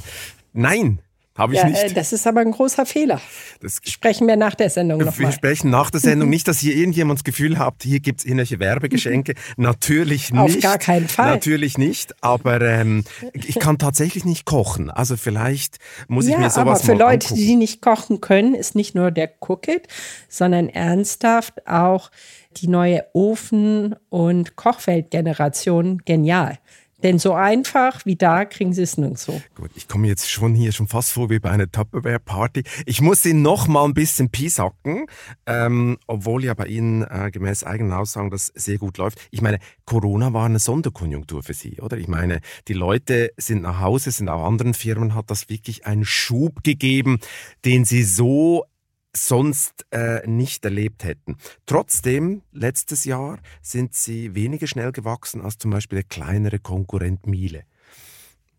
Nein, 0.53 0.99
habe 1.37 1.53
ich 1.53 1.59
ja, 1.59 1.69
nicht. 1.69 1.81
Äh, 1.81 1.93
das 1.93 2.11
ist 2.11 2.27
aber 2.27 2.41
ein 2.41 2.51
großer 2.51 2.85
Fehler. 2.85 3.21
Das 3.61 3.79
sprechen 3.83 4.27
wir 4.27 4.35
nach 4.35 4.53
der 4.53 4.69
Sendung 4.69 4.99
noch 4.99 5.17
Wir 5.17 5.27
mal. 5.27 5.31
sprechen 5.31 5.69
nach 5.69 5.89
der 5.89 6.01
Sendung 6.01 6.29
nicht, 6.29 6.47
dass 6.47 6.59
hier 6.59 6.75
irgendjemand 6.75 7.19
das 7.19 7.23
Gefühl 7.23 7.57
habt, 7.57 7.83
hier 7.83 8.01
gibt 8.01 8.19
es 8.19 8.25
irgendwelche 8.25 8.59
Werbegeschenke. 8.59 9.35
Natürlich 9.57 10.31
nicht. 10.31 10.57
Auf 10.57 10.59
gar 10.59 10.77
keinen 10.77 11.07
Fall. 11.07 11.31
Natürlich 11.31 11.77
nicht, 11.77 12.13
aber 12.21 12.59
ähm, 12.61 13.05
ich 13.33 13.59
kann 13.59 13.77
tatsächlich 13.77 14.25
nicht 14.25 14.45
kochen. 14.45 14.89
Also 14.89 15.15
vielleicht 15.15 15.77
muss 16.09 16.27
ja, 16.27 16.33
ich 16.33 16.37
mir 16.37 16.49
sowas 16.49 16.81
aber 16.81 16.93
für 16.93 16.93
Leute, 16.93 17.27
angucken. 17.27 17.35
die 17.35 17.55
nicht 17.55 17.81
kochen 17.81 18.19
können, 18.19 18.53
ist 18.53 18.75
nicht 18.75 18.93
nur 18.93 19.11
der 19.11 19.31
Cookit, 19.39 19.87
sondern 20.27 20.67
ernsthaft 20.67 21.65
auch 21.65 22.11
die 22.57 22.67
neue 22.67 23.05
Ofen- 23.13 23.95
und 24.09 24.55
Kochfeldgeneration 24.55 25.99
genial. 26.05 26.57
Denn 27.03 27.17
so 27.17 27.33
einfach 27.33 28.05
wie 28.05 28.15
da 28.15 28.45
kriegen 28.45 28.73
sie 28.73 28.83
es 28.83 28.97
nirgendwo. 28.97 29.41
Gut, 29.55 29.71
ich 29.75 29.87
komme 29.87 30.07
jetzt 30.07 30.29
schon 30.29 30.53
hier 30.53 30.71
schon 30.71 30.87
fast 30.87 31.11
vor 31.11 31.29
wie 31.29 31.39
bei 31.39 31.49
einer 31.49 31.71
Tupperware-Party. 31.71 32.63
Ich 32.85 33.01
muss 33.01 33.23
Sie 33.23 33.33
noch 33.33 33.67
mal 33.67 33.85
ein 33.85 33.93
bisschen 33.93 34.29
piesacken, 34.29 35.07
ähm, 35.45 35.97
obwohl 36.07 36.43
ja 36.43 36.53
bei 36.53 36.67
Ihnen 36.67 37.03
äh, 37.03 37.31
gemäß 37.31 37.63
eigenen 37.63 37.93
Aussagen 37.93 38.29
das 38.29 38.51
sehr 38.55 38.77
gut 38.77 38.97
läuft. 38.97 39.19
Ich 39.31 39.41
meine, 39.41 39.59
Corona 39.85 40.33
war 40.33 40.45
eine 40.45 40.59
Sonderkonjunktur 40.59 41.43
für 41.43 41.53
Sie, 41.53 41.81
oder? 41.81 41.97
Ich 41.97 42.07
meine, 42.07 42.39
die 42.67 42.73
Leute 42.73 43.31
sind 43.37 43.63
nach 43.63 43.79
Hause, 43.79 44.11
sind 44.11 44.29
auch 44.29 44.45
anderen 44.45 44.73
Firmen, 44.73 45.15
hat 45.15 45.31
das 45.31 45.49
wirklich 45.49 45.85
einen 45.85 46.05
Schub 46.05 46.63
gegeben, 46.63 47.19
den 47.65 47.85
Sie 47.85 48.03
so 48.03 48.65
sonst 49.15 49.85
äh, 49.91 50.25
nicht 50.27 50.63
erlebt 50.63 51.03
hätten. 51.03 51.37
Trotzdem, 51.65 52.41
letztes 52.51 53.05
Jahr 53.05 53.39
sind 53.61 53.93
sie 53.93 54.35
weniger 54.35 54.67
schnell 54.67 54.91
gewachsen 54.91 55.41
als 55.41 55.57
zum 55.57 55.71
Beispiel 55.71 55.97
der 55.97 56.07
kleinere 56.07 56.59
Konkurrent 56.59 57.27
Miele. 57.27 57.63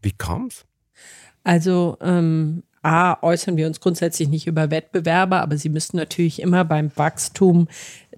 Wie 0.03 0.13
kam's? 0.13 0.67
Also 1.45 1.97
ähm, 2.01 2.63
A, 2.83 3.23
äußern 3.23 3.57
wir 3.57 3.69
uns 3.69 3.81
grundsätzlich 3.81 4.29
nicht 4.29 4.47
über 4.49 4.71
Wettbewerber, 4.71 5.41
aber 5.41 5.57
sie 5.57 5.69
müssen 5.69 5.97
natürlich 5.97 6.43
immer 6.43 6.65
beim 6.65 6.91
Wachstum 6.97 7.69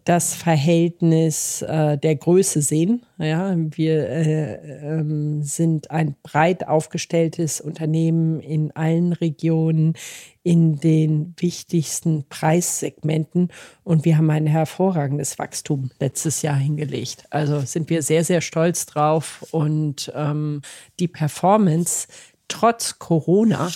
das 0.05 0.35
Verhältnis 0.35 1.63
äh, 1.63 1.97
der 1.97 2.17
Größe 2.17 2.61
sehen. 2.61 3.07
Ja, 3.17 3.55
wir 3.57 4.09
äh, 4.09 4.99
ähm, 4.99 5.43
sind 5.43 5.91
ein 5.91 6.15
breit 6.23 6.69
aufgestelltes 6.69 7.61
Unternehmen 7.61 8.41
in 8.41 8.71
allen 8.77 9.15
Regionen, 9.15 9.95
in 10.43 10.79
den 10.79 11.35
wichtigsten 11.39 12.25
Preissegmenten 12.29 13.51
und 13.83 14.05
wir 14.05 14.19
haben 14.19 14.29
ein 14.31 14.47
hervorragendes 14.47 15.39
Wachstum 15.39 15.91
letztes 15.99 16.43
Jahr 16.43 16.57
hingelegt. 16.57 17.25
Also 17.31 17.61
sind 17.61 17.89
wir 17.89 18.03
sehr, 18.03 18.25
sehr 18.25 18.43
stolz 18.43 18.85
drauf 18.85 19.47
und 19.53 20.13
ähm, 20.15 20.61
die 21.01 21.09
Performance 21.09 22.09
trotz 22.47 22.99
Corona 22.99 23.71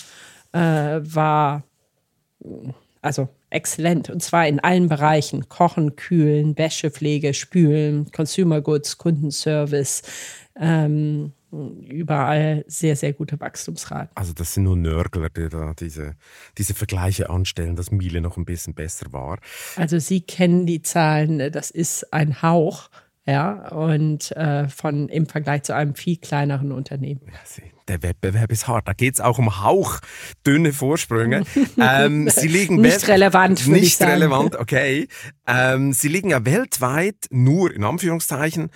äh, 0.53 0.59
war 1.03 1.63
also 3.01 3.29
exzellent. 3.51 4.11
Und 4.11 4.23
zwar 4.23 4.47
in 4.47 4.61
allen 4.61 4.89
Bereichen. 4.89 5.49
Kochen, 5.49 5.97
Kühlen, 5.97 6.57
Wäschepflege, 6.57 7.35
Spülen, 7.35 8.11
Consumer 8.13 8.61
Goods, 8.61 8.99
Kundenservice. 8.99 10.03
Ähm, 10.59 11.33
überall 11.51 12.65
sehr, 12.67 12.97
sehr 12.97 13.13
gute 13.13 13.41
Wachstumsraten. 13.41 14.11
Also 14.15 14.33
das 14.33 14.55
sind 14.55 14.65
nur 14.65 14.77
Nörgler, 14.77 15.31
die 15.31 15.49
da 15.49 15.73
diese, 15.79 16.15
diese 16.59 16.75
Vergleiche 16.75 17.31
anstellen, 17.31 17.77
dass 17.77 17.91
Miele 17.91 18.21
noch 18.21 18.37
ein 18.37 18.45
bisschen 18.45 18.75
besser 18.75 19.13
war. 19.13 19.39
Also 19.77 19.99
Sie 19.99 20.21
kennen 20.21 20.67
die 20.67 20.83
Zahlen, 20.83 21.51
das 21.53 21.71
ist 21.71 22.13
ein 22.13 22.43
Hauch, 22.43 22.91
ja, 23.25 23.69
und 23.69 24.33
äh, 24.33 24.69
von 24.69 25.09
im 25.09 25.27
Vergleich 25.27 25.63
zu 25.63 25.75
einem 25.75 25.95
viel 25.95 26.17
kleineren 26.17 26.73
Unternehmen. 26.73 27.21
Ja, 27.27 27.39
Sie 27.45 27.63
der 27.89 28.03
Wettbewerb 28.03 28.53
ist 28.53 28.69
hart. 28.69 28.87
Da 28.89 28.93
geht 28.93 29.15
es 29.15 29.21
auch 29.21 29.39
um 29.39 29.63
hauchdünne 29.63 30.73
Vorsprünge. 30.73 31.45
ähm, 31.81 32.29
sie 32.29 32.49
liegen 32.49 32.81
nicht 32.81 33.09
relevant, 33.09 33.67
nicht 33.67 34.01
relevant, 34.01 34.57
okay. 34.57 35.09
Ähm, 35.47 35.93
sie 35.93 36.09
liegen 36.09 36.31
ja 36.31 36.45
weltweit 36.45 37.27
nur 37.31 37.73
in 37.73 37.85
Anführungszeichen 37.85 38.71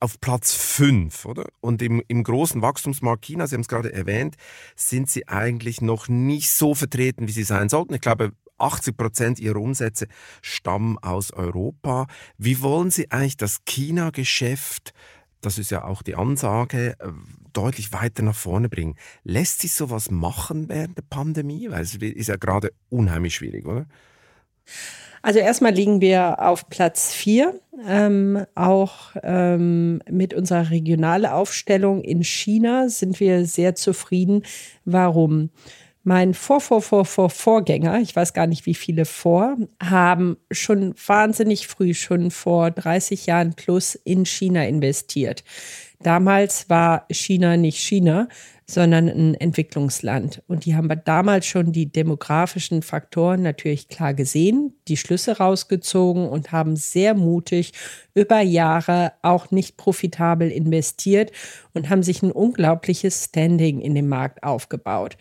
auf 0.00 0.20
Platz 0.20 0.54
5, 0.54 1.26
oder? 1.26 1.46
Und 1.60 1.82
im, 1.82 2.02
im 2.08 2.24
großen 2.24 2.62
Wachstumsmarkt 2.62 3.24
China, 3.24 3.46
Sie 3.46 3.54
haben 3.54 3.62
es 3.62 3.68
gerade 3.68 3.92
erwähnt, 3.92 4.36
sind 4.76 5.10
sie 5.10 5.28
eigentlich 5.28 5.80
noch 5.80 6.08
nicht 6.08 6.50
so 6.50 6.74
vertreten, 6.74 7.28
wie 7.28 7.32
sie 7.32 7.44
sein 7.44 7.68
sollten. 7.68 7.94
Ich 7.94 8.00
glaube, 8.00 8.32
80 8.58 8.96
Prozent 8.96 9.40
ihrer 9.40 9.60
Umsätze 9.60 10.06
stammen 10.42 10.98
aus 10.98 11.32
Europa. 11.32 12.06
Wie 12.38 12.60
wollen 12.62 12.90
Sie 12.90 13.10
eigentlich 13.10 13.36
das 13.36 13.64
China-Geschäft 13.64 14.92
das 15.44 15.58
ist 15.58 15.70
ja 15.70 15.84
auch 15.84 16.02
die 16.02 16.14
Ansage, 16.14 16.96
äh, 16.98 17.08
deutlich 17.52 17.92
weiter 17.92 18.22
nach 18.22 18.34
vorne 18.34 18.68
bringen. 18.68 18.96
Lässt 19.22 19.60
sich 19.62 19.72
sowas 19.72 20.10
machen 20.10 20.68
während 20.68 20.98
der 20.98 21.04
Pandemie? 21.08 21.70
Weil 21.70 21.82
es 21.82 21.94
ist 21.94 22.28
ja 22.28 22.36
gerade 22.36 22.72
unheimlich 22.90 23.34
schwierig, 23.34 23.66
oder? 23.66 23.86
Also 25.22 25.38
erstmal 25.38 25.72
liegen 25.72 26.02
wir 26.02 26.42
auf 26.42 26.68
Platz 26.68 27.14
4, 27.14 27.58
ähm, 27.88 28.44
auch 28.54 29.16
ähm, 29.22 30.02
mit 30.10 30.34
unserer 30.34 30.68
regionalen 30.68 31.24
Aufstellung 31.24 32.02
in 32.02 32.22
China 32.22 32.90
sind 32.90 33.20
wir 33.20 33.46
sehr 33.46 33.74
zufrieden. 33.74 34.42
Warum? 34.84 35.48
Mein 36.04 36.34
Vor, 36.34 36.60
Vor, 36.60 36.82
Vor, 36.82 37.04
Vor, 37.04 37.30
Vorgänger, 37.30 38.00
ich 38.00 38.14
weiß 38.14 38.34
gar 38.34 38.46
nicht 38.46 38.66
wie 38.66 38.74
viele 38.74 39.06
vor, 39.06 39.56
haben 39.82 40.36
schon 40.50 40.94
wahnsinnig 41.06 41.66
früh, 41.66 41.94
schon 41.94 42.30
vor 42.30 42.70
30 42.70 43.26
Jahren 43.26 43.54
plus 43.54 43.94
in 43.94 44.26
China 44.26 44.64
investiert. 44.64 45.42
Damals 46.00 46.68
war 46.68 47.06
China 47.10 47.56
nicht 47.56 47.78
China, 47.78 48.28
sondern 48.66 49.08
ein 49.08 49.34
Entwicklungsland. 49.34 50.42
Und 50.46 50.64
die 50.64 50.74
haben 50.74 50.90
damals 51.04 51.46
schon 51.46 51.72
die 51.72 51.90
demografischen 51.90 52.82
Faktoren 52.82 53.42
natürlich 53.42 53.88
klar 53.88 54.12
gesehen, 54.14 54.74
die 54.88 54.96
Schlüsse 54.96 55.38
rausgezogen 55.38 56.28
und 56.28 56.52
haben 56.52 56.76
sehr 56.76 57.14
mutig 57.14 57.72
über 58.14 58.40
Jahre 58.40 59.12
auch 59.22 59.50
nicht 59.50 59.76
profitabel 59.76 60.50
investiert 60.50 61.30
und 61.72 61.90
haben 61.90 62.02
sich 62.02 62.22
ein 62.22 62.32
unglaubliches 62.32 63.24
Standing 63.24 63.80
in 63.80 63.94
dem 63.94 64.08
Markt 64.08 64.42
aufgebaut. 64.42 65.16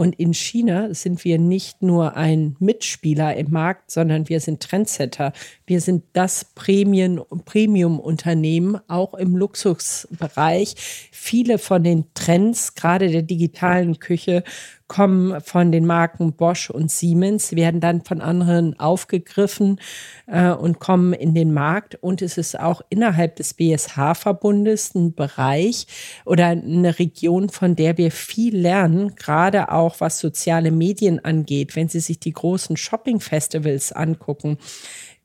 Und 0.00 0.18
in 0.18 0.32
China 0.32 0.94
sind 0.94 1.22
wir 1.26 1.38
nicht 1.38 1.82
nur 1.82 2.16
ein 2.16 2.56
Mitspieler 2.58 3.36
im 3.36 3.50
Markt, 3.50 3.90
sondern 3.90 4.30
wir 4.30 4.40
sind 4.40 4.62
Trendsetter. 4.62 5.34
Wir 5.66 5.82
sind 5.82 6.04
das 6.14 6.46
Premium-Unternehmen, 6.54 8.80
auch 8.88 9.12
im 9.12 9.36
Luxusbereich. 9.36 10.74
Viele 11.12 11.58
von 11.58 11.84
den 11.84 12.06
Trends, 12.14 12.74
gerade 12.74 13.10
der 13.10 13.20
digitalen 13.20 13.98
Küche, 13.98 14.42
kommen 14.90 15.40
von 15.40 15.70
den 15.70 15.86
Marken 15.86 16.32
Bosch 16.32 16.68
und 16.68 16.90
Siemens, 16.90 17.54
werden 17.54 17.80
dann 17.80 18.02
von 18.02 18.20
anderen 18.20 18.76
aufgegriffen 18.80 19.80
äh, 20.26 20.50
und 20.50 20.80
kommen 20.80 21.12
in 21.12 21.32
den 21.32 21.54
Markt. 21.54 21.94
Und 22.00 22.22
es 22.22 22.36
ist 22.36 22.58
auch 22.58 22.82
innerhalb 22.90 23.36
des 23.36 23.54
BSH-Verbundes 23.54 24.96
ein 24.96 25.14
Bereich 25.14 25.86
oder 26.24 26.46
eine 26.48 26.98
Region, 26.98 27.50
von 27.50 27.76
der 27.76 27.98
wir 27.98 28.10
viel 28.10 28.56
lernen, 28.56 29.14
gerade 29.14 29.70
auch 29.70 30.00
was 30.00 30.18
soziale 30.18 30.72
Medien 30.72 31.24
angeht. 31.24 31.76
Wenn 31.76 31.88
Sie 31.88 32.00
sich 32.00 32.18
die 32.18 32.32
großen 32.32 32.76
Shopping-Festivals 32.76 33.92
angucken, 33.92 34.58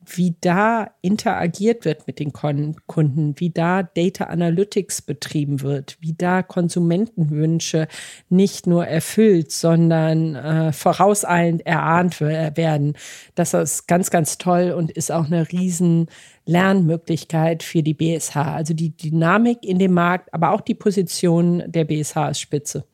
wie 0.06 0.36
da 0.42 0.92
interagiert 1.02 1.86
wird 1.86 2.08
mit 2.08 2.20
den 2.20 2.34
Kunden, 2.34 3.36
wie 3.38 3.50
da 3.50 3.84
Data 3.84 4.26
Analytics 4.26 5.02
betrieben 5.02 5.62
wird, 5.62 5.98
wie 6.02 6.14
da 6.14 6.44
Konsumentenwünsche 6.44 7.88
nicht 8.30 8.68
nur 8.68 8.86
erfüllt, 8.88 9.52
sondern 9.52 10.36
äh, 10.36 10.74
vorauseilend 10.74 11.66
erahnt 11.66 12.22
werden. 12.22 12.94
Das 13.36 13.54
ist 13.54 13.88
ganz, 13.88 14.10
ganz 14.10 14.38
toll 14.38 14.72
und 14.72 14.92
ist 14.92 15.12
auch 15.12 15.26
eine 15.26 15.52
riesen 15.52 16.08
Lernmöglichkeit 16.46 17.64
für 17.64 17.84
die 17.84 17.94
BSH. 17.94 18.36
Also 18.36 18.74
die 18.74 18.96
Dynamik 18.96 19.60
in 19.64 19.80
dem 19.80 19.94
Markt, 19.94 20.34
aber 20.34 20.52
auch 20.52 20.62
die 20.62 20.76
Position 20.76 21.64
der 21.68 21.86
BSH 21.86 22.30
ist 22.30 22.40
spitze. 22.40 22.86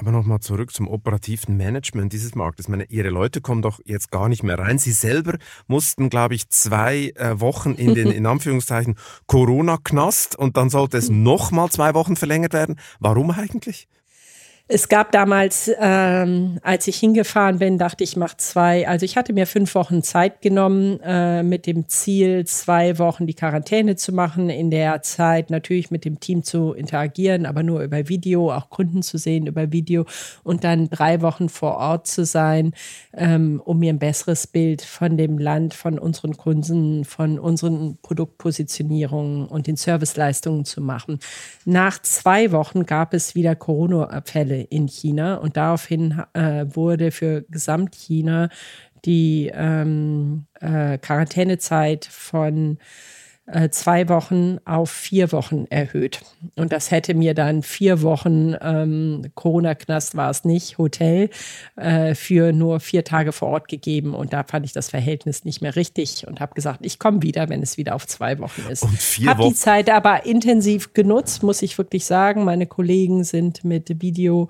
Aber 0.00 0.12
nochmal 0.12 0.38
zurück 0.38 0.72
zum 0.72 0.86
operativen 0.86 1.56
Management 1.56 2.12
dieses 2.12 2.36
Marktes. 2.36 2.66
Ich 2.66 2.70
meine, 2.70 2.84
Ihre 2.84 3.08
Leute 3.08 3.40
kommen 3.40 3.62
doch 3.62 3.80
jetzt 3.84 4.12
gar 4.12 4.28
nicht 4.28 4.44
mehr 4.44 4.56
rein. 4.56 4.78
Sie 4.78 4.92
selber 4.92 5.38
mussten, 5.66 6.08
glaube 6.08 6.36
ich, 6.36 6.48
zwei 6.50 7.12
äh, 7.16 7.40
Wochen 7.40 7.74
in 7.74 7.96
den, 7.96 8.12
in 8.12 8.24
Anführungszeichen, 8.24 8.94
Corona-Knast 9.26 10.36
und 10.36 10.56
dann 10.56 10.70
sollte 10.70 10.98
es 10.98 11.08
nochmal 11.10 11.70
zwei 11.70 11.94
Wochen 11.94 12.14
verlängert 12.14 12.52
werden. 12.52 12.78
Warum 13.00 13.32
eigentlich? 13.32 13.88
Es 14.70 14.90
gab 14.90 15.12
damals, 15.12 15.70
ähm, 15.80 16.58
als 16.62 16.86
ich 16.88 16.98
hingefahren 16.98 17.58
bin, 17.58 17.78
dachte 17.78 18.04
ich, 18.04 18.16
mach 18.16 18.36
zwei. 18.36 18.86
Also 18.86 19.06
ich 19.06 19.16
hatte 19.16 19.32
mir 19.32 19.46
fünf 19.46 19.74
Wochen 19.74 20.02
Zeit 20.02 20.42
genommen 20.42 21.00
äh, 21.02 21.42
mit 21.42 21.66
dem 21.66 21.88
Ziel, 21.88 22.44
zwei 22.44 22.98
Wochen 22.98 23.26
die 23.26 23.32
Quarantäne 23.32 23.96
zu 23.96 24.12
machen. 24.12 24.50
In 24.50 24.70
der 24.70 25.00
Zeit 25.00 25.48
natürlich 25.48 25.90
mit 25.90 26.04
dem 26.04 26.20
Team 26.20 26.42
zu 26.42 26.74
interagieren, 26.74 27.46
aber 27.46 27.62
nur 27.62 27.80
über 27.80 28.10
Video, 28.10 28.52
auch 28.52 28.68
Kunden 28.68 29.02
zu 29.02 29.16
sehen 29.16 29.46
über 29.46 29.72
Video 29.72 30.04
und 30.42 30.64
dann 30.64 30.90
drei 30.90 31.22
Wochen 31.22 31.48
vor 31.48 31.78
Ort 31.78 32.06
zu 32.06 32.26
sein, 32.26 32.74
ähm, 33.14 33.62
um 33.64 33.78
mir 33.78 33.90
ein 33.90 33.98
besseres 33.98 34.46
Bild 34.46 34.82
von 34.82 35.16
dem 35.16 35.38
Land, 35.38 35.72
von 35.72 35.98
unseren 35.98 36.36
Kunden, 36.36 37.06
von 37.06 37.38
unseren 37.38 37.96
Produktpositionierungen 38.02 39.46
und 39.46 39.66
den 39.66 39.76
Serviceleistungen 39.76 40.66
zu 40.66 40.82
machen. 40.82 41.20
Nach 41.64 42.02
zwei 42.02 42.52
Wochen 42.52 42.84
gab 42.84 43.14
es 43.14 43.34
wieder 43.34 43.56
Corona-Fälle 43.56 44.57
in 44.62 44.88
China. 44.88 45.36
Und 45.36 45.56
daraufhin 45.56 46.22
äh, 46.34 46.66
wurde 46.68 47.10
für 47.10 47.42
Gesamtchina 47.48 48.48
die 49.04 49.50
ähm, 49.54 50.46
äh, 50.60 50.98
Quarantänezeit 50.98 52.04
von 52.04 52.78
zwei 53.70 54.08
Wochen 54.08 54.58
auf 54.66 54.90
vier 54.90 55.32
Wochen 55.32 55.66
erhöht. 55.70 56.20
Und 56.56 56.70
das 56.70 56.90
hätte 56.90 57.14
mir 57.14 57.32
dann 57.32 57.62
vier 57.62 58.02
Wochen, 58.02 58.54
ähm, 58.60 59.22
Corona-Knast 59.34 60.16
war 60.16 60.28
es 60.30 60.44
nicht, 60.44 60.76
Hotel, 60.76 61.30
äh, 61.76 62.14
für 62.14 62.52
nur 62.52 62.80
vier 62.80 63.04
Tage 63.04 63.32
vor 63.32 63.48
Ort 63.48 63.68
gegeben. 63.68 64.14
Und 64.14 64.34
da 64.34 64.44
fand 64.44 64.66
ich 64.66 64.72
das 64.72 64.90
Verhältnis 64.90 65.44
nicht 65.44 65.62
mehr 65.62 65.76
richtig 65.76 66.26
und 66.26 66.40
habe 66.40 66.54
gesagt, 66.54 66.80
ich 66.82 66.98
komme 66.98 67.22
wieder, 67.22 67.48
wenn 67.48 67.62
es 67.62 67.78
wieder 67.78 67.94
auf 67.94 68.06
zwei 68.06 68.38
Wochen 68.38 68.62
ist. 68.68 68.86
Habe 69.26 69.48
die 69.48 69.54
Zeit 69.54 69.88
aber 69.88 70.26
intensiv 70.26 70.92
genutzt, 70.92 71.42
muss 71.42 71.62
ich 71.62 71.78
wirklich 71.78 72.04
sagen. 72.04 72.44
Meine 72.44 72.66
Kollegen 72.66 73.24
sind 73.24 73.64
mit 73.64 74.02
Video 74.02 74.48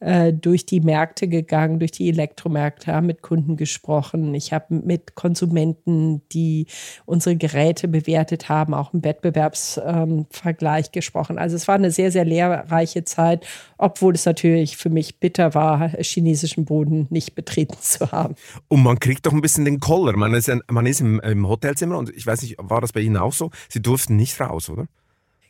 äh, 0.00 0.32
durch 0.32 0.66
die 0.66 0.80
Märkte 0.80 1.28
gegangen, 1.28 1.78
durch 1.78 1.92
die 1.92 2.08
Elektromärkte, 2.08 2.92
haben 2.92 3.06
mit 3.06 3.22
Kunden 3.22 3.56
gesprochen. 3.56 4.34
Ich 4.34 4.52
habe 4.52 4.74
mit 4.74 5.14
Konsumenten, 5.14 6.22
die 6.32 6.66
unsere 7.06 7.36
Geräte 7.36 7.86
bewertet 7.86 8.39
gearbeitet 8.40 8.48
haben, 8.48 8.74
auch 8.74 8.92
im 8.94 9.04
Wettbewerbsvergleich 9.04 10.86
ähm, 10.86 10.92
gesprochen. 10.92 11.38
Also 11.38 11.56
es 11.56 11.68
war 11.68 11.74
eine 11.74 11.90
sehr, 11.90 12.10
sehr 12.10 12.24
lehrreiche 12.24 13.04
Zeit, 13.04 13.46
obwohl 13.78 14.14
es 14.14 14.24
natürlich 14.24 14.76
für 14.76 14.90
mich 14.90 15.18
bitter 15.18 15.54
war, 15.54 15.90
chinesischen 16.00 16.64
Boden 16.64 17.06
nicht 17.10 17.34
betreten 17.34 17.76
zu 17.80 18.10
haben. 18.12 18.34
Und 18.68 18.82
man 18.82 18.98
kriegt 18.98 19.26
doch 19.26 19.32
ein 19.32 19.40
bisschen 19.40 19.64
den 19.64 19.80
Koller. 19.80 20.16
Man 20.16 20.34
ist, 20.34 20.50
man 20.70 20.86
ist 20.86 21.00
im, 21.00 21.20
im 21.20 21.48
Hotelzimmer 21.48 21.98
und 21.98 22.10
ich 22.10 22.26
weiß 22.26 22.42
nicht, 22.42 22.56
war 22.58 22.80
das 22.80 22.92
bei 22.92 23.00
Ihnen 23.00 23.16
auch 23.16 23.32
so? 23.32 23.50
Sie 23.68 23.82
durften 23.82 24.16
nicht 24.16 24.40
raus, 24.40 24.70
oder? 24.70 24.86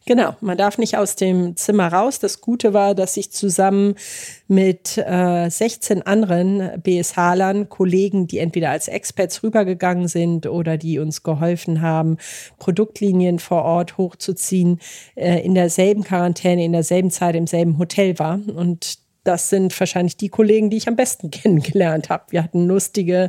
Genau, 0.07 0.34
man 0.40 0.57
darf 0.57 0.78
nicht 0.78 0.96
aus 0.96 1.14
dem 1.14 1.57
Zimmer 1.57 1.92
raus. 1.92 2.18
Das 2.18 2.40
Gute 2.40 2.72
war, 2.72 2.94
dass 2.94 3.18
ich 3.18 3.32
zusammen 3.32 3.96
mit 4.48 4.96
äh, 4.96 5.48
16 5.51 6.03
anderen 6.03 6.80
BSH-Lern, 6.82 7.68
Kollegen, 7.68 8.26
die 8.26 8.38
entweder 8.38 8.70
als 8.70 8.88
Experts 8.88 9.42
rübergegangen 9.42 10.09
sind 10.09 10.46
oder 10.46 10.78
die 10.78 10.98
uns 10.98 11.22
geholfen 11.22 11.82
haben, 11.82 12.16
Produktlinien 12.59 13.38
vor 13.38 13.62
Ort 13.62 13.98
hochzuziehen, 13.98 14.80
äh, 15.16 15.44
in 15.44 15.55
derselben 15.55 16.03
Quarantäne, 16.03 16.64
in 16.64 16.72
derselben 16.72 17.11
Zeit 17.11 17.36
im 17.36 17.46
selben 17.46 17.78
Hotel 17.78 18.18
war. 18.18 18.40
Und 18.55 18.98
das 19.24 19.51
sind 19.51 19.78
wahrscheinlich 19.78 20.16
die 20.16 20.30
Kollegen, 20.30 20.70
die 20.70 20.78
ich 20.78 20.88
am 20.88 20.96
besten 20.96 21.30
kennengelernt 21.30 22.09
habe. 22.09 22.24
Wir 22.30 22.42
hatten 22.42 22.66
lustige 22.66 23.28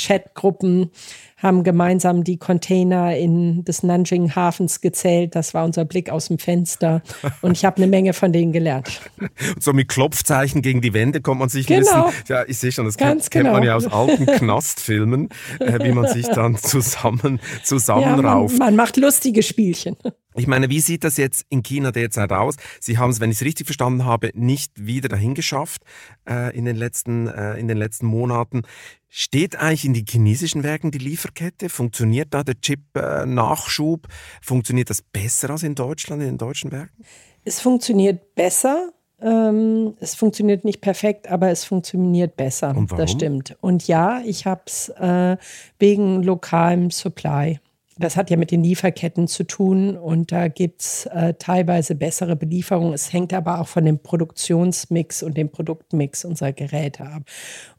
Chatgruppen 0.00 0.90
haben 1.38 1.62
gemeinsam 1.62 2.24
die 2.24 2.36
Container 2.36 3.16
in 3.16 3.64
des 3.64 3.82
Nanjing 3.82 4.34
Hafens 4.34 4.80
gezählt. 4.80 5.34
Das 5.36 5.54
war 5.54 5.64
unser 5.64 5.84
Blick 5.84 6.10
aus 6.10 6.28
dem 6.28 6.38
Fenster. 6.38 7.00
Und 7.42 7.56
ich 7.56 7.64
habe 7.64 7.76
eine 7.76 7.86
Menge 7.86 8.12
von 8.12 8.32
denen 8.32 8.52
gelernt. 8.52 9.00
so 9.60 9.72
mit 9.72 9.88
Klopfzeichen 9.88 10.62
gegen 10.62 10.80
die 10.80 10.92
Wände 10.92 11.20
kommt 11.20 11.40
man 11.40 11.48
sich 11.48 11.66
genau. 11.66 12.06
ein 12.06 12.12
bisschen, 12.12 12.24
ja, 12.28 12.44
ich 12.46 12.58
sehe 12.58 12.72
schon, 12.72 12.84
das 12.84 12.96
Ganz 12.96 13.30
kennt, 13.30 13.44
genau. 13.44 13.56
man 13.56 13.62
ja 13.62 13.76
aus 13.76 13.86
alten 13.86 14.26
Knastfilmen, 14.26 15.28
äh, 15.60 15.78
wie 15.84 15.92
man 15.92 16.08
sich 16.08 16.26
dann 16.26 16.56
zusammen, 16.56 17.40
zusammenrauft. 17.62 18.54
Ja, 18.54 18.58
man, 18.58 18.74
man 18.74 18.76
macht 18.76 18.96
lustige 18.96 19.42
Spielchen. 19.42 19.96
Ich 20.38 20.46
meine, 20.46 20.70
wie 20.70 20.80
sieht 20.80 21.02
das 21.02 21.16
jetzt 21.16 21.46
in 21.48 21.62
China 21.62 21.90
derzeit 21.90 22.30
aus? 22.30 22.56
Sie 22.80 22.98
haben 22.98 23.10
es, 23.10 23.20
wenn 23.20 23.30
ich 23.30 23.38
es 23.38 23.44
richtig 23.44 23.66
verstanden 23.66 24.04
habe, 24.04 24.30
nicht 24.34 24.72
wieder 24.76 25.08
dahin 25.08 25.34
geschafft 25.34 25.82
äh, 26.28 26.56
in, 26.56 26.64
den 26.64 26.76
letzten, 26.76 27.26
äh, 27.26 27.58
in 27.58 27.66
den 27.66 27.76
letzten 27.76 28.06
Monaten. 28.06 28.62
Steht 29.10 29.56
eigentlich 29.56 29.86
in 29.86 29.94
die 29.94 30.04
chinesischen 30.06 30.62
Werken 30.62 30.90
die 30.90 30.98
Lieferkette? 30.98 31.70
Funktioniert 31.70 32.34
da 32.34 32.44
der 32.44 32.60
Chip-Nachschub? 32.60 34.06
Funktioniert 34.42 34.90
das 34.90 35.00
besser 35.00 35.50
als 35.50 35.62
in 35.62 35.74
Deutschland, 35.74 36.22
in 36.22 36.28
den 36.28 36.38
deutschen 36.38 36.70
Werken? 36.72 37.04
Es 37.44 37.60
funktioniert 37.60 38.34
besser, 38.34 38.90
ähm, 39.20 39.94
es 40.00 40.14
funktioniert 40.14 40.64
nicht 40.64 40.82
perfekt, 40.82 41.28
aber 41.28 41.48
es 41.48 41.64
funktioniert 41.64 42.36
besser. 42.36 42.76
Und 42.76 42.90
warum? 42.90 43.02
Das 43.02 43.10
stimmt. 43.10 43.56
Und 43.60 43.88
ja, 43.88 44.20
ich 44.24 44.44
habe 44.44 44.62
es 44.66 44.90
äh, 44.90 45.38
wegen 45.78 46.22
lokalem 46.22 46.90
Supply. 46.90 47.58
Das 47.98 48.16
hat 48.16 48.30
ja 48.30 48.36
mit 48.36 48.50
den 48.50 48.62
Lieferketten 48.62 49.26
zu 49.26 49.44
tun 49.44 49.96
und 49.96 50.30
da 50.30 50.48
gibt 50.48 50.82
es 50.82 51.06
äh, 51.06 51.34
teilweise 51.34 51.94
bessere 51.94 52.36
Belieferungen. 52.36 52.94
Es 52.94 53.12
hängt 53.12 53.32
aber 53.32 53.60
auch 53.60 53.68
von 53.68 53.84
dem 53.84 53.98
Produktionsmix 53.98 55.22
und 55.22 55.36
dem 55.36 55.50
Produktmix 55.50 56.24
unserer 56.24 56.52
Geräte 56.52 57.04
ab. 57.04 57.22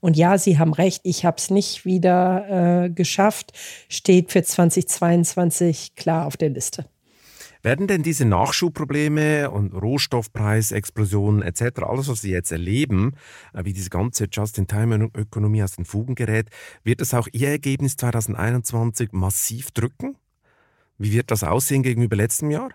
Und 0.01 0.17
ja, 0.17 0.37
Sie 0.37 0.59
haben 0.59 0.73
recht, 0.73 1.01
ich 1.03 1.25
habe 1.25 1.37
es 1.37 1.49
nicht 1.49 1.85
wieder 1.85 2.85
äh, 2.85 2.89
geschafft, 2.89 3.53
steht 3.87 4.31
für 4.31 4.43
2022 4.43 5.95
klar 5.95 6.25
auf 6.25 6.35
der 6.35 6.49
Liste. 6.49 6.85
Werden 7.61 7.87
denn 7.87 8.03
diese 8.03 8.23
Nachschubprobleme 8.23 9.51
und 9.51 9.73
Rohstoffpreisexplosionen 9.73 11.41
etc., 11.41 11.81
alles, 11.83 12.07
was 12.07 12.21
Sie 12.21 12.31
jetzt 12.31 12.51
erleben, 12.51 13.15
äh, 13.53 13.65
wie 13.65 13.73
diese 13.73 13.89
ganze 13.89 14.27
Just-in-Time-Ökonomie 14.31 15.63
aus 15.63 15.75
den 15.75 15.85
Fugen 15.85 16.15
gerät, 16.15 16.49
wird 16.83 17.01
das 17.01 17.13
auch 17.13 17.27
Ihr 17.33 17.49
Ergebnis 17.49 17.97
2021 17.97 19.11
massiv 19.11 19.71
drücken? 19.71 20.15
Wie 20.97 21.11
wird 21.11 21.31
das 21.31 21.43
aussehen 21.43 21.83
gegenüber 21.83 22.15
letztem 22.15 22.49
Jahr? 22.51 22.69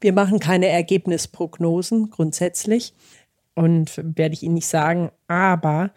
Wir 0.00 0.12
machen 0.12 0.40
keine 0.40 0.68
Ergebnisprognosen 0.68 2.10
grundsätzlich 2.10 2.94
und 3.54 3.96
werde 3.96 4.34
ich 4.34 4.42
Ihnen 4.42 4.54
nicht 4.54 4.66
sagen, 4.66 5.10
aber 5.28 5.92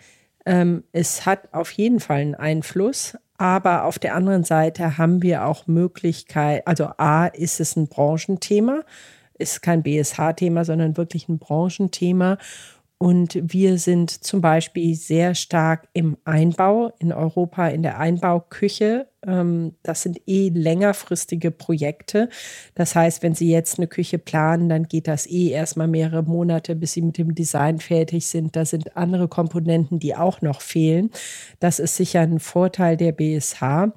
ähm, 0.47 0.85
es 0.93 1.25
hat 1.25 1.53
auf 1.53 1.71
jeden 1.71 1.99
Fall 1.99 2.21
einen 2.21 2.35
Einfluss. 2.35 3.17
Aber 3.37 3.83
auf 3.83 3.99
der 3.99 4.15
anderen 4.15 4.43
Seite 4.43 4.97
haben 4.97 5.21
wir 5.21 5.45
auch 5.45 5.67
Möglichkeit, 5.67 6.65
also 6.65 6.85
A, 6.97 7.27
ist 7.27 7.59
es 7.59 7.75
ein 7.75 7.87
Branchenthema, 7.87 8.81
ist 9.37 9.61
kein 9.61 9.83
BSH-Thema, 9.83 10.65
sondern 10.65 10.97
wirklich 10.97 11.29
ein 11.29 11.37
Branchenthema. 11.37 12.39
Und 12.99 13.37
wir 13.43 13.77
sind 13.77 14.09
zum 14.09 14.41
Beispiel 14.41 14.95
sehr 14.95 15.35
stark 15.35 15.87
im 15.93 16.17
Einbau 16.23 16.93
in 16.97 17.13
Europa, 17.13 17.67
in 17.67 17.83
der 17.83 17.99
Einbauküche. 17.99 19.07
Ähm, 19.23 19.75
das 19.83 20.01
sind 20.01 20.19
eh 20.25 20.49
längerfristige 20.49 21.51
Projekte. 21.51 22.29
Das 22.73 22.95
heißt, 22.95 23.21
wenn 23.21 23.35
Sie 23.35 23.51
jetzt 23.51 23.77
eine 23.77 23.87
Küche 23.87 24.17
planen, 24.17 24.67
dann 24.67 24.87
geht 24.87 25.07
das 25.07 25.27
eh 25.27 25.49
erstmal 25.49 25.87
mehrere 25.87 26.23
Monate, 26.23 26.75
bis 26.75 26.93
Sie 26.93 27.03
mit 27.03 27.19
dem 27.19 27.35
Design 27.35 27.77
fertig 27.77 28.25
sind. 28.25 28.55
Da 28.55 28.65
sind 28.65 28.97
andere 28.97 29.27
Komponenten, 29.27 29.99
die 29.99 30.15
auch 30.15 30.41
noch 30.41 30.61
fehlen. 30.61 31.11
Das 31.59 31.77
ist 31.77 31.97
sicher 31.97 32.21
ein 32.21 32.39
Vorteil 32.39 32.97
der 32.97 33.11
BSH. 33.11 33.93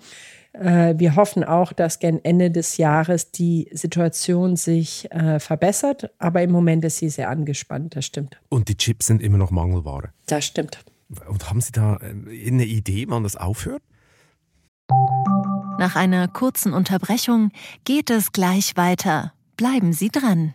Äh, 0.52 0.94
wir 0.98 1.16
hoffen 1.16 1.44
auch, 1.44 1.72
dass 1.72 1.98
gen 1.98 2.24
Ende 2.24 2.50
des 2.50 2.76
Jahres 2.76 3.30
die 3.30 3.68
Situation 3.72 4.56
sich 4.56 5.10
äh, 5.12 5.38
verbessert, 5.38 6.10
aber 6.18 6.42
im 6.42 6.50
Moment 6.50 6.84
ist 6.84 6.98
sie 6.98 7.08
sehr 7.08 7.30
angespannt, 7.30 7.96
das 7.96 8.04
stimmt. 8.04 8.40
Und 8.48 8.68
die 8.68 8.76
Chips 8.76 9.06
sind 9.06 9.22
immer 9.22 9.38
noch 9.38 9.50
Mangelware. 9.50 10.10
Das 10.26 10.44
stimmt. 10.44 10.84
Und 11.28 11.48
haben 11.50 11.60
Sie 11.60 11.72
da 11.72 11.96
äh, 11.96 12.48
eine 12.48 12.64
Idee, 12.64 13.06
wann 13.08 13.22
das 13.22 13.36
aufhört? 13.36 13.82
Nach 15.78 15.96
einer 15.96 16.28
kurzen 16.28 16.72
Unterbrechung 16.72 17.52
geht 17.84 18.10
es 18.10 18.32
gleich 18.32 18.76
weiter. 18.76 19.32
Bleiben 19.56 19.92
Sie 19.92 20.08
dran. 20.08 20.54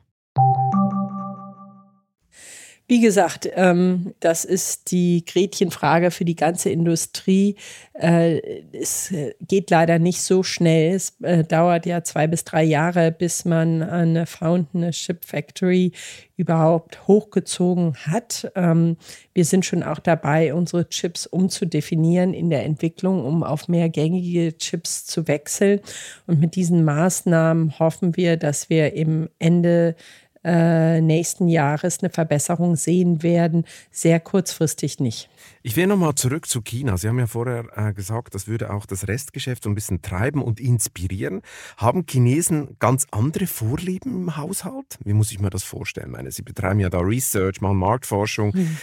Wie 2.91 2.99
gesagt, 2.99 3.49
ähm, 3.55 4.13
das 4.19 4.43
ist 4.43 4.91
die 4.91 5.23
Gretchenfrage 5.25 6.11
für 6.11 6.25
die 6.25 6.35
ganze 6.35 6.71
Industrie. 6.71 7.55
Äh, 7.93 8.41
es 8.73 9.13
geht 9.39 9.69
leider 9.69 9.97
nicht 9.97 10.21
so 10.21 10.43
schnell. 10.43 10.95
Es 10.95 11.13
äh, 11.21 11.45
dauert 11.45 11.85
ja 11.85 12.03
zwei 12.03 12.27
bis 12.27 12.43
drei 12.43 12.63
Jahre, 12.65 13.13
bis 13.13 13.45
man 13.45 13.81
eine 13.81 14.25
Fountain 14.25 14.91
Ship 14.91 15.23
Factory 15.23 15.93
überhaupt 16.35 17.07
hochgezogen 17.07 17.95
hat. 17.95 18.51
Ähm, 18.55 18.97
wir 19.33 19.45
sind 19.45 19.65
schon 19.65 19.83
auch 19.83 19.99
dabei, 19.99 20.53
unsere 20.53 20.89
Chips 20.89 21.27
umzudefinieren 21.27 22.33
in 22.33 22.49
der 22.49 22.65
Entwicklung, 22.65 23.23
um 23.23 23.43
auf 23.43 23.69
mehr 23.69 23.87
gängige 23.87 24.57
Chips 24.57 25.05
zu 25.05 25.29
wechseln. 25.29 25.79
Und 26.27 26.41
mit 26.41 26.55
diesen 26.55 26.83
Maßnahmen 26.83 27.79
hoffen 27.79 28.17
wir, 28.17 28.35
dass 28.35 28.69
wir 28.69 28.95
im 28.95 29.29
Ende 29.39 29.95
äh, 30.43 31.01
nächsten 31.01 31.47
Jahres 31.47 31.99
eine 31.99 32.09
Verbesserung 32.09 32.75
sehen 32.75 33.23
werden. 33.23 33.65
Sehr 33.91 34.19
kurzfristig 34.19 34.99
nicht. 34.99 35.29
Ich 35.63 35.75
will 35.75 35.87
nochmal 35.87 36.15
zurück 36.15 36.47
zu 36.47 36.61
China. 36.61 36.97
Sie 36.97 37.07
haben 37.07 37.19
ja 37.19 37.27
vorher 37.27 37.65
äh, 37.75 37.93
gesagt, 37.93 38.33
das 38.33 38.47
würde 38.47 38.73
auch 38.73 38.85
das 38.85 39.07
Restgeschäft 39.07 39.63
so 39.63 39.69
ein 39.69 39.75
bisschen 39.75 40.01
treiben 40.01 40.41
und 40.41 40.59
inspirieren. 40.59 41.41
Haben 41.77 42.05
Chinesen 42.09 42.77
ganz 42.79 43.05
andere 43.11 43.45
Vorlieben 43.45 44.23
im 44.23 44.37
Haushalt? 44.37 44.97
Wie 45.03 45.13
muss 45.13 45.31
ich 45.31 45.39
mir 45.39 45.51
das 45.51 45.63
vorstellen? 45.63 46.07
Ich 46.07 46.17
meine, 46.17 46.31
Sie 46.31 46.41
betreiben 46.41 46.79
ja 46.79 46.89
da 46.89 46.99
Research, 46.99 47.61
machen 47.61 47.77
Marktforschung. 47.77 48.53
Hm. 48.53 48.77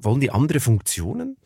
Wollen 0.00 0.20
die 0.20 0.30
andere 0.30 0.60
Funktionen? 0.60 1.36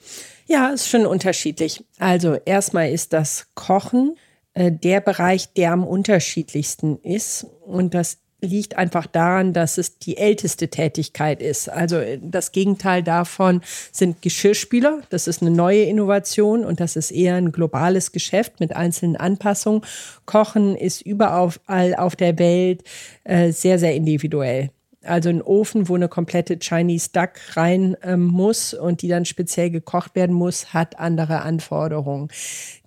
Ja, 0.47 0.69
ist 0.69 0.89
schon 0.89 1.07
unterschiedlich. 1.07 1.85
Also 1.99 2.35
erstmal 2.35 2.91
ist 2.91 3.13
das 3.13 3.47
Kochen 3.55 4.17
äh, 4.53 4.73
der 4.73 5.01
Bereich, 5.01 5.53
der 5.55 5.73
am 5.73 5.87
unterschiedlichsten 5.87 6.99
ist. 6.99 7.47
Und 7.65 7.95
das 7.95 8.19
liegt 8.41 8.77
einfach 8.77 9.07
daran, 9.07 9.53
dass 9.53 9.79
es 9.79 9.99
die 9.99 10.17
älteste 10.17 10.69
Tätigkeit 10.69 11.43
ist. 11.43 11.69
Also 11.69 11.97
äh, 11.97 12.19
das 12.23 12.53
Gegenteil 12.53 13.03
davon 13.03 13.63
sind 13.93 14.23
Geschirrspüler. 14.23 15.03
Das 15.11 15.27
ist 15.27 15.43
eine 15.43 15.51
neue 15.51 15.83
Innovation 15.83 16.65
und 16.65 16.81
das 16.81 16.97
ist 16.97 17.11
eher 17.11 17.37
ein 17.37 17.53
globales 17.53 18.13
Geschäft 18.13 18.61
mit 18.61 18.75
einzelnen 18.75 19.17
Anpassungen. 19.17 19.83
Kochen 20.27 20.77
ist 20.77 21.03
überall 21.03 21.95
auf 21.97 22.17
der 22.17 22.39
Welt 22.39 22.83
äh, 23.25 23.53
sehr, 23.53 23.79
sehr 23.79 23.95
individuell 23.95 24.71
also 25.05 25.31
ein 25.31 25.43
Ofen, 25.43 25.89
wo 25.89 25.95
eine 25.95 26.09
komplette 26.09 26.59
Chinese 26.59 27.11
Duck 27.13 27.31
rein 27.55 27.97
ähm, 28.03 28.25
muss 28.25 28.75
und 28.75 29.03
die 29.03 29.09
dann 29.09 29.25
speziell 29.25 29.71
gekocht 29.71 30.15
werden 30.15 30.35
muss, 30.35 30.75
hat 30.75 30.99
andere 30.99 31.41
Anforderungen. 31.43 32.29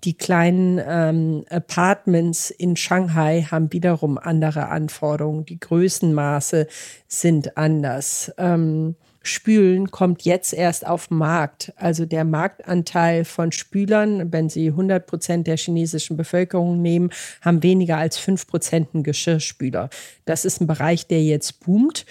Die 0.04 0.16
kleinen 0.16 0.80
ähm, 0.86 1.46
Apartments 1.50 2.52
in 2.52 2.76
Shanghai 2.76 3.48
haben 3.50 3.74
wiederum 3.74 4.18
andere 4.18 4.68
Anforderungen. 4.70 5.46
Die 5.46 5.60
Größenmaße 5.60 6.68
sind 7.08 7.58
anders. 7.58 8.32
Ähm, 8.38 8.96
Spülen 9.24 9.90
kommt 9.90 10.24
jetzt 10.24 10.54
erst 10.54 10.86
auf 10.86 11.08
den 11.08 11.18
Markt. 11.18 11.72
Also 11.78 12.06
der 12.06 12.26
Marktanteil 12.26 13.24
von 13.24 13.54
Spülern, 13.54 14.34
wenn 14.34 14.50
Sie 14.50 14.68
100 14.68 15.08
Prozent 15.08 15.48
der 15.48 15.56
chinesischen 15.56 16.18
Bevölkerung 16.18 16.82
nehmen, 16.82 17.10
haben 17.42 17.64
weniger 17.64 17.98
als 17.98 18.18
5 18.18 18.46
Prozent 18.46 18.90
einen 18.94 19.04
Geschirrspüler. 19.04 19.90
Das 20.26 20.44
ist 20.44 20.60
ein 20.60 20.68
Bereich, 20.68 21.08
der 21.08 21.24
jetzt 21.24 21.62
boomt 21.62 22.06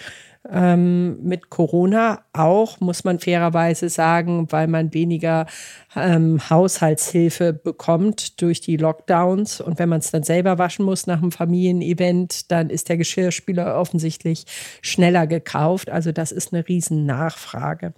ähm, 0.50 1.22
mit 1.22 1.50
Corona 1.50 2.24
auch, 2.32 2.80
muss 2.80 3.04
man 3.04 3.20
fairerweise 3.20 3.88
sagen, 3.88 4.50
weil 4.50 4.66
man 4.66 4.92
weniger 4.92 5.46
ähm, 5.94 6.40
Haushaltshilfe 6.50 7.52
bekommt 7.52 8.40
durch 8.42 8.60
die 8.60 8.76
Lockdowns. 8.76 9.60
Und 9.60 9.78
wenn 9.78 9.88
man 9.88 10.00
es 10.00 10.10
dann 10.10 10.24
selber 10.24 10.58
waschen 10.58 10.84
muss 10.84 11.06
nach 11.06 11.22
einem 11.22 11.30
Familienevent, 11.30 12.50
dann 12.50 12.70
ist 12.70 12.88
der 12.88 12.96
Geschirrspüler 12.96 13.78
offensichtlich 13.78 14.44
schneller 14.82 15.26
gekauft. 15.26 15.90
Also 15.90 16.10
das 16.10 16.32
ist 16.32 16.52
eine 16.52 16.66
riesen 16.66 17.06
Nachfrage. 17.06 17.94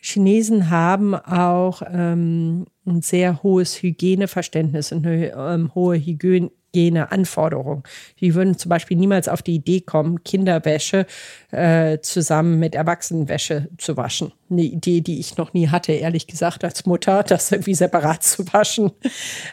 Chinesen 0.00 0.70
haben 0.70 1.14
auch 1.14 1.82
ähm, 1.88 2.66
ein 2.84 3.02
sehr 3.02 3.42
hohes 3.42 3.82
Hygieneverständnis 3.82 4.92
und 4.92 5.06
eine 5.06 5.32
ähm, 5.32 5.74
hohe 5.74 5.96
Hygiene 5.96 6.50
Hygieneanforderungen. 6.76 7.82
Die 8.20 8.34
würden 8.34 8.58
zum 8.58 8.68
Beispiel 8.68 8.96
niemals 8.96 9.28
auf 9.28 9.42
die 9.42 9.54
Idee 9.54 9.80
kommen, 9.80 10.22
Kinderwäsche 10.24 11.06
äh, 11.50 11.98
zusammen 12.00 12.58
mit 12.58 12.74
Erwachsenenwäsche 12.74 13.68
zu 13.78 13.96
waschen. 13.96 14.32
Eine 14.50 14.62
Idee, 14.62 15.00
die 15.00 15.18
ich 15.18 15.36
noch 15.38 15.54
nie 15.54 15.68
hatte, 15.68 15.92
ehrlich 15.92 16.26
gesagt, 16.26 16.64
als 16.64 16.86
Mutter, 16.86 17.22
das 17.26 17.50
irgendwie 17.50 17.74
separat 17.74 18.22
zu 18.22 18.46
waschen. 18.52 18.92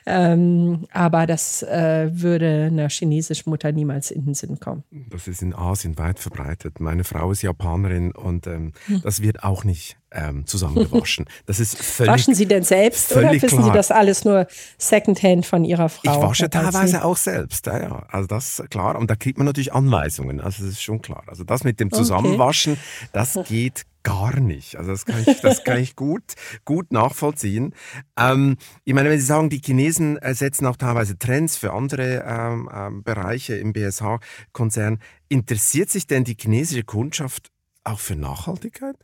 Ähm, 0.05 0.85
aber 0.91 1.25
das 1.25 1.63
äh, 1.63 2.09
würde 2.11 2.67
einer 2.71 2.89
chinesischen 2.89 3.49
Mutter 3.49 3.71
niemals 3.71 4.11
in 4.11 4.25
den 4.25 4.33
Sinn 4.33 4.59
kommen. 4.59 4.83
Das 5.09 5.27
ist 5.27 5.41
in 5.41 5.55
Asien 5.55 5.97
weit 5.97 6.19
verbreitet. 6.19 6.79
Meine 6.79 7.03
Frau 7.03 7.31
ist 7.31 7.41
Japanerin 7.41 8.11
und 8.11 8.47
ähm, 8.47 8.73
hm. 8.87 9.01
das 9.01 9.21
wird 9.21 9.43
auch 9.43 9.63
nicht 9.63 9.97
ähm, 10.13 10.45
zusammengewaschen. 10.45 11.25
Das 11.45 11.59
ist 11.59 11.77
völlig. 11.77 12.13
Waschen 12.13 12.35
Sie 12.35 12.45
denn 12.45 12.63
selbst 12.63 13.11
oder 13.15 13.31
wissen 13.31 13.47
klar. 13.47 13.63
Sie 13.63 13.71
das 13.71 13.91
alles 13.91 14.25
nur 14.25 14.47
Secondhand 14.77 15.45
von 15.45 15.65
Ihrer 15.65 15.89
Frau? 15.89 16.15
Ich 16.15 16.21
wasche 16.21 16.49
teilweise 16.49 17.03
auch 17.03 17.17
selbst, 17.17 17.65
ja, 17.65 17.79
ja. 17.79 18.05
Also 18.09 18.27
das 18.27 18.59
ist 18.59 18.69
klar. 18.69 18.97
Und 18.97 19.09
da 19.09 19.15
kriegt 19.15 19.37
man 19.37 19.45
natürlich 19.45 19.73
Anweisungen. 19.73 20.39
Also 20.39 20.63
das 20.63 20.73
ist 20.73 20.83
schon 20.83 21.01
klar. 21.01 21.23
Also 21.27 21.43
das 21.43 21.63
mit 21.63 21.79
dem 21.79 21.91
Zusammenwaschen, 21.91 22.73
okay. 22.73 23.09
das 23.11 23.39
geht 23.47 23.85
gar 24.03 24.39
nicht. 24.39 24.75
Also 24.75 24.91
das 24.91 25.05
kann 25.05 25.23
ich, 25.25 25.41
das 25.41 25.63
kann 25.63 25.79
ich 25.79 25.95
gut, 25.95 26.23
gut 26.65 26.91
nachvollziehen. 26.91 27.73
Ähm, 28.17 28.57
ich 28.83 28.93
meine, 28.93 29.09
wenn 29.09 29.19
Sie 29.19 29.25
sagen, 29.25 29.49
die 29.49 29.61
Chinesen 29.63 30.19
setzen 30.31 30.67
auch 30.67 30.75
teilweise 30.75 31.17
Trends 31.17 31.57
für 31.57 31.73
andere 31.73 32.23
ähm, 32.27 32.69
ähm, 32.73 33.03
Bereiche 33.03 33.55
im 33.55 33.73
BSH-Konzern, 33.73 34.99
interessiert 35.29 35.89
sich 35.89 36.05
denn 36.05 36.25
die 36.25 36.35
chinesische 36.39 36.83
Kundschaft 36.83 37.49
auch 37.83 37.99
für 37.99 38.15
Nachhaltigkeit? 38.15 38.97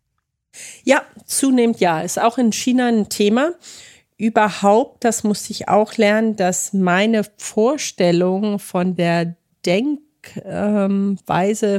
Ja, 0.84 1.04
zunehmend 1.26 1.80
ja. 1.80 2.02
Ist 2.02 2.20
auch 2.20 2.38
in 2.38 2.52
China 2.52 2.88
ein 2.88 3.10
Thema. 3.10 3.54
Überhaupt, 4.18 5.04
das 5.06 5.24
musste 5.24 5.52
ich 5.52 5.70
auch 5.70 5.96
lernen, 5.96 6.36
dass 6.36 6.74
meine 6.74 7.24
Vorstellung 7.38 8.60
von 8.60 8.96
der 8.96 9.36
Denkweise 9.66 10.20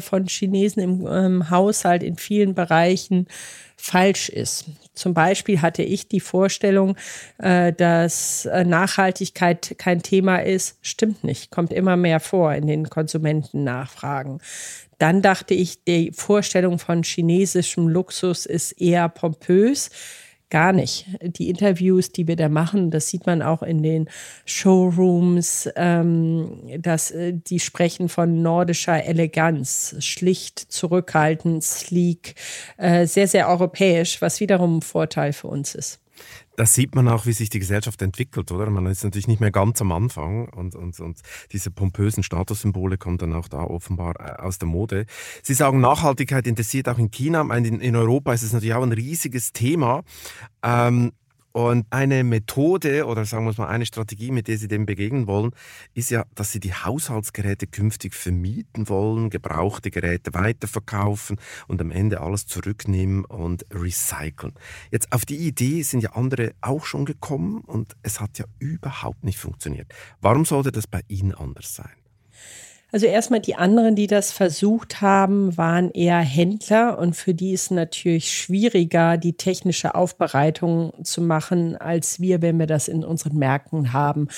von 0.00 0.26
Chinesen 0.26 0.82
im 0.82 1.06
ähm, 1.06 1.50
Haushalt 1.50 2.02
in 2.02 2.16
vielen 2.16 2.54
Bereichen 2.54 3.26
falsch 3.76 4.28
ist. 4.28 4.66
Zum 4.94 5.14
Beispiel 5.14 5.62
hatte 5.62 5.82
ich 5.82 6.08
die 6.08 6.20
Vorstellung, 6.20 6.96
äh, 7.38 7.72
dass 7.72 8.46
äh, 8.46 8.64
Nachhaltigkeit 8.64 9.74
kein 9.78 10.02
Thema 10.02 10.38
ist. 10.38 10.78
Stimmt 10.82 11.24
nicht, 11.24 11.50
kommt 11.50 11.72
immer 11.72 11.96
mehr 11.96 12.20
vor 12.20 12.54
in 12.54 12.66
den 12.66 12.88
Konsumentennachfragen. 12.90 14.40
Dann 15.00 15.22
dachte 15.22 15.54
ich, 15.54 15.82
die 15.84 16.12
Vorstellung 16.12 16.78
von 16.78 17.02
chinesischem 17.02 17.88
Luxus 17.88 18.44
ist 18.44 18.72
eher 18.72 19.08
pompös. 19.08 19.88
Gar 20.50 20.74
nicht. 20.74 21.06
Die 21.22 21.48
Interviews, 21.48 22.12
die 22.12 22.28
wir 22.28 22.36
da 22.36 22.50
machen, 22.50 22.90
das 22.90 23.08
sieht 23.08 23.24
man 23.24 23.40
auch 23.40 23.62
in 23.62 23.82
den 23.82 24.10
Showrooms, 24.44 25.70
ähm, 25.74 26.60
dass 26.78 27.12
äh, 27.12 27.32
die 27.32 27.60
sprechen 27.60 28.10
von 28.10 28.42
nordischer 28.42 29.02
Eleganz, 29.02 29.96
schlicht, 30.00 30.58
zurückhaltend, 30.58 31.64
sleek, 31.64 32.34
äh, 32.76 33.06
sehr, 33.06 33.26
sehr 33.26 33.48
europäisch, 33.48 34.20
was 34.20 34.40
wiederum 34.40 34.78
ein 34.78 34.82
Vorteil 34.82 35.32
für 35.32 35.46
uns 35.46 35.74
ist 35.74 36.00
das 36.60 36.74
sieht 36.74 36.94
man 36.94 37.08
auch, 37.08 37.24
wie 37.24 37.32
sich 37.32 37.48
die 37.48 37.58
Gesellschaft 37.58 38.02
entwickelt, 38.02 38.52
oder? 38.52 38.68
Man 38.68 38.84
ist 38.84 39.02
natürlich 39.02 39.28
nicht 39.28 39.40
mehr 39.40 39.50
ganz 39.50 39.80
am 39.80 39.92
Anfang 39.92 40.46
und, 40.50 40.74
und, 40.74 41.00
und 41.00 41.20
diese 41.52 41.70
pompösen 41.70 42.22
Statussymbole 42.22 42.98
kommen 42.98 43.16
dann 43.16 43.32
auch 43.32 43.48
da 43.48 43.62
offenbar 43.62 44.20
äh, 44.20 44.42
aus 44.42 44.58
der 44.58 44.68
Mode. 44.68 45.06
Sie 45.42 45.54
sagen, 45.54 45.80
Nachhaltigkeit 45.80 46.46
interessiert 46.46 46.86
auch 46.90 46.98
in 46.98 47.10
China. 47.10 47.40
In, 47.56 47.80
in 47.80 47.96
Europa 47.96 48.34
ist 48.34 48.42
es 48.42 48.52
natürlich 48.52 48.74
auch 48.74 48.82
ein 48.82 48.92
riesiges 48.92 49.54
Thema. 49.54 50.02
Ähm, 50.62 51.12
und 51.52 51.86
eine 51.90 52.24
Methode 52.24 53.06
oder 53.06 53.24
sagen 53.24 53.44
wir 53.44 53.54
mal 53.56 53.68
eine 53.68 53.86
Strategie, 53.86 54.30
mit 54.30 54.48
der 54.48 54.58
Sie 54.58 54.68
dem 54.68 54.86
begegnen 54.86 55.26
wollen, 55.26 55.50
ist 55.94 56.10
ja, 56.10 56.24
dass 56.34 56.52
Sie 56.52 56.60
die 56.60 56.74
Haushaltsgeräte 56.74 57.66
künftig 57.66 58.14
vermieten 58.14 58.88
wollen, 58.88 59.30
gebrauchte 59.30 59.90
Geräte 59.90 60.32
weiterverkaufen 60.34 61.38
und 61.66 61.80
am 61.80 61.90
Ende 61.90 62.20
alles 62.20 62.46
zurücknehmen 62.46 63.24
und 63.24 63.66
recyceln. 63.72 64.54
Jetzt 64.90 65.12
auf 65.12 65.24
die 65.24 65.38
Idee 65.38 65.82
sind 65.82 66.02
ja 66.02 66.12
andere 66.12 66.52
auch 66.60 66.84
schon 66.84 67.04
gekommen 67.04 67.60
und 67.60 67.96
es 68.02 68.20
hat 68.20 68.38
ja 68.38 68.44
überhaupt 68.58 69.24
nicht 69.24 69.38
funktioniert. 69.38 69.92
Warum 70.20 70.44
sollte 70.44 70.72
das 70.72 70.86
bei 70.86 71.02
Ihnen 71.08 71.34
anders 71.34 71.74
sein? 71.74 71.99
Also 72.92 73.06
erstmal 73.06 73.40
die 73.40 73.54
anderen, 73.54 73.94
die 73.94 74.06
das 74.06 74.32
versucht 74.32 75.00
haben, 75.00 75.56
waren 75.56 75.90
eher 75.92 76.18
Händler 76.18 76.98
und 76.98 77.14
für 77.14 77.34
die 77.34 77.52
ist 77.52 77.70
natürlich 77.70 78.32
schwieriger, 78.32 79.16
die 79.16 79.34
technische 79.34 79.94
Aufbereitung 79.94 80.92
zu 81.04 81.22
machen, 81.22 81.76
als 81.76 82.20
wir, 82.20 82.42
wenn 82.42 82.58
wir 82.58 82.66
das 82.66 82.88
in 82.88 83.04
unseren 83.04 83.38
Märkten 83.38 83.92
haben. 83.92 84.28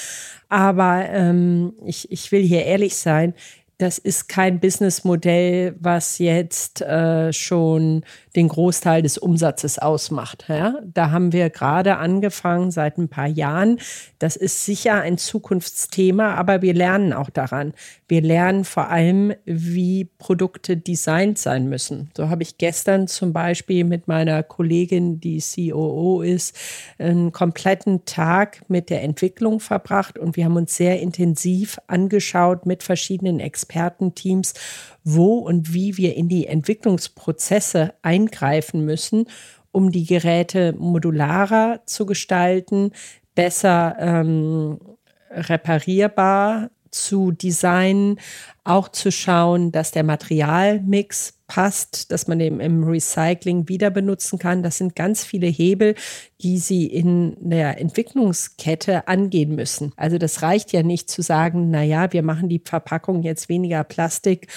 Aber 0.48 1.08
ähm, 1.08 1.72
ich, 1.84 2.10
ich 2.12 2.30
will 2.30 2.42
hier 2.42 2.64
ehrlich 2.64 2.96
sein, 2.96 3.34
das 3.78 3.98
ist 3.98 4.28
kein 4.28 4.60
Businessmodell, 4.60 5.74
was 5.80 6.18
jetzt 6.18 6.82
äh, 6.82 7.32
schon 7.32 8.04
den 8.36 8.48
Großteil 8.48 9.02
des 9.02 9.18
Umsatzes 9.18 9.78
ausmacht. 9.78 10.46
Ja? 10.48 10.76
Da 10.84 11.10
haben 11.10 11.32
wir 11.32 11.50
gerade 11.50 11.98
angefangen 11.98 12.70
seit 12.70 12.98
ein 12.98 13.08
paar 13.08 13.26
Jahren. 13.26 13.78
Das 14.18 14.36
ist 14.36 14.64
sicher 14.64 15.00
ein 15.00 15.18
Zukunftsthema, 15.18 16.34
aber 16.34 16.62
wir 16.62 16.74
lernen 16.74 17.12
auch 17.12 17.30
daran. 17.30 17.74
Wir 18.08 18.22
lernen 18.22 18.64
vor 18.64 18.88
allem, 18.88 19.34
wie 19.44 20.04
Produkte 20.18 20.76
designt 20.76 21.38
sein 21.38 21.68
müssen. 21.68 22.10
So 22.16 22.28
habe 22.28 22.42
ich 22.42 22.58
gestern 22.58 23.08
zum 23.08 23.32
Beispiel 23.32 23.84
mit 23.84 24.08
meiner 24.08 24.42
Kollegin, 24.42 25.20
die 25.20 25.40
COO 25.40 26.22
ist, 26.22 26.56
einen 26.98 27.32
kompletten 27.32 28.04
Tag 28.04 28.68
mit 28.68 28.90
der 28.90 29.02
Entwicklung 29.02 29.60
verbracht 29.60 30.18
und 30.18 30.36
wir 30.36 30.44
haben 30.44 30.56
uns 30.56 30.76
sehr 30.76 31.00
intensiv 31.00 31.78
angeschaut 31.86 32.66
mit 32.66 32.82
verschiedenen 32.82 33.40
Expertenteams, 33.40 34.54
wo 35.04 35.38
und 35.38 35.74
wie 35.74 35.96
wir 35.96 36.16
in 36.16 36.28
die 36.28 36.46
Entwicklungsprozesse 36.46 37.94
eingreifen 38.22 38.84
müssen, 38.84 39.26
um 39.70 39.90
die 39.90 40.04
Geräte 40.04 40.74
modularer 40.78 41.80
zu 41.86 42.06
gestalten, 42.06 42.92
besser 43.34 43.96
ähm, 43.98 44.78
reparierbar 45.30 46.70
zu 46.90 47.32
designen, 47.32 48.20
auch 48.64 48.88
zu 48.90 49.10
schauen, 49.10 49.72
dass 49.72 49.92
der 49.92 50.04
Materialmix 50.04 51.38
passt, 51.46 52.12
dass 52.12 52.28
man 52.28 52.38
eben 52.40 52.60
im 52.60 52.84
Recycling 52.84 53.68
wieder 53.68 53.90
benutzen 53.90 54.38
kann. 54.38 54.62
Das 54.62 54.76
sind 54.76 54.94
ganz 54.94 55.24
viele 55.24 55.46
Hebel, 55.46 55.94
die 56.42 56.58
Sie 56.58 56.86
in 56.86 57.36
der 57.40 57.80
Entwicklungskette 57.80 59.08
angehen 59.08 59.54
müssen. 59.54 59.92
Also 59.96 60.18
das 60.18 60.42
reicht 60.42 60.72
ja 60.72 60.82
nicht 60.82 61.10
zu 61.10 61.22
sagen, 61.22 61.70
na 61.70 61.82
ja, 61.82 62.12
wir 62.12 62.22
machen 62.22 62.50
die 62.50 62.62
Verpackung 62.62 63.22
jetzt 63.22 63.48
weniger 63.48 63.84
Plastik 63.84 64.48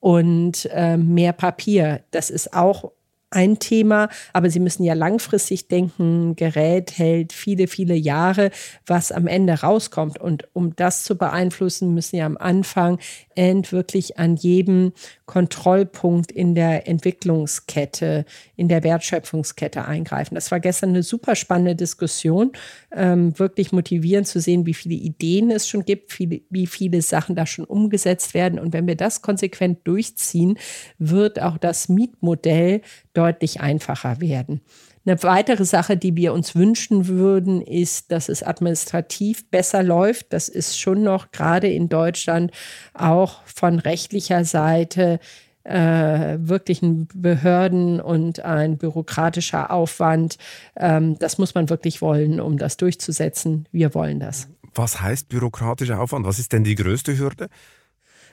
und 0.00 0.68
äh, 0.72 0.96
mehr 0.96 1.32
Papier. 1.32 2.02
Das 2.10 2.28
ist 2.28 2.54
auch 2.54 2.92
ein 3.34 3.58
Thema, 3.58 4.08
aber 4.32 4.50
Sie 4.50 4.60
müssen 4.60 4.84
ja 4.84 4.94
langfristig 4.94 5.68
denken, 5.68 6.36
Gerät 6.36 6.96
hält 6.98 7.32
viele, 7.32 7.66
viele 7.66 7.94
Jahre, 7.94 8.50
was 8.86 9.12
am 9.12 9.26
Ende 9.26 9.60
rauskommt. 9.60 10.20
Und 10.20 10.48
um 10.52 10.76
das 10.76 11.02
zu 11.02 11.16
beeinflussen, 11.16 11.94
müssen 11.94 12.16
ja 12.16 12.26
am 12.26 12.36
Anfang 12.36 12.98
end 13.34 13.72
wirklich 13.72 14.18
an 14.18 14.36
jedem 14.36 14.92
Kontrollpunkt 15.26 16.30
in 16.30 16.54
der 16.54 16.86
Entwicklungskette, 16.86 18.24
in 18.56 18.68
der 18.68 18.84
Wertschöpfungskette 18.84 19.84
eingreifen. 19.84 20.34
Das 20.34 20.50
war 20.50 20.60
gestern 20.60 20.90
eine 20.90 21.02
super 21.02 21.34
spannende 21.34 21.74
Diskussion, 21.74 22.52
ähm, 22.92 23.38
wirklich 23.38 23.72
motivierend 23.72 24.26
zu 24.26 24.40
sehen, 24.40 24.66
wie 24.66 24.74
viele 24.74 24.94
Ideen 24.94 25.50
es 25.50 25.68
schon 25.68 25.84
gibt, 25.84 26.12
viele, 26.12 26.42
wie 26.50 26.66
viele 26.66 27.02
Sachen 27.02 27.34
da 27.34 27.46
schon 27.46 27.64
umgesetzt 27.64 28.34
werden. 28.34 28.58
Und 28.58 28.72
wenn 28.72 28.86
wir 28.86 28.96
das 28.96 29.22
konsequent 29.22 29.80
durchziehen, 29.84 30.58
wird 30.98 31.40
auch 31.40 31.58
das 31.58 31.88
Mietmodell 31.88 32.82
deutlich 33.14 33.60
einfacher 33.60 34.20
werden. 34.20 34.60
Eine 35.06 35.22
weitere 35.22 35.64
Sache, 35.64 35.96
die 35.96 36.16
wir 36.16 36.32
uns 36.32 36.54
wünschen 36.54 37.08
würden, 37.08 37.60
ist, 37.60 38.10
dass 38.10 38.28
es 38.28 38.42
administrativ 38.42 39.50
besser 39.50 39.82
läuft. 39.82 40.32
Das 40.32 40.48
ist 40.48 40.78
schon 40.78 41.02
noch 41.02 41.30
gerade 41.30 41.68
in 41.68 41.88
Deutschland 41.88 42.52
auch 42.94 43.42
von 43.44 43.78
rechtlicher 43.78 44.44
Seite 44.44 45.20
äh, 45.64 46.38
wirklich 46.40 46.82
ein 46.82 47.08
Behörden 47.14 48.00
und 48.00 48.40
ein 48.40 48.78
bürokratischer 48.78 49.70
Aufwand. 49.70 50.36
Ähm, 50.76 51.18
das 51.18 51.38
muss 51.38 51.54
man 51.54 51.70
wirklich 51.70 52.00
wollen, 52.00 52.40
um 52.40 52.58
das 52.58 52.76
durchzusetzen. 52.76 53.66
Wir 53.72 53.94
wollen 53.94 54.20
das. 54.20 54.48
Was 54.74 55.00
heißt 55.00 55.28
bürokratischer 55.28 56.00
Aufwand? 56.00 56.26
Was 56.26 56.38
ist 56.38 56.52
denn 56.52 56.64
die 56.64 56.74
größte 56.74 57.16
Hürde? 57.16 57.48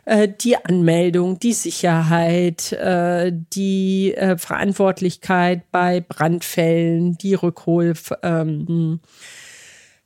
Äh, 0.05 0.27
die 0.29 0.57
Anmeldung, 0.57 1.39
die 1.39 1.53
Sicherheit, 1.53 2.71
äh, 2.71 3.31
die 3.53 4.15
äh, 4.15 4.37
Verantwortlichkeit 4.37 5.69
bei 5.71 6.01
Brandfällen, 6.01 7.17
die 7.17 7.35
Rückhol, 7.35 7.93
ähm, 8.23 8.99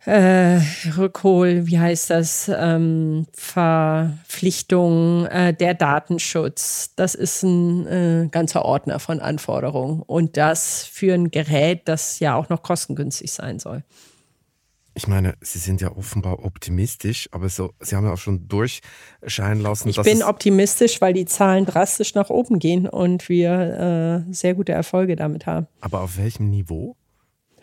äh, 0.05 0.59
Rückhol, 0.97 1.67
wie 1.67 1.79
heißt 1.79 2.09
das, 2.09 2.51
ähm, 2.53 3.25
Verpflichtung, 3.33 5.25
äh, 5.27 5.53
der 5.53 5.73
Datenschutz. 5.73 6.93
Das 6.95 7.15
ist 7.15 7.43
ein 7.43 8.29
ganzer 8.31 8.65
Ordner 8.65 8.99
von 8.99 9.19
Anforderungen. 9.21 10.01
Und 10.01 10.37
das 10.37 10.83
für 10.83 11.13
ein 11.13 11.31
Gerät, 11.31 11.83
das 11.85 12.19
ja 12.19 12.35
auch 12.35 12.49
noch 12.49 12.61
kostengünstig 12.61 13.31
sein 13.31 13.59
soll. 13.59 13.83
Ich 14.97 15.07
meine, 15.09 15.33
Sie 15.41 15.59
sind 15.59 15.81
ja 15.81 15.91
offenbar 15.91 16.45
optimistisch, 16.45 17.27
aber 17.33 17.49
so, 17.49 17.73
Sie 17.81 17.97
haben 17.97 18.05
ja 18.05 18.13
auch 18.13 18.17
schon 18.17 18.47
durchscheinen 18.47 19.61
lassen. 19.61 19.89
Ich 19.89 20.01
bin 20.01 20.23
optimistisch, 20.23 21.01
weil 21.01 21.11
die 21.13 21.25
Zahlen 21.25 21.65
drastisch 21.65 22.15
nach 22.15 22.29
oben 22.29 22.59
gehen 22.59 22.87
und 22.87 23.27
wir 23.27 24.25
äh, 24.29 24.33
sehr 24.33 24.53
gute 24.55 24.71
Erfolge 24.71 25.17
damit 25.17 25.45
haben. 25.45 25.67
Aber 25.81 25.99
auf 25.99 26.17
welchem 26.17 26.49
Niveau? 26.49 26.95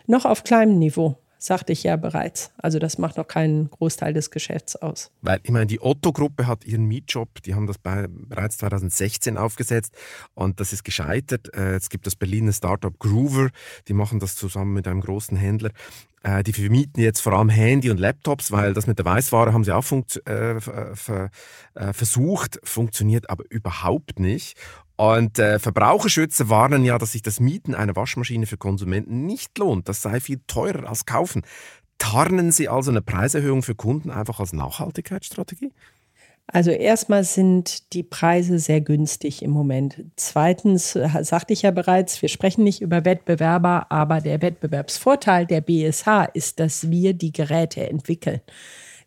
Noch 0.05 0.25
auf 0.25 0.43
kleinem 0.43 0.77
Niveau. 0.77 1.17
Sagte 1.43 1.73
ich 1.73 1.83
ja 1.83 1.97
bereits. 1.97 2.51
Also 2.57 2.79
das 2.79 2.97
macht 2.97 3.17
noch 3.17 3.27
keinen 3.27 3.69
Großteil 3.69 4.13
des 4.13 4.31
Geschäfts 4.31 4.77
aus. 4.77 5.11
Weil 5.21 5.41
ich 5.43 5.51
meine, 5.51 5.65
die 5.65 5.81
Otto-Gruppe 5.81 6.47
hat 6.47 6.63
ihren 6.63 6.85
Mietjob, 6.85 7.43
die 7.43 7.53
haben 7.53 7.67
das 7.67 7.77
bei, 7.77 8.07
bereits 8.09 8.57
2016 8.59 9.37
aufgesetzt 9.37 9.93
und 10.35 10.61
das 10.61 10.71
ist 10.71 10.83
gescheitert. 10.83 11.53
Äh, 11.53 11.75
es 11.75 11.89
gibt 11.89 12.07
das 12.07 12.15
Berliner 12.15 12.53
Startup 12.53 12.97
Groover, 12.97 13.49
die 13.89 13.93
machen 13.93 14.19
das 14.19 14.35
zusammen 14.37 14.73
mit 14.73 14.87
einem 14.87 15.01
großen 15.01 15.35
Händler. 15.35 15.71
Äh, 16.23 16.43
die 16.43 16.53
vermieten 16.53 17.03
jetzt 17.03 17.19
vor 17.19 17.33
allem 17.33 17.49
Handy 17.49 17.91
und 17.91 17.99
Laptops, 17.99 18.51
weil 18.51 18.73
das 18.73 18.87
mit 18.87 18.97
der 18.97 19.05
Weißware 19.05 19.51
haben 19.51 19.65
sie 19.65 19.75
auch 19.75 19.85
äh, 20.25 20.55
äh, 20.55 21.93
versucht, 21.93 22.59
funktioniert 22.63 23.29
aber 23.29 23.43
überhaupt 23.49 24.19
nicht. 24.19 24.57
Und 24.95 25.39
äh, 25.39 25.59
Verbraucherschützer 25.59 26.49
warnen 26.49 26.85
ja, 26.85 26.97
dass 26.97 27.13
sich 27.13 27.21
das 27.21 27.39
Mieten 27.39 27.73
einer 27.73 27.95
Waschmaschine 27.95 28.45
für 28.45 28.57
Konsumenten 28.57 29.25
nicht 29.25 29.57
lohnt. 29.57 29.89
Das 29.89 30.01
sei 30.01 30.19
viel 30.19 30.41
teurer 30.47 30.87
als 30.87 31.05
kaufen. 31.05 31.43
Tarnen 31.97 32.51
Sie 32.51 32.69
also 32.69 32.91
eine 32.91 33.01
Preiserhöhung 33.01 33.63
für 33.63 33.75
Kunden 33.75 34.11
einfach 34.11 34.39
als 34.39 34.53
Nachhaltigkeitsstrategie? 34.53 35.71
Also 36.47 36.71
erstmal 36.71 37.23
sind 37.23 37.93
die 37.93 38.03
Preise 38.03 38.59
sehr 38.59 38.81
günstig 38.81 39.41
im 39.41 39.51
Moment. 39.51 40.03
Zweitens 40.17 40.95
äh, 40.95 41.23
sagte 41.23 41.53
ich 41.53 41.61
ja 41.61 41.71
bereits, 41.71 42.21
wir 42.21 42.29
sprechen 42.29 42.63
nicht 42.63 42.81
über 42.81 43.05
Wettbewerber, 43.05 43.87
aber 43.89 44.19
der 44.19 44.41
Wettbewerbsvorteil 44.41 45.45
der 45.45 45.61
BSH 45.61 46.29
ist, 46.33 46.59
dass 46.59 46.91
wir 46.91 47.13
die 47.13 47.31
Geräte 47.31 47.89
entwickeln. 47.89 48.41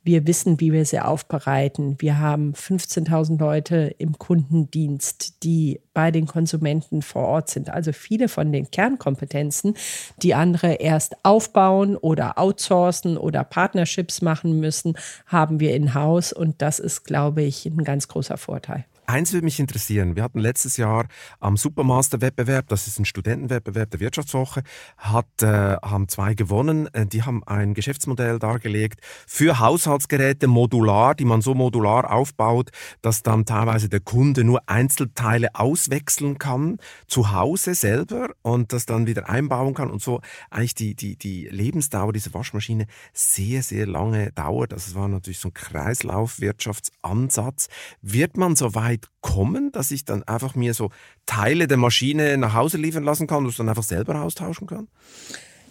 Wir 0.07 0.25
wissen, 0.29 0.61
wie 0.61 0.73
wir 0.73 0.85
sie 0.85 1.01
aufbereiten. 1.01 1.97
Wir 1.99 2.21
haben 2.21 2.53
15.000 2.53 3.41
Leute 3.41 3.93
im 3.99 4.17
Kundendienst, 4.17 5.43
die 5.43 5.81
bei 5.95 6.13
den 6.13 6.29
Konsumenten 6.29 7.03
vor 7.03 7.25
Ort 7.25 7.51
sind. 7.51 7.71
Also 7.71 7.93
viele 7.93 8.29
von 8.29 8.53
den 8.53 8.71
Kernkompetenzen, 8.71 9.75
die 10.23 10.33
andere 10.33 10.75
erst 10.75 11.17
aufbauen 11.25 11.97
oder 11.97 12.39
outsourcen 12.39 13.17
oder 13.17 13.43
Partnerships 13.43 14.23
machen 14.23 14.61
müssen, 14.61 14.95
haben 15.27 15.59
wir 15.59 15.75
in-house. 15.75 16.33
Und 16.33 16.63
das 16.63 16.79
ist, 16.79 17.03
glaube 17.03 17.43
ich, 17.43 17.67
ein 17.67 17.83
ganz 17.83 18.07
großer 18.07 18.37
Vorteil. 18.37 18.85
Eins 19.09 19.33
würde 19.33 19.45
mich 19.45 19.61
interessieren. 19.61 20.17
Wir 20.17 20.25
hatten 20.25 20.41
letztes 20.41 20.79
Jahr 20.79 21.07
am 21.39 21.57
Supermaster-Wettbewerb, 21.57 22.67
das 22.67 22.89
ist 22.89 22.99
ein 22.99 23.05
Studentenwettbewerb 23.05 23.93
der 23.93 24.01
Wirtschaftswoche, 24.01 24.65
hat, 24.97 25.29
äh, 25.43 25.77
haben 25.77 26.09
zwei 26.09 26.35
gewonnen. 26.35 26.93
Äh, 26.93 27.07
die 27.07 27.23
haben 27.23 27.45
ein 27.45 27.75
Geschäftsmodell 27.75 28.41
dargelegt 28.41 28.99
für 29.29 29.61
Haushaltsgeräte 29.61 30.49
modular, 30.49 31.15
die 31.15 31.25
man 31.25 31.41
so 31.41 31.55
modular 31.55 32.13
aufbaut, 32.13 32.71
dass 33.01 33.23
dann 33.23 33.45
teilweise 33.45 33.89
der 33.89 34.01
Kunde 34.01 34.43
nur 34.43 34.69
Einzelteile 34.69 35.55
auswechseln 35.55 36.39
kann 36.39 36.79
zu 37.07 37.31
Hause 37.31 37.77
selber 37.77 38.31
und 38.43 38.73
das 38.73 38.87
dann 38.87 39.07
wieder 39.07 39.29
einbauen 39.29 39.75
kann 39.75 39.89
und 39.89 40.03
so 40.03 40.21
eigentlich 40.51 40.75
die, 40.75 40.97
die, 40.97 41.15
die 41.17 41.47
Lebensdauer 41.47 42.13
dieser 42.13 42.35
Waschmaschine 42.35 42.89
sehr, 43.13 43.63
sehr 43.63 43.87
lange 43.87 44.33
dauert. 44.33 44.73
Also 44.73 44.91
es 44.91 44.97
war 44.97 45.07
natürlich 45.07 45.39
so 45.39 45.51
ein 45.51 45.55
Kreislaufwirtschaftsansatz. 45.55 47.69
Wird 48.03 48.37
man 48.37 48.57
so 48.57 48.75
weit 48.75 48.96
weit 48.97 49.09
kommen, 49.21 49.73
dass 49.73 49.91
ich 49.91 50.05
dann 50.05 50.23
einfach 50.25 50.55
mir 50.55 50.75
so 50.75 50.91
Teile 51.27 51.67
der 51.67 51.77
Maschine 51.77 52.37
nach 52.39 52.55
Hause 52.55 52.79
liefern 52.79 53.05
lassen 53.05 53.27
kann 53.27 53.45
und 53.45 53.51
es 53.51 53.57
dann 53.57 53.69
einfach 53.69 53.83
selber 53.83 54.21
austauschen 54.23 54.67
kann? 54.67 54.89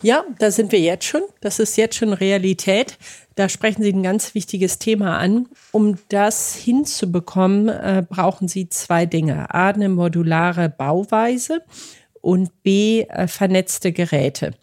Ja, 0.02 0.24
da 0.40 0.52
sind 0.52 0.72
wir 0.72 0.80
jetzt 0.80 1.06
schon. 1.06 1.22
Das 1.42 1.60
ist 1.60 1.78
jetzt 1.78 1.96
schon 1.96 2.14
Realität. 2.14 2.98
Da 3.36 3.50
sprechen 3.50 3.82
Sie 3.82 3.92
ein 3.92 4.04
ganz 4.04 4.36
wichtiges 4.36 4.78
Thema 4.78 5.18
an. 5.18 5.48
Um 5.72 5.98
das 6.10 6.56
hinzubekommen, 6.56 7.70
äh, 7.70 8.04
brauchen 8.08 8.48
Sie 8.48 8.70
zwei 8.70 9.06
Dinge. 9.06 9.54
A, 9.54 9.70
eine 9.70 9.90
modulare 9.90 10.70
Bauweise 10.70 11.64
und 12.22 12.62
B, 12.62 13.02
äh, 13.02 13.28
vernetzte 13.28 13.94
Geräte. 13.94 14.54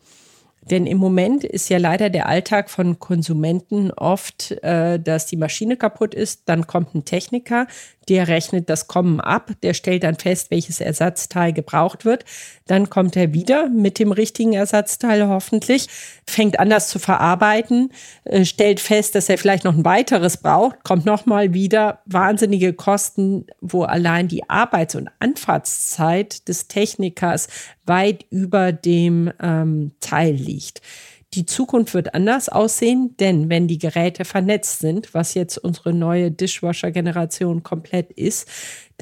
Denn 0.71 0.87
im 0.87 0.99
Moment 0.99 1.43
ist 1.43 1.69
ja 1.69 1.79
leider 1.79 2.09
der 2.09 2.29
Alltag 2.29 2.71
von 2.71 2.99
Konsumenten 3.01 3.91
oft, 3.91 4.53
äh, 4.63 5.01
dass 5.01 5.27
die 5.27 5.37
Maschine 5.37 5.77
kaputt 5.77 6.15
ist, 6.15 6.43
dann 6.47 6.67
kommt 6.67 6.95
ein 6.95 7.05
Techniker, 7.05 7.67
der 8.09 8.29
rechnet 8.29 8.69
das 8.69 8.89
Kommen 8.89 9.21
ab, 9.21 9.53
der 9.63 9.75
stellt 9.75 10.03
dann 10.03 10.17
fest, 10.17 10.51
welches 10.51 10.81
Ersatzteil 10.81 11.53
gebraucht 11.53 12.05
wird. 12.05 12.25
Dann 12.67 12.91
kommt 12.91 13.17
er 13.17 13.33
wieder 13.33 13.69
mit 13.69 13.99
dem 13.99 14.13
richtigen 14.13 14.53
Ersatzteil 14.53 15.29
hoffentlich, 15.29 15.89
fängt 16.27 16.59
an, 16.59 16.71
das 16.71 16.89
zu 16.89 16.99
verarbeiten, 16.99 17.91
äh, 18.25 18.45
stellt 18.45 18.81
fest, 18.81 19.15
dass 19.15 19.29
er 19.29 19.39
vielleicht 19.39 19.65
noch 19.65 19.77
ein 19.77 19.85
weiteres 19.85 20.37
braucht, 20.37 20.85
kommt 20.85 21.07
nochmal 21.07 21.55
wieder. 21.55 22.01
Wahnsinnige 22.07 22.73
Kosten, 22.73 23.47
wo 23.61 23.83
allein 23.83 24.29
die 24.29 24.49
Arbeits- 24.49 24.95
und 24.95 25.09
Anfahrtszeit 25.19 26.47
des 26.49 26.69
Technikers 26.69 27.49
weit 27.85 28.25
über 28.31 28.73
dem 28.73 29.33
ähm, 29.41 29.93
Teil 30.01 30.35
liegt. 30.35 30.52
Die 31.35 31.47
Zukunft 31.47 31.95
wird 31.95 32.15
anders 32.15 32.51
aussehen, 32.51 33.17
denn 33.19 33.49
wenn 33.49 33.67
die 33.67 33.79
Geräte 33.79 34.27
vernetzt 34.27 34.81
sind, 34.81 35.15
was 35.15 35.33
jetzt 35.33 35.57
unsere 35.57 35.95
neue 35.95 36.31
Dishwasher-Generation 36.31 37.63
komplett 37.63 38.11
ist, 38.13 38.49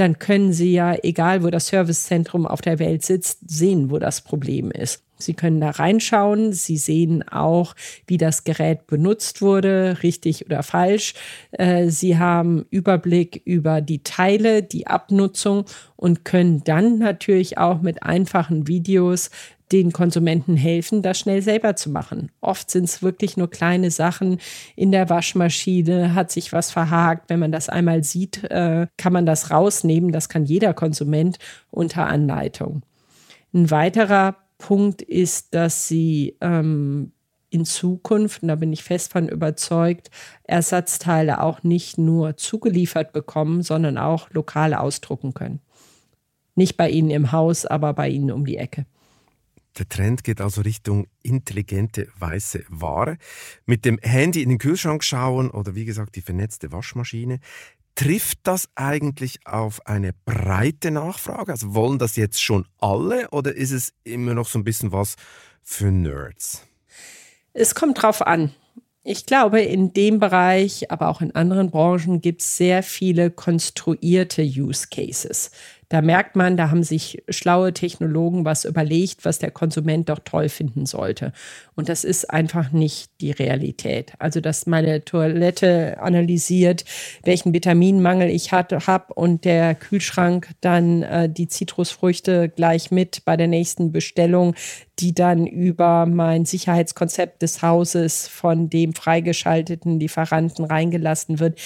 dann 0.00 0.18
können 0.18 0.52
Sie 0.52 0.72
ja, 0.72 0.96
egal 1.02 1.42
wo 1.42 1.50
das 1.50 1.68
Servicezentrum 1.68 2.46
auf 2.46 2.62
der 2.62 2.78
Welt 2.78 3.04
sitzt, 3.04 3.38
sehen, 3.46 3.90
wo 3.90 3.98
das 3.98 4.22
Problem 4.22 4.70
ist. 4.70 5.02
Sie 5.18 5.34
können 5.34 5.60
da 5.60 5.70
reinschauen. 5.70 6.54
Sie 6.54 6.78
sehen 6.78 7.22
auch, 7.28 7.74
wie 8.06 8.16
das 8.16 8.44
Gerät 8.44 8.86
benutzt 8.86 9.42
wurde, 9.42 9.98
richtig 10.02 10.46
oder 10.46 10.62
falsch. 10.62 11.12
Äh, 11.52 11.88
Sie 11.88 12.18
haben 12.18 12.64
Überblick 12.70 13.42
über 13.44 13.82
die 13.82 14.02
Teile, 14.02 14.62
die 14.62 14.86
Abnutzung 14.86 15.66
und 15.96 16.24
können 16.24 16.64
dann 16.64 16.98
natürlich 16.98 17.58
auch 17.58 17.82
mit 17.82 18.02
einfachen 18.02 18.66
Videos 18.66 19.30
den 19.72 19.92
Konsumenten 19.92 20.56
helfen, 20.56 21.02
das 21.02 21.18
schnell 21.18 21.42
selber 21.42 21.76
zu 21.76 21.90
machen. 21.90 22.30
Oft 22.40 22.70
sind 22.70 22.84
es 22.84 23.02
wirklich 23.02 23.36
nur 23.36 23.50
kleine 23.50 23.90
Sachen. 23.90 24.38
In 24.74 24.90
der 24.90 25.08
Waschmaschine 25.08 26.14
hat 26.14 26.30
sich 26.30 26.52
was 26.52 26.72
verhakt. 26.72 27.30
Wenn 27.30 27.38
man 27.38 27.52
das 27.52 27.68
einmal 27.68 28.02
sieht, 28.02 28.44
äh, 28.50 28.88
kann 28.96 29.12
man 29.12 29.26
das 29.26 29.50
rausnehmen. 29.50 29.89
Das 30.12 30.28
kann 30.28 30.44
jeder 30.44 30.74
Konsument 30.74 31.38
unter 31.70 32.06
Anleitung. 32.06 32.82
Ein 33.52 33.70
weiterer 33.70 34.36
Punkt 34.58 35.02
ist, 35.02 35.54
dass 35.54 35.88
sie 35.88 36.36
ähm, 36.40 37.12
in 37.50 37.64
Zukunft, 37.64 38.42
und 38.42 38.48
da 38.48 38.54
bin 38.54 38.72
ich 38.72 38.84
fest 38.84 39.12
von 39.12 39.28
überzeugt, 39.28 40.10
Ersatzteile 40.44 41.42
auch 41.42 41.62
nicht 41.62 41.98
nur 41.98 42.36
zugeliefert 42.36 43.12
bekommen, 43.12 43.62
sondern 43.62 43.98
auch 43.98 44.30
lokal 44.30 44.74
ausdrucken 44.74 45.34
können. 45.34 45.60
Nicht 46.54 46.76
bei 46.76 46.88
Ihnen 46.90 47.10
im 47.10 47.32
Haus, 47.32 47.66
aber 47.66 47.92
bei 47.94 48.08
Ihnen 48.08 48.30
um 48.30 48.44
die 48.44 48.56
Ecke. 48.56 48.86
Der 49.78 49.88
Trend 49.88 50.24
geht 50.24 50.40
also 50.40 50.62
Richtung 50.62 51.06
intelligente 51.22 52.08
weiße 52.18 52.64
Ware. 52.68 53.18
Mit 53.66 53.84
dem 53.84 53.98
Handy 54.02 54.42
in 54.42 54.48
den 54.48 54.58
Kühlschrank 54.58 55.04
schauen 55.04 55.50
oder 55.50 55.74
wie 55.74 55.84
gesagt 55.84 56.16
die 56.16 56.22
vernetzte 56.22 56.72
Waschmaschine. 56.72 57.38
Trifft 57.94 58.38
das 58.44 58.68
eigentlich 58.76 59.40
auf 59.44 59.86
eine 59.86 60.12
breite 60.24 60.90
Nachfrage? 60.90 61.52
Also 61.52 61.74
wollen 61.74 61.98
das 61.98 62.16
jetzt 62.16 62.42
schon 62.42 62.66
alle 62.78 63.28
oder 63.30 63.54
ist 63.54 63.72
es 63.72 63.92
immer 64.04 64.34
noch 64.34 64.46
so 64.46 64.58
ein 64.58 64.64
bisschen 64.64 64.92
was 64.92 65.16
für 65.62 65.90
Nerds? 65.90 66.66
Es 67.52 67.74
kommt 67.74 68.02
drauf 68.02 68.26
an. 68.26 68.52
Ich 69.02 69.24
glaube, 69.24 69.60
in 69.60 69.92
dem 69.94 70.18
Bereich, 70.18 70.90
aber 70.90 71.08
auch 71.08 71.20
in 71.20 71.34
anderen 71.34 71.70
Branchen 71.70 72.20
gibt 72.20 72.42
es 72.42 72.56
sehr 72.56 72.82
viele 72.82 73.30
konstruierte 73.30 74.42
Use 74.42 74.88
Cases. 74.90 75.50
Da 75.90 76.02
merkt 76.02 76.36
man, 76.36 76.56
da 76.56 76.70
haben 76.70 76.84
sich 76.84 77.20
schlaue 77.28 77.74
Technologen 77.74 78.44
was 78.44 78.64
überlegt, 78.64 79.24
was 79.24 79.40
der 79.40 79.50
Konsument 79.50 80.08
doch 80.08 80.20
toll 80.24 80.48
finden 80.48 80.86
sollte. 80.86 81.32
Und 81.74 81.88
das 81.88 82.04
ist 82.04 82.30
einfach 82.30 82.70
nicht 82.70 83.10
die 83.20 83.32
Realität. 83.32 84.12
Also, 84.20 84.40
dass 84.40 84.66
meine 84.66 85.04
Toilette 85.04 86.00
analysiert, 86.00 86.84
welchen 87.24 87.52
Vitaminmangel 87.52 88.30
ich 88.30 88.52
habe 88.52 88.76
und 89.14 89.44
der 89.44 89.74
Kühlschrank 89.74 90.50
dann 90.60 91.02
äh, 91.02 91.28
die 91.28 91.48
Zitrusfrüchte 91.48 92.48
gleich 92.48 92.92
mit 92.92 93.24
bei 93.24 93.36
der 93.36 93.48
nächsten 93.48 93.90
Bestellung, 93.90 94.54
die 95.00 95.12
dann 95.12 95.44
über 95.44 96.06
mein 96.06 96.44
Sicherheitskonzept 96.44 97.42
des 97.42 97.62
Hauses 97.62 98.28
von 98.28 98.70
dem 98.70 98.92
freigeschalteten 98.92 99.98
Lieferanten 99.98 100.64
reingelassen 100.64 101.40
wird 101.40 101.58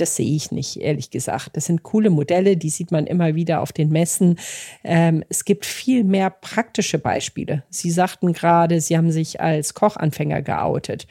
das 0.00 0.16
sehe 0.16 0.34
ich 0.34 0.50
nicht, 0.50 0.76
ehrlich 0.80 1.10
gesagt. 1.10 1.50
Das 1.54 1.66
sind 1.66 1.82
coole 1.82 2.10
Modelle, 2.10 2.56
die 2.56 2.70
sieht 2.70 2.90
man 2.90 3.06
immer 3.06 3.34
wieder 3.34 3.60
auf 3.60 3.72
den 3.72 3.90
Messen. 3.90 4.38
Ähm, 4.84 5.24
es 5.28 5.44
gibt 5.44 5.66
viel 5.66 6.04
mehr 6.04 6.30
praktische 6.30 6.98
Beispiele. 6.98 7.64
Sie 7.70 7.90
sagten 7.90 8.32
gerade, 8.32 8.80
Sie 8.80 8.96
haben 8.96 9.10
sich 9.10 9.40
als 9.40 9.74
Kochanfänger 9.74 10.42
geoutet. 10.42 11.06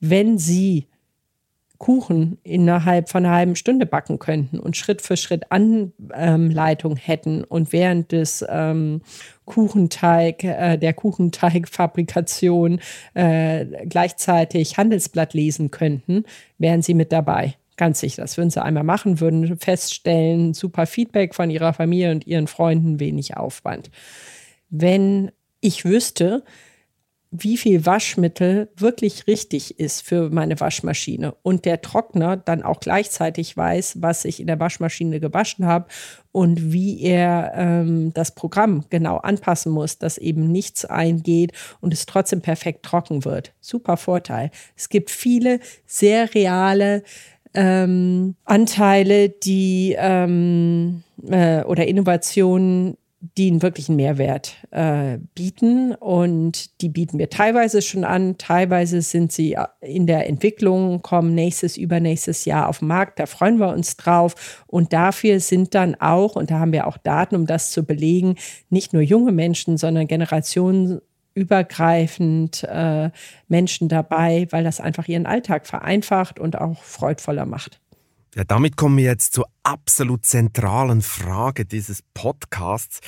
Wenn 0.00 0.38
Sie 0.38 0.86
Kuchen 1.80 2.36
innerhalb 2.42 3.08
von 3.08 3.24
einer 3.24 3.34
halben 3.34 3.56
Stunde 3.56 3.86
backen 3.86 4.18
könnten 4.18 4.60
und 4.60 4.76
Schritt 4.76 5.00
für 5.00 5.16
Schritt 5.16 5.50
Anleitung 5.50 6.96
hätten 6.96 7.42
und 7.42 7.72
während 7.72 8.12
des 8.12 8.44
ähm, 8.46 9.00
Kuchenteig, 9.46 10.44
äh, 10.44 10.76
der 10.76 10.92
Kuchenteigfabrikation 10.92 12.80
äh, 13.14 13.64
gleichzeitig 13.86 14.76
Handelsblatt 14.76 15.32
lesen 15.32 15.70
könnten, 15.70 16.24
wären 16.58 16.82
sie 16.82 16.92
mit 16.92 17.12
dabei. 17.12 17.54
Ganz 17.80 18.00
sicher, 18.00 18.20
das 18.20 18.36
würden 18.36 18.50
sie 18.50 18.62
einmal 18.62 18.84
machen, 18.84 19.20
würden 19.20 19.56
feststellen, 19.56 20.52
super 20.52 20.84
Feedback 20.84 21.34
von 21.34 21.48
ihrer 21.48 21.72
Familie 21.72 22.10
und 22.10 22.26
ihren 22.26 22.46
Freunden, 22.46 23.00
wenig 23.00 23.38
Aufwand. 23.38 23.90
Wenn 24.68 25.32
ich 25.62 25.86
wüsste, 25.86 26.44
wie 27.30 27.56
viel 27.56 27.86
Waschmittel 27.86 28.68
wirklich 28.76 29.26
richtig 29.26 29.80
ist 29.80 30.02
für 30.02 30.28
meine 30.28 30.60
Waschmaschine 30.60 31.34
und 31.42 31.64
der 31.64 31.80
Trockner 31.80 32.36
dann 32.36 32.62
auch 32.62 32.80
gleichzeitig 32.80 33.56
weiß, 33.56 34.02
was 34.02 34.26
ich 34.26 34.40
in 34.40 34.46
der 34.46 34.60
Waschmaschine 34.60 35.18
gewaschen 35.18 35.64
habe 35.64 35.86
und 36.32 36.74
wie 36.74 37.00
er 37.00 37.52
ähm, 37.54 38.12
das 38.12 38.34
Programm 38.34 38.84
genau 38.90 39.16
anpassen 39.16 39.72
muss, 39.72 39.96
dass 39.96 40.18
eben 40.18 40.52
nichts 40.52 40.84
eingeht 40.84 41.52
und 41.80 41.94
es 41.94 42.04
trotzdem 42.04 42.42
perfekt 42.42 42.84
trocken 42.84 43.24
wird. 43.24 43.54
Super 43.62 43.96
Vorteil. 43.96 44.50
Es 44.76 44.90
gibt 44.90 45.10
viele 45.10 45.60
sehr 45.86 46.34
reale 46.34 47.04
ähm, 47.54 48.36
Anteile, 48.44 49.28
die 49.28 49.96
ähm, 49.98 51.02
äh, 51.28 51.62
oder 51.64 51.86
Innovationen, 51.86 52.96
die 53.36 53.50
einen 53.50 53.60
wirklichen 53.60 53.96
Mehrwert 53.96 54.54
äh, 54.70 55.18
bieten. 55.34 55.94
Und 55.94 56.80
die 56.80 56.88
bieten 56.88 57.18
wir 57.18 57.28
teilweise 57.28 57.82
schon 57.82 58.04
an, 58.04 58.38
teilweise 58.38 59.02
sind 59.02 59.30
sie 59.30 59.56
in 59.80 60.06
der 60.06 60.26
Entwicklung, 60.26 61.02
kommen 61.02 61.34
nächstes, 61.34 61.76
übernächstes 61.76 62.44
Jahr 62.46 62.68
auf 62.68 62.78
den 62.78 62.88
Markt. 62.88 63.18
Da 63.18 63.26
freuen 63.26 63.58
wir 63.58 63.68
uns 63.68 63.96
drauf. 63.96 64.64
Und 64.66 64.92
dafür 64.92 65.40
sind 65.40 65.74
dann 65.74 65.96
auch, 65.96 66.36
und 66.36 66.50
da 66.50 66.60
haben 66.60 66.72
wir 66.72 66.86
auch 66.86 66.96
Daten, 66.96 67.36
um 67.36 67.46
das 67.46 67.70
zu 67.70 67.84
belegen, 67.84 68.36
nicht 68.70 68.92
nur 68.92 69.02
junge 69.02 69.32
Menschen, 69.32 69.76
sondern 69.76 70.06
generationenübergreifend 71.34 72.64
äh, 72.64 73.10
Menschen 73.48 73.88
dabei, 73.88 74.46
weil 74.50 74.64
das 74.64 74.80
einfach 74.80 75.08
ihren 75.08 75.26
Alltag 75.26 75.66
vereinfacht 75.66 76.38
und 76.38 76.56
auch 76.56 76.82
freudvoller 76.82 77.46
macht. 77.46 77.80
Ja, 78.34 78.44
damit 78.44 78.76
kommen 78.76 78.96
wir 78.96 79.04
jetzt 79.04 79.32
zur 79.32 79.46
absolut 79.62 80.24
zentralen 80.24 81.02
Frage 81.02 81.64
dieses 81.64 82.02
Podcasts. 82.14 83.00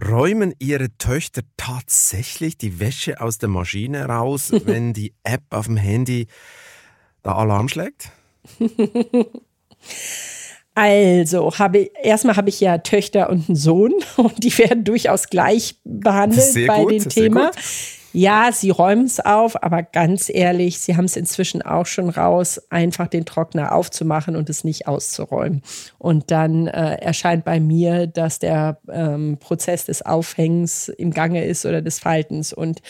Räumen 0.00 0.54
Ihre 0.58 0.96
Töchter 0.98 1.42
tatsächlich 1.56 2.56
die 2.56 2.80
Wäsche 2.80 3.20
aus 3.20 3.38
der 3.38 3.48
Maschine 3.48 4.06
raus, 4.06 4.52
wenn 4.64 4.92
die 4.92 5.14
App 5.22 5.42
auf 5.50 5.66
dem 5.66 5.76
Handy 5.76 6.26
da 7.22 7.34
Alarm 7.36 7.68
schlägt? 7.68 8.10
Also, 10.74 11.58
habe 11.58 11.90
erstmal 12.02 12.36
habe 12.36 12.48
ich 12.48 12.60
ja 12.60 12.78
Töchter 12.78 13.28
und 13.28 13.48
einen 13.48 13.56
Sohn 13.56 13.92
und 14.16 14.42
die 14.42 14.56
werden 14.58 14.84
durchaus 14.84 15.28
gleich 15.28 15.76
behandelt 15.84 16.66
bei 16.66 16.84
dem 16.84 17.08
Thema. 17.08 17.46
Gut. 17.46 17.58
Ja, 18.14 18.50
sie 18.52 18.68
räumen 18.68 19.06
es 19.06 19.20
auf, 19.20 19.62
aber 19.62 19.82
ganz 19.82 20.28
ehrlich, 20.28 20.78
sie 20.78 20.96
haben 20.96 21.06
es 21.06 21.16
inzwischen 21.16 21.62
auch 21.62 21.86
schon 21.86 22.10
raus, 22.10 22.60
einfach 22.68 23.06
den 23.06 23.24
Trockner 23.24 23.74
aufzumachen 23.74 24.36
und 24.36 24.50
es 24.50 24.64
nicht 24.64 24.86
auszuräumen. 24.86 25.62
Und 25.98 26.30
dann 26.30 26.66
äh, 26.66 26.96
erscheint 26.96 27.46
bei 27.46 27.58
mir, 27.58 28.06
dass 28.06 28.38
der 28.38 28.78
ähm, 28.90 29.38
Prozess 29.40 29.86
des 29.86 30.04
Aufhängens 30.04 30.90
im 30.90 31.10
Gange 31.12 31.44
ist 31.46 31.64
oder 31.64 31.80
des 31.80 32.00
Faltens. 32.00 32.52
Und 32.52 32.82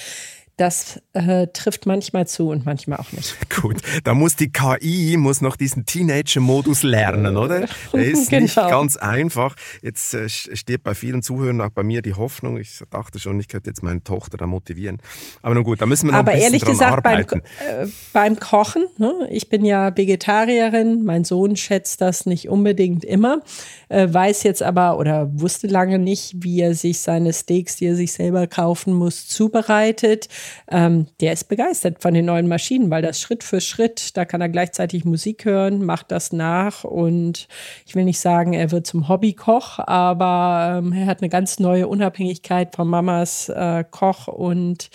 das 0.62 1.02
äh, 1.12 1.48
trifft 1.48 1.86
manchmal 1.86 2.28
zu 2.28 2.50
und 2.50 2.64
manchmal 2.64 3.00
auch 3.00 3.10
nicht. 3.10 3.36
Gut, 3.60 3.78
da 4.04 4.14
muss 4.14 4.36
die 4.36 4.52
KI 4.52 5.16
muss 5.16 5.40
noch 5.40 5.56
diesen 5.56 5.86
Teenager-Modus 5.86 6.84
lernen, 6.84 7.36
oder? 7.36 7.66
Der 7.92 8.04
ist 8.04 8.30
genau. 8.30 8.42
nicht 8.42 8.54
ganz 8.54 8.96
einfach. 8.96 9.56
Jetzt 9.82 10.14
äh, 10.14 10.28
steht 10.28 10.84
bei 10.84 10.94
vielen 10.94 11.20
Zuhörern, 11.22 11.60
auch 11.62 11.70
bei 11.70 11.82
mir, 11.82 12.00
die 12.00 12.14
Hoffnung. 12.14 12.58
Ich 12.58 12.80
dachte 12.90 13.18
schon, 13.18 13.40
ich 13.40 13.48
könnte 13.48 13.70
jetzt 13.70 13.82
meine 13.82 14.04
Tochter 14.04 14.36
da 14.36 14.46
motivieren. 14.46 14.98
Aber 15.42 15.56
nun 15.56 15.64
gut, 15.64 15.82
da 15.82 15.86
müssen 15.86 16.06
wir 16.06 16.12
noch 16.12 16.20
Aber 16.20 16.30
ein 16.30 16.36
bisschen 16.36 16.52
ehrlich 16.52 16.64
gesagt, 16.64 17.04
arbeiten. 17.04 17.42
Beim, 17.58 17.88
äh, 17.88 17.90
beim 18.12 18.38
Kochen, 18.38 18.84
ne? 18.98 19.28
ich 19.32 19.48
bin 19.48 19.64
ja 19.64 19.96
Vegetarierin, 19.96 21.02
mein 21.02 21.24
Sohn 21.24 21.56
schätzt 21.56 22.00
das 22.00 22.24
nicht 22.24 22.48
unbedingt 22.48 23.04
immer, 23.04 23.40
äh, 23.88 24.06
weiß 24.08 24.44
jetzt 24.44 24.62
aber 24.62 24.96
oder 24.96 25.28
wusste 25.34 25.66
lange 25.66 25.98
nicht, 25.98 26.34
wie 26.36 26.60
er 26.60 26.76
sich 26.76 27.00
seine 27.00 27.32
Steaks, 27.32 27.74
die 27.76 27.86
er 27.86 27.96
sich 27.96 28.12
selber 28.12 28.46
kaufen 28.46 28.92
muss, 28.92 29.26
zubereitet 29.26 30.28
ähm, 30.70 31.07
der 31.20 31.32
ist 31.32 31.48
begeistert 31.48 32.03
von 32.03 32.14
den 32.14 32.26
neuen 32.26 32.48
Maschinen, 32.48 32.90
weil 32.90 33.03
das 33.03 33.20
Schritt 33.20 33.44
für 33.44 33.61
Schritt, 33.61 34.16
da 34.16 34.24
kann 34.24 34.40
er 34.40 34.48
gleichzeitig 34.48 35.05
Musik 35.05 35.44
hören, 35.44 35.84
macht 35.84 36.11
das 36.11 36.32
nach 36.32 36.84
und 36.84 37.48
ich 37.86 37.94
will 37.94 38.05
nicht 38.05 38.20
sagen, 38.20 38.53
er 38.53 38.70
wird 38.70 38.86
zum 38.86 39.09
Hobbykoch, 39.09 39.78
aber 39.78 40.78
ähm, 40.78 40.92
er 40.92 41.07
hat 41.07 41.20
eine 41.20 41.28
ganz 41.28 41.59
neue 41.59 41.88
Unabhängigkeit 41.88 42.74
von 42.74 42.88
Mamas 42.88 43.48
äh, 43.48 43.84
Koch 43.90 44.28
und 44.28 44.90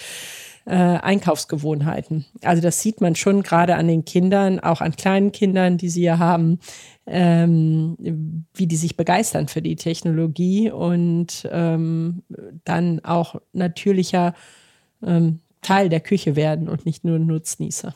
äh, 0.67 0.75
Einkaufsgewohnheiten. 0.75 2.25
Also 2.43 2.61
das 2.61 2.81
sieht 2.81 2.99
man 2.99 3.15
schon 3.15 3.41
gerade 3.41 3.75
an 3.75 3.87
den 3.87 4.03
Kindern, 4.03 4.59
auch 4.59 4.81
an 4.81 4.95
kleinen 4.95 5.31
Kindern, 5.31 5.77
die 5.77 5.89
sie 5.89 6.03
ja 6.03 6.19
haben, 6.19 6.59
ähm, 7.05 8.45
wie 8.53 8.67
die 8.67 8.75
sich 8.75 8.97
begeistern 8.97 9.47
für 9.47 9.61
die 9.61 9.77
Technologie 9.77 10.69
und 10.69 11.47
ähm, 11.51 12.23
dann 12.65 12.99
auch 13.05 13.35
natürlicher 13.53 14.33
ähm, 15.01 15.39
Teil 15.67 15.89
der 15.89 15.99
Küche 15.99 16.37
werden 16.37 16.69
und 16.69 16.85
nicht 16.85 17.03
nur 17.03 17.19
Nutznießer. 17.19 17.93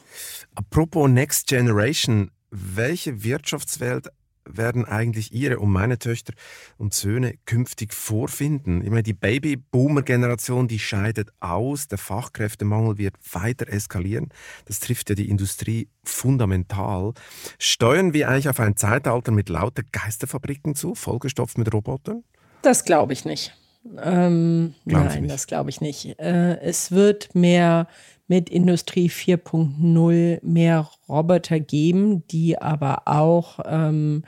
Apropos 0.56 1.10
Next 1.10 1.48
Generation, 1.48 2.32
welche 2.50 3.24
Wirtschaftswelt 3.24 4.10
werden 4.44 4.84
eigentlich 4.84 5.32
Ihre 5.32 5.60
und 5.60 5.72
meine 5.72 5.98
Töchter 5.98 6.34
und 6.78 6.94
Söhne 6.94 7.36
künftig 7.46 7.94
vorfinden? 7.94 8.82
Ich 8.82 8.90
meine, 8.90 9.04
die 9.04 9.14
Babyboomer-Generation, 9.14 10.68
die 10.68 10.80
scheidet 10.80 11.30
aus, 11.40 11.88
der 11.88 11.98
Fachkräftemangel 11.98 12.98
wird 12.98 13.16
weiter 13.32 13.70
eskalieren. 13.70 14.30
Das 14.66 14.82
trifft 14.82 15.08
ja 15.08 15.16
die 15.16 15.30
Industrie 15.30 15.88
fundamental. 16.04 17.14
Steuern 17.58 18.12
wir 18.12 18.28
eigentlich 18.28 18.50
auf 18.50 18.60
ein 18.60 18.76
Zeitalter 18.76 19.32
mit 19.32 19.48
lauter 19.48 19.84
Geisterfabriken 19.90 20.76
zu, 20.76 20.94
vollgestopft 20.94 21.58
mit 21.58 21.74
Robotern? 21.74 22.26
Das 22.64 22.84
glaube 22.84 23.14
ich 23.14 23.24
nicht. 23.24 23.56
Ähm, 24.02 24.76
nein, 24.86 25.28
das 25.28 25.48
glaube 25.48 25.70
ich 25.70 25.82
nicht. 25.82 26.20
Äh, 26.20 26.60
es 26.60 26.92
wird 26.92 27.34
mehr 27.36 27.88
mit 28.28 28.50
Industrie 28.50 29.10
4.0 29.10 30.40
mehr 30.42 30.90
Roboter 31.10 31.60
geben, 31.60 32.26
die 32.28 32.62
aber 32.62 33.04
auch 33.06 33.60
ähm, 33.66 34.24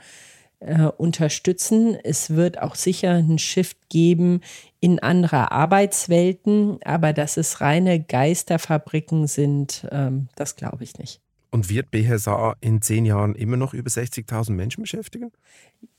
äh, 0.60 0.88
unterstützen. 0.96 1.96
Es 2.02 2.30
wird 2.30 2.60
auch 2.60 2.74
sicher 2.74 3.12
einen 3.12 3.38
Shift 3.38 3.88
geben 3.88 4.40
in 4.80 4.98
andere 4.98 5.52
Arbeitswelten, 5.52 6.78
aber 6.84 7.12
dass 7.12 7.36
es 7.36 7.60
reine 7.60 8.02
Geisterfabriken 8.02 9.26
sind, 9.26 9.86
ähm, 9.90 10.28
das 10.36 10.56
glaube 10.56 10.84
ich 10.84 10.98
nicht. 10.98 11.23
Und 11.54 11.70
wird 11.70 11.90
BHSA 11.92 12.56
in 12.60 12.82
zehn 12.82 13.06
Jahren 13.06 13.36
immer 13.36 13.56
noch 13.56 13.74
über 13.74 13.88
60.000 13.88 14.50
Menschen 14.50 14.80
beschäftigen? 14.80 15.30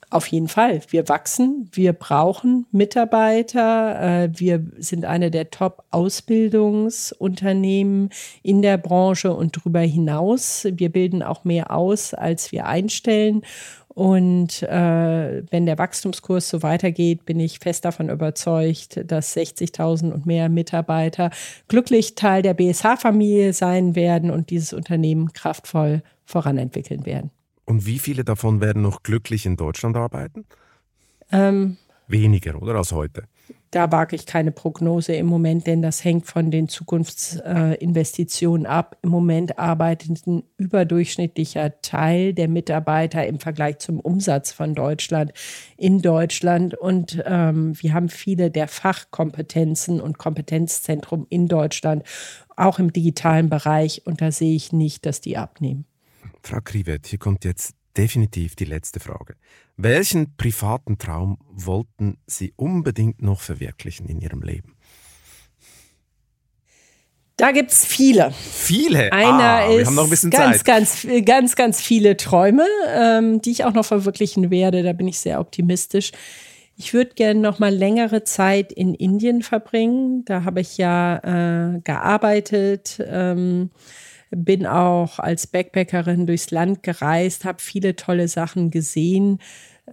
Auf 0.10 0.28
jeden 0.28 0.50
Fall. 0.50 0.82
Wir 0.90 1.08
wachsen, 1.08 1.70
wir 1.72 1.94
brauchen 1.94 2.66
Mitarbeiter. 2.74 4.26
Äh, 4.26 4.38
wir 4.38 4.66
sind 4.80 5.06
eine 5.06 5.32
der 5.32 5.52
Top-Ausbildungsunternehmen 5.52 8.10
in 8.44 8.62
der 8.62 8.78
Branche 8.78 9.34
und 9.34 9.56
darüber 9.56 9.80
hinaus. 9.80 10.68
Wir 10.70 10.90
bilden 10.90 11.24
auch 11.24 11.46
mehr 11.46 11.72
aus, 11.72 12.14
als 12.14 12.52
wir 12.52 12.66
einstellen. 12.66 13.44
Und 13.96 14.62
äh, 14.64 15.44
wenn 15.52 15.66
der 15.66 15.78
Wachstumskurs 15.78 16.50
so 16.50 16.62
weitergeht, 16.62 17.26
bin 17.26 17.40
ich 17.40 17.60
fest 17.60 17.86
davon 17.86 18.10
überzeugt, 18.10 19.00
dass 19.10 19.36
60.000 19.36 20.12
und 20.12 20.26
mehr 20.26 20.50
Mitarbeiter 20.50 21.32
glücklich 21.70 22.14
Teil 22.14 22.42
der 22.42 22.54
BSH-Familie 22.56 23.54
sein 23.54 23.96
werden 23.96 24.32
und 24.32 24.50
dieses 24.50 24.74
Unternehmen 24.74 25.32
kraftvoll 25.32 26.04
voranentwickeln 26.26 27.06
werden. 27.06 27.32
Und 27.64 27.86
wie 27.86 28.00
viele 28.00 28.26
davon 28.26 28.60
werden 28.60 28.82
noch 28.82 29.02
glücklich 29.02 29.46
in 29.46 29.56
Deutschland 29.56 29.96
arbeiten? 29.96 30.46
Ähm, 31.32 31.78
Weniger, 32.10 32.62
oder 32.62 32.76
als 32.76 32.92
heute? 32.92 33.24
Da 33.76 33.92
wage 33.92 34.16
ich 34.16 34.26
keine 34.26 34.54
Prognose 34.54 35.12
im 35.16 35.26
Moment, 35.26 35.68
denn 35.68 35.82
das 35.82 36.06
hängt 36.06 36.28
von 36.28 36.50
den 36.50 36.70
Zukunftsinvestitionen 36.70 38.66
ab. 38.66 38.98
Im 39.02 39.10
Moment 39.10 39.60
arbeitet 39.60 40.26
ein 40.26 40.44
überdurchschnittlicher 40.56 41.82
Teil 41.82 42.34
der 42.34 42.48
Mitarbeiter 42.48 43.28
im 43.28 43.38
Vergleich 43.42 43.80
zum 43.80 44.00
Umsatz 44.00 44.54
von 44.54 44.76
Deutschland 44.76 45.34
in 45.76 46.02
Deutschland. 46.02 46.74
Und 46.74 47.22
ähm, 47.26 47.74
wir 47.82 47.94
haben 47.94 48.08
viele 48.08 48.50
der 48.50 48.70
Fachkompetenzen 48.70 50.00
und 50.00 50.18
Kompetenzzentrum 50.18 51.28
in 51.30 51.50
Deutschland, 51.50 52.04
auch 52.56 52.80
im 52.80 52.94
digitalen 52.94 53.50
Bereich. 53.50 54.04
Und 54.06 54.22
da 54.22 54.32
sehe 54.32 54.56
ich 54.56 54.72
nicht, 54.72 55.06
dass 55.06 55.20
die 55.20 55.36
abnehmen. 55.36 55.84
Frau 56.44 56.60
Krivet, 56.64 57.08
hier 57.08 57.20
kommt 57.20 57.44
jetzt 57.44 57.76
definitiv 57.98 58.56
die 58.56 58.66
letzte 58.66 59.00
Frage. 59.00 59.36
Welchen 59.78 60.36
privaten 60.38 60.98
Traum 60.98 61.38
wollten 61.50 62.18
Sie 62.28 62.54
unbedingt 62.56 63.22
noch 63.22 63.42
verwirklichen 63.42 64.08
in 64.08 64.22
Ihrem 64.22 64.42
Leben? 64.42 64.76
Da 67.38 67.52
gibt 67.52 67.72
es 67.72 67.86
viele. 67.86 68.32
Viele? 68.32 69.12
Einer 69.12 69.44
ah, 69.44 69.66
ist 69.66 70.32
ganz, 70.32 70.58
Zeit. 70.60 70.66
ganz, 70.66 71.08
ganz, 71.26 71.56
ganz 71.56 71.82
viele 71.82 72.16
Träume, 72.16 72.66
ähm, 72.96 73.42
die 73.42 73.52
ich 73.52 73.66
auch 73.66 73.74
noch 73.74 73.86
verwirklichen 73.86 74.52
werde. 74.52 74.84
Da 74.84 74.94
bin 74.94 75.08
ich 75.08 75.20
sehr 75.20 75.42
optimistisch. 75.42 76.14
Ich 76.78 76.94
würde 76.94 77.14
gerne 77.14 77.40
noch 77.40 77.60
mal 77.60 77.74
längere 77.74 78.24
Zeit 78.24 78.72
in 78.72 78.94
Indien 78.94 79.42
verbringen. 79.42 80.24
Da 80.26 80.46
habe 80.46 80.62
ich 80.62 80.78
ja 80.78 81.74
äh, 81.74 81.82
gearbeitet. 81.82 83.04
Ähm, 83.06 83.70
bin 84.44 84.66
auch 84.66 85.20
als 85.20 85.48
Backpackerin 85.48 86.28
durchs 86.28 86.52
Land 86.52 86.84
gereist, 86.84 87.46
habe 87.46 87.62
viele 87.62 87.96
tolle 87.96 88.28
Sachen 88.28 88.72
gesehen. 88.72 89.40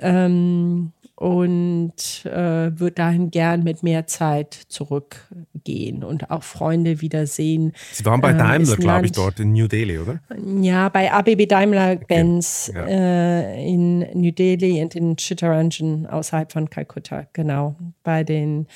Ähm, 0.00 0.92
und 1.22 2.24
äh, 2.24 2.78
würde 2.80 2.92
dahin 2.96 3.30
gern 3.30 3.62
mit 3.62 3.84
mehr 3.84 4.08
Zeit 4.08 4.54
zurückgehen 4.54 6.02
und 6.02 6.32
auch 6.32 6.42
Freunde 6.42 7.00
wiedersehen. 7.00 7.72
Sie 7.92 8.04
waren 8.04 8.20
bei 8.20 8.32
ähm, 8.32 8.38
Daimler, 8.38 8.76
glaube 8.76 9.06
ich, 9.06 9.12
dort 9.12 9.38
in 9.38 9.52
New 9.52 9.68
Delhi, 9.68 9.98
oder? 9.98 10.20
Ja, 10.60 10.88
bei 10.88 11.12
ABB 11.12 11.46
Daimler-Benz 11.46 12.70
okay. 12.70 12.78
ja. 12.80 12.86
äh, 12.88 13.68
in 13.68 14.00
New 14.20 14.32
Delhi 14.32 14.82
und 14.82 14.96
in 14.96 15.16
Chittaranjan 15.16 16.06
außerhalb 16.06 16.50
von 16.50 16.68
Kalkutta, 16.68 17.28
genau, 17.32 17.76
bei 18.02 18.24
den 18.24 18.66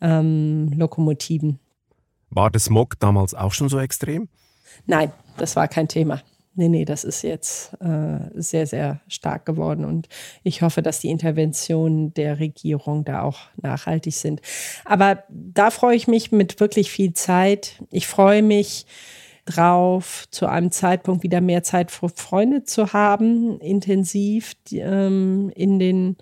ähm, 0.00 0.72
Lokomotiven. 0.74 1.60
War 2.30 2.50
der 2.50 2.60
Smog 2.60 2.98
damals 2.98 3.34
auch 3.34 3.52
schon 3.52 3.68
so 3.68 3.78
extrem? 3.78 4.28
Nein, 4.86 5.12
das 5.36 5.56
war 5.56 5.68
kein 5.68 5.88
Thema. 5.88 6.22
Nee, 6.56 6.68
nee, 6.68 6.84
das 6.84 7.02
ist 7.02 7.22
jetzt 7.22 7.72
äh, 7.80 8.18
sehr, 8.34 8.66
sehr 8.66 9.00
stark 9.08 9.44
geworden. 9.44 9.84
Und 9.84 10.08
ich 10.44 10.62
hoffe, 10.62 10.82
dass 10.82 11.00
die 11.00 11.10
Interventionen 11.10 12.14
der 12.14 12.38
Regierung 12.38 13.04
da 13.04 13.22
auch 13.22 13.40
nachhaltig 13.60 14.14
sind. 14.14 14.40
Aber 14.84 15.24
da 15.28 15.70
freue 15.70 15.96
ich 15.96 16.06
mich 16.06 16.30
mit 16.30 16.60
wirklich 16.60 16.92
viel 16.92 17.12
Zeit. 17.12 17.82
Ich 17.90 18.06
freue 18.06 18.42
mich 18.42 18.86
drauf, 19.46 20.26
zu 20.30 20.46
einem 20.46 20.70
Zeitpunkt 20.70 21.24
wieder 21.24 21.40
mehr 21.40 21.64
Zeit 21.64 21.90
für 21.90 22.08
Freunde 22.08 22.62
zu 22.62 22.92
haben, 22.92 23.58
intensiv 23.60 24.54
die, 24.68 24.78
ähm, 24.78 25.50
in 25.54 25.78
den 25.78 26.16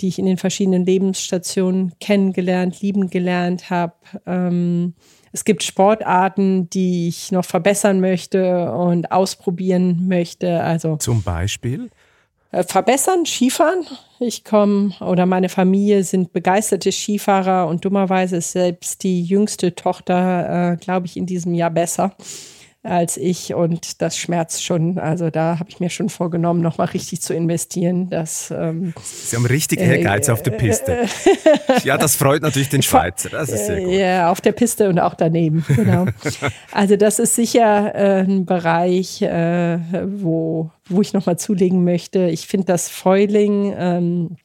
die 0.00 0.08
ich 0.08 0.18
in 0.18 0.26
den 0.26 0.38
verschiedenen 0.38 0.84
Lebensstationen 0.84 1.92
kennengelernt, 2.00 2.80
lieben 2.80 3.08
gelernt 3.08 3.70
habe. 3.70 3.94
Ähm, 4.26 4.94
es 5.32 5.44
gibt 5.44 5.62
Sportarten, 5.62 6.68
die 6.70 7.08
ich 7.08 7.32
noch 7.32 7.44
verbessern 7.44 8.00
möchte 8.00 8.70
und 8.72 9.10
ausprobieren 9.10 10.06
möchte. 10.06 10.62
Also 10.62 10.96
zum 10.96 11.22
Beispiel? 11.22 11.90
Äh, 12.50 12.64
verbessern, 12.64 13.24
Skifahren. 13.24 13.86
Ich 14.20 14.44
komme 14.44 14.92
oder 15.00 15.24
meine 15.24 15.48
Familie 15.48 16.04
sind 16.04 16.32
begeisterte 16.32 16.92
Skifahrer 16.92 17.66
und 17.66 17.84
dummerweise 17.84 18.36
ist 18.36 18.52
selbst 18.52 19.02
die 19.02 19.22
jüngste 19.22 19.74
Tochter, 19.74 20.72
äh, 20.72 20.76
glaube 20.76 21.06
ich, 21.06 21.16
in 21.16 21.26
diesem 21.26 21.54
Jahr 21.54 21.70
besser 21.70 22.14
als 22.84 23.16
ich 23.16 23.54
und 23.54 24.02
das 24.02 24.18
schmerzt 24.18 24.64
schon. 24.64 24.98
Also 24.98 25.30
da 25.30 25.58
habe 25.60 25.70
ich 25.70 25.78
mir 25.78 25.88
schon 25.88 26.08
vorgenommen, 26.08 26.60
nochmal 26.60 26.88
richtig 26.88 27.22
zu 27.22 27.32
investieren. 27.32 28.10
Dass, 28.10 28.50
ähm, 28.50 28.92
Sie 29.02 29.36
haben 29.36 29.46
richtig 29.46 29.80
Ehrgeiz 29.80 30.28
äh, 30.28 30.32
auf 30.32 30.42
der 30.42 30.52
Piste. 30.52 31.06
ja, 31.84 31.96
das 31.96 32.16
freut 32.16 32.42
natürlich 32.42 32.70
den 32.70 32.82
Schweizer. 32.82 33.30
Das 33.30 33.50
ist 33.50 33.66
sehr 33.66 33.80
gut. 33.82 33.92
Ja, 33.92 34.30
auf 34.30 34.40
der 34.40 34.52
Piste 34.52 34.88
und 34.88 34.98
auch 34.98 35.14
daneben. 35.14 35.64
Genau. 35.68 36.06
also 36.72 36.96
das 36.96 37.20
ist 37.20 37.36
sicher 37.36 37.94
äh, 37.94 38.22
ein 38.22 38.46
Bereich, 38.46 39.22
äh, 39.22 39.78
wo, 40.04 40.70
wo 40.88 41.00
ich 41.00 41.12
nochmal 41.12 41.38
zulegen 41.38 41.84
möchte. 41.84 42.28
Ich 42.30 42.48
finde 42.48 42.66
das 42.66 42.88
Foiling 42.88 43.74
ähm, 43.78 44.36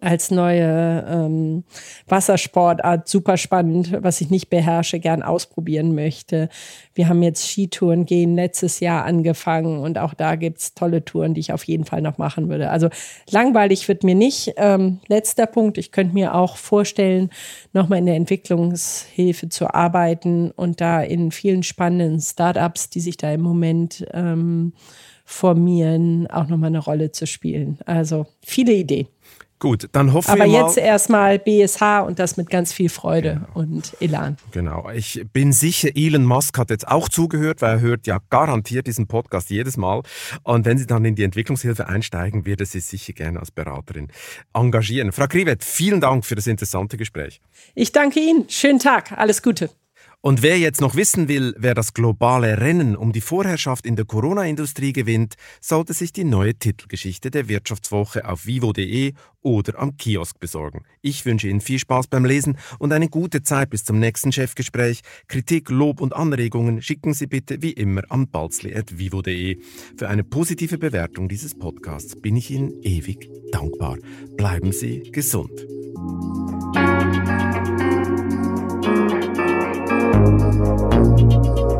als 0.00 0.30
neue 0.30 1.04
ähm, 1.08 1.64
Wassersportart 2.06 3.08
super 3.08 3.36
spannend, 3.36 3.96
was 4.02 4.20
ich 4.20 4.30
nicht 4.30 4.50
beherrsche, 4.50 5.00
gern 5.00 5.22
ausprobieren 5.22 5.94
möchte. 5.94 6.48
Wir 6.94 7.08
haben 7.08 7.22
jetzt 7.22 7.48
Skitouren 7.48 8.06
gehen 8.06 8.34
letztes 8.34 8.80
Jahr 8.80 9.04
angefangen 9.04 9.78
und 9.78 9.98
auch 9.98 10.14
da 10.14 10.36
gibt's 10.36 10.74
tolle 10.74 11.04
Touren, 11.04 11.34
die 11.34 11.40
ich 11.40 11.52
auf 11.52 11.64
jeden 11.64 11.84
Fall 11.84 12.02
noch 12.02 12.18
machen 12.18 12.48
würde. 12.48 12.70
Also 12.70 12.88
langweilig 13.30 13.88
wird 13.88 14.04
mir 14.04 14.14
nicht. 14.14 14.54
Ähm, 14.56 15.00
letzter 15.08 15.46
Punkt, 15.46 15.78
ich 15.78 15.92
könnte 15.92 16.14
mir 16.14 16.34
auch 16.34 16.56
vorstellen, 16.56 17.30
nochmal 17.72 17.98
in 17.98 18.06
der 18.06 18.16
Entwicklungshilfe 18.16 19.48
zu 19.48 19.72
arbeiten 19.72 20.50
und 20.50 20.80
da 20.80 21.02
in 21.02 21.30
vielen 21.30 21.62
spannenden 21.62 22.20
Startups, 22.20 22.90
die 22.90 23.00
sich 23.00 23.16
da 23.16 23.32
im 23.32 23.42
Moment 23.42 24.06
ähm, 24.12 24.72
formieren, 25.24 26.26
auch 26.28 26.48
nochmal 26.48 26.68
eine 26.68 26.78
Rolle 26.78 27.12
zu 27.12 27.26
spielen. 27.26 27.78
Also 27.84 28.26
viele 28.42 28.72
Ideen. 28.72 29.08
Gut, 29.58 29.88
dann 29.92 30.12
hoffen 30.12 30.30
Aber 30.30 30.44
wir 30.44 30.52
mal. 30.52 30.58
Aber 30.60 30.68
jetzt 30.68 30.78
erstmal 30.78 31.38
BSH 31.38 32.04
und 32.06 32.18
das 32.18 32.36
mit 32.36 32.48
ganz 32.48 32.72
viel 32.72 32.88
Freude 32.88 33.34
genau. 33.34 33.58
und 33.58 33.96
Elan. 34.00 34.36
Genau. 34.52 34.88
Ich 34.94 35.24
bin 35.32 35.52
sicher, 35.52 35.88
Elon 35.94 36.24
Musk 36.24 36.56
hat 36.58 36.70
jetzt 36.70 36.86
auch 36.86 37.08
zugehört, 37.08 37.60
weil 37.60 37.76
er 37.76 37.80
hört 37.80 38.06
ja 38.06 38.18
garantiert 38.30 38.86
diesen 38.86 39.08
Podcast 39.08 39.50
jedes 39.50 39.76
Mal. 39.76 40.02
Und 40.44 40.64
wenn 40.64 40.78
Sie 40.78 40.86
dann 40.86 41.04
in 41.04 41.16
die 41.16 41.24
Entwicklungshilfe 41.24 41.88
einsteigen, 41.88 42.46
wird 42.46 42.60
er 42.60 42.66
Sie 42.66 42.80
sicher 42.80 43.12
gerne 43.12 43.40
als 43.40 43.50
Beraterin 43.50 44.08
engagieren. 44.54 45.10
Frau 45.10 45.26
Krivet, 45.26 45.64
vielen 45.64 46.00
Dank 46.00 46.24
für 46.24 46.36
das 46.36 46.46
interessante 46.46 46.96
Gespräch. 46.96 47.40
Ich 47.74 47.90
danke 47.90 48.20
Ihnen. 48.20 48.48
Schönen 48.48 48.78
Tag. 48.78 49.12
Alles 49.18 49.42
Gute. 49.42 49.70
Und 50.20 50.42
wer 50.42 50.58
jetzt 50.58 50.80
noch 50.80 50.96
wissen 50.96 51.28
will, 51.28 51.54
wer 51.58 51.74
das 51.74 51.94
globale 51.94 52.60
Rennen 52.60 52.96
um 52.96 53.12
die 53.12 53.20
Vorherrschaft 53.20 53.86
in 53.86 53.94
der 53.94 54.04
Corona-Industrie 54.04 54.92
gewinnt, 54.92 55.34
sollte 55.60 55.92
sich 55.94 56.12
die 56.12 56.24
neue 56.24 56.56
Titelgeschichte 56.56 57.30
der 57.30 57.48
Wirtschaftswoche 57.48 58.28
auf 58.28 58.44
vivo.de 58.44 59.12
oder 59.42 59.78
am 59.78 59.96
Kiosk 59.96 60.40
besorgen. 60.40 60.84
Ich 61.02 61.24
wünsche 61.24 61.46
Ihnen 61.46 61.60
viel 61.60 61.78
Spaß 61.78 62.08
beim 62.08 62.24
Lesen 62.24 62.58
und 62.80 62.92
eine 62.92 63.08
gute 63.08 63.44
Zeit 63.44 63.70
bis 63.70 63.84
zum 63.84 64.00
nächsten 64.00 64.32
Chefgespräch. 64.32 65.02
Kritik, 65.28 65.70
Lob 65.70 66.00
und 66.00 66.14
Anregungen 66.14 66.82
schicken 66.82 67.14
Sie 67.14 67.28
bitte 67.28 67.62
wie 67.62 67.72
immer 67.72 68.02
an 68.08 68.28
balzli.vivo.de. 68.28 69.60
Für 69.96 70.08
eine 70.08 70.24
positive 70.24 70.78
Bewertung 70.78 71.28
dieses 71.28 71.56
Podcasts 71.56 72.20
bin 72.20 72.34
ich 72.34 72.50
Ihnen 72.50 72.72
ewig 72.82 73.30
dankbar. 73.52 73.98
Bleiben 74.36 74.72
Sie 74.72 75.12
gesund. 75.12 75.64
Thank 80.28 81.32
you. 81.56 81.77